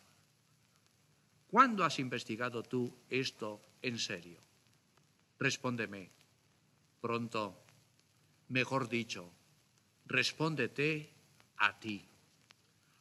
¿Cuándo 1.48 1.84
has 1.84 1.98
investigado 1.98 2.62
tú 2.62 2.94
esto 3.09 3.62
en 3.80 3.98
serio? 3.98 4.40
Respóndeme. 5.38 6.11
Pronto, 7.00 7.64
mejor 8.48 8.88
dicho, 8.88 9.32
respóndete 10.07 11.16
a 11.59 11.78
ti. 11.78 12.04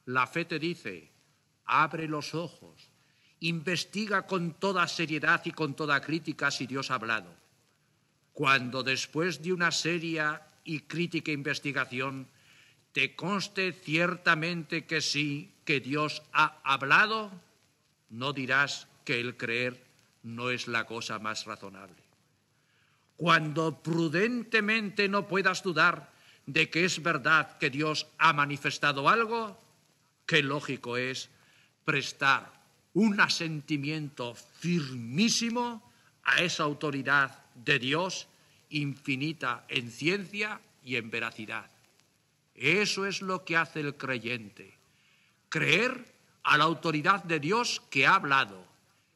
La 0.05 0.27
fe 0.27 0.45
te 0.45 0.59
dice, 0.59 1.11
abre 1.65 2.07
los 2.07 2.35
ojos, 2.35 2.89
investiga 3.39 4.25
con 4.25 4.53
toda 4.53 4.87
seriedad 4.87 5.41
y 5.45 5.51
con 5.51 5.75
toda 5.75 6.01
crítica 6.01 6.51
si 6.51 6.67
Dios 6.67 6.91
ha 6.91 6.95
hablado. 6.95 7.33
Cuando 8.33 8.83
después 8.83 9.41
de 9.41 9.53
una 9.53 9.71
seria 9.71 10.41
y 10.63 10.81
crítica 10.81 11.31
investigación 11.31 12.27
te 12.91 13.15
conste 13.15 13.73
ciertamente 13.73 14.85
que 14.85 15.01
sí, 15.01 15.53
que 15.65 15.79
Dios 15.79 16.23
ha 16.31 16.59
hablado, 16.63 17.31
no 18.09 18.31
dirás 18.33 18.87
que 19.03 19.19
el 19.19 19.37
creer 19.37 19.83
no 20.23 20.49
es 20.49 20.67
la 20.67 20.85
cosa 20.85 21.19
más 21.19 21.45
razonable. 21.45 22.01
Cuando 23.17 23.81
prudentemente 23.81 25.07
no 25.07 25.27
puedas 25.27 25.61
dudar 25.63 26.11
de 26.45 26.69
que 26.69 26.85
es 26.85 27.01
verdad 27.01 27.57
que 27.57 27.69
Dios 27.69 28.07
ha 28.17 28.33
manifestado 28.33 29.09
algo, 29.09 29.59
qué 30.25 30.43
lógico 30.43 30.97
es 30.97 31.29
prestar 31.83 32.51
un 32.93 33.19
asentimiento 33.19 34.35
firmísimo 34.35 35.83
a 36.23 36.41
esa 36.41 36.63
autoridad 36.63 37.43
de 37.53 37.79
Dios 37.79 38.27
infinita 38.69 39.65
en 39.67 39.91
ciencia 39.91 40.59
y 40.83 40.95
en 40.95 41.09
veracidad. 41.09 41.69
Eso 42.55 43.05
es 43.05 43.21
lo 43.21 43.43
que 43.43 43.57
hace 43.57 43.81
el 43.81 43.95
creyente, 43.95 44.73
creer 45.49 46.05
a 46.43 46.57
la 46.57 46.63
autoridad 46.63 47.23
de 47.23 47.39
Dios 47.39 47.81
que 47.89 48.07
ha 48.07 48.15
hablado 48.15 48.65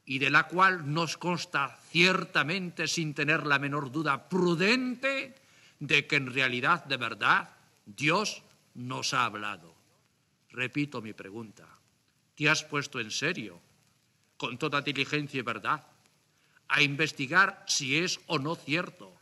y 0.06 0.20
de 0.20 0.30
la 0.30 0.48
cual 0.48 0.92
nos 0.92 1.18
consta 1.18 1.80
ciertamente, 1.90 2.88
sin 2.88 3.14
tener 3.14 3.46
la 3.46 3.60
menor 3.60 3.92
duda 3.92 4.28
prudente, 4.28 5.36
de 5.80 6.08
que 6.08 6.18
en 6.18 6.34
realidad, 6.34 6.86
de 6.86 6.98
verdad, 6.98 7.50
Dios 7.86 8.44
nos 8.74 9.14
ha 9.14 9.26
hablado. 9.26 9.74
Repito 10.52 11.02
mi 11.02 11.14
pregunta. 11.14 11.68
¿Te 12.36 12.50
has 12.50 12.64
puesto 12.64 13.00
en 13.00 13.12
serio, 13.12 13.60
con 14.38 14.58
toda 14.58 14.82
diligencia 14.82 15.40
y 15.40 15.44
verdad, 15.44 15.86
a 16.68 16.82
investigar 16.82 17.64
si 17.68 17.98
es 17.98 18.20
o 18.28 18.40
no 18.40 18.56
cierto 18.56 19.14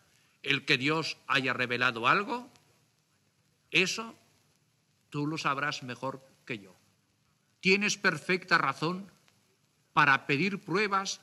el 0.43 0.66
que 0.66 0.78
Dios 0.78 1.18
haya 1.28 1.53
revelado 1.53 2.08
algo, 2.08 2.49
eso 3.72 4.16
tú 5.10 5.28
lo 5.28 5.38
sabrás 5.38 5.84
mejor 5.84 6.22
que 6.45 6.60
yo. 6.60 6.76
Tienes 7.60 7.97
perfecta 7.97 8.58
razón 8.58 9.10
para 9.93 10.28
pedir 10.28 10.60
pruebas 10.60 11.22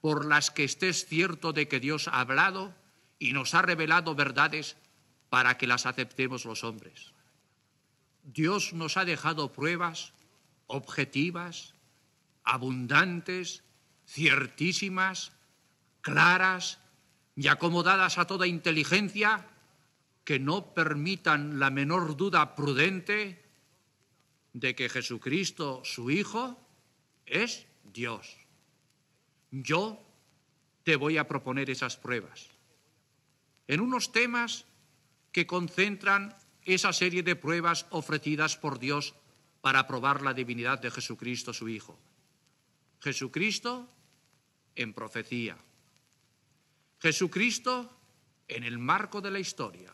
por 0.00 0.24
las 0.24 0.50
que 0.50 0.64
estés 0.64 1.06
cierto 1.06 1.52
de 1.52 1.66
que 1.66 1.80
Dios 1.80 2.08
ha 2.08 2.20
hablado 2.20 2.74
y 3.18 3.32
nos 3.32 3.54
ha 3.54 3.62
revelado 3.62 4.14
verdades 4.14 4.76
para 5.28 5.56
que 5.56 5.66
las 5.66 5.86
aceptemos 5.86 6.44
los 6.44 6.64
hombres. 6.64 7.12
Dios 8.22 8.72
nos 8.72 8.96
ha 8.96 9.04
dejado 9.04 9.52
pruebas 9.52 10.12
objetivas, 10.66 11.74
abundantes, 12.42 13.62
ciertísimas, 14.06 15.32
claras 16.00 16.78
y 17.36 17.48
acomodadas 17.48 18.18
a 18.18 18.26
toda 18.26 18.46
inteligencia 18.46 19.46
que 20.24 20.38
no 20.38 20.72
permitan 20.72 21.58
la 21.58 21.70
menor 21.70 22.16
duda 22.16 22.54
prudente 22.54 23.44
de 24.52 24.74
que 24.74 24.88
Jesucristo, 24.88 25.82
su 25.84 26.10
Hijo, 26.10 26.58
es 27.26 27.66
Dios. 27.82 28.36
Yo 29.50 30.00
te 30.82 30.96
voy 30.96 31.18
a 31.18 31.28
proponer 31.28 31.70
esas 31.70 31.96
pruebas 31.96 32.53
en 33.68 33.80
unos 33.80 34.12
temas 34.12 34.66
que 35.32 35.46
concentran 35.46 36.36
esa 36.64 36.92
serie 36.92 37.22
de 37.22 37.36
pruebas 37.36 37.86
ofrecidas 37.90 38.56
por 38.56 38.78
Dios 38.78 39.14
para 39.60 39.86
probar 39.86 40.22
la 40.22 40.34
divinidad 40.34 40.78
de 40.78 40.90
Jesucristo, 40.90 41.52
su 41.52 41.68
Hijo. 41.68 41.98
Jesucristo 43.00 43.88
en 44.74 44.92
profecía. 44.92 45.56
Jesucristo 47.00 47.90
en 48.48 48.64
el 48.64 48.78
marco 48.78 49.20
de 49.20 49.30
la 49.30 49.38
historia. 49.38 49.92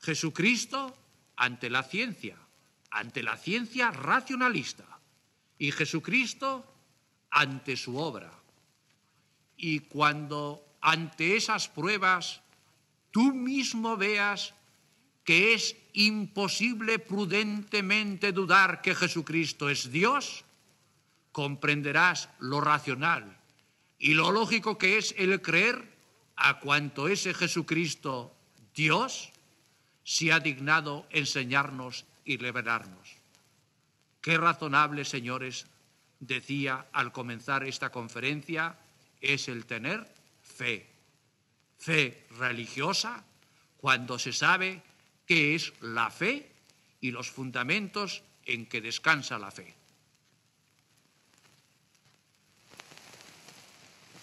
Jesucristo 0.00 0.96
ante 1.36 1.70
la 1.70 1.82
ciencia, 1.82 2.36
ante 2.90 3.22
la 3.22 3.36
ciencia 3.36 3.90
racionalista. 3.90 5.00
Y 5.58 5.72
Jesucristo 5.72 6.64
ante 7.30 7.76
su 7.76 7.96
obra. 7.96 8.32
Y 9.56 9.80
cuando 9.80 10.76
ante 10.80 11.36
esas 11.36 11.68
pruebas 11.68 12.42
tú 13.10 13.34
mismo 13.34 13.96
veas 13.96 14.54
que 15.24 15.54
es 15.54 15.76
imposible 15.92 16.98
prudentemente 16.98 18.32
dudar 18.32 18.82
que 18.82 18.94
Jesucristo 18.94 19.68
es 19.68 19.90
Dios, 19.90 20.44
comprenderás 21.32 22.28
lo 22.38 22.60
racional 22.60 23.36
y 23.98 24.14
lo 24.14 24.32
lógico 24.32 24.78
que 24.78 24.98
es 24.98 25.14
el 25.18 25.40
creer 25.42 25.88
a 26.36 26.58
cuanto 26.58 27.06
ese 27.08 27.34
Jesucristo 27.34 28.34
Dios 28.74 29.30
se 30.04 30.32
ha 30.32 30.40
dignado 30.40 31.06
enseñarnos 31.10 32.06
y 32.24 32.38
revelarnos. 32.38 33.16
Qué 34.20 34.36
razonable, 34.38 35.04
señores, 35.04 35.66
decía 36.18 36.86
al 36.92 37.12
comenzar 37.12 37.64
esta 37.64 37.90
conferencia, 37.90 38.76
es 39.20 39.48
el 39.48 39.66
tener 39.66 40.06
fe. 40.42 40.86
Fe 41.80 42.26
religiosa 42.38 43.24
cuando 43.78 44.18
se 44.18 44.32
sabe 44.32 44.82
qué 45.26 45.54
es 45.54 45.72
la 45.80 46.10
fe 46.10 46.52
y 47.00 47.10
los 47.10 47.30
fundamentos 47.30 48.22
en 48.44 48.66
que 48.66 48.80
descansa 48.80 49.38
la 49.38 49.50
fe. 49.50 49.79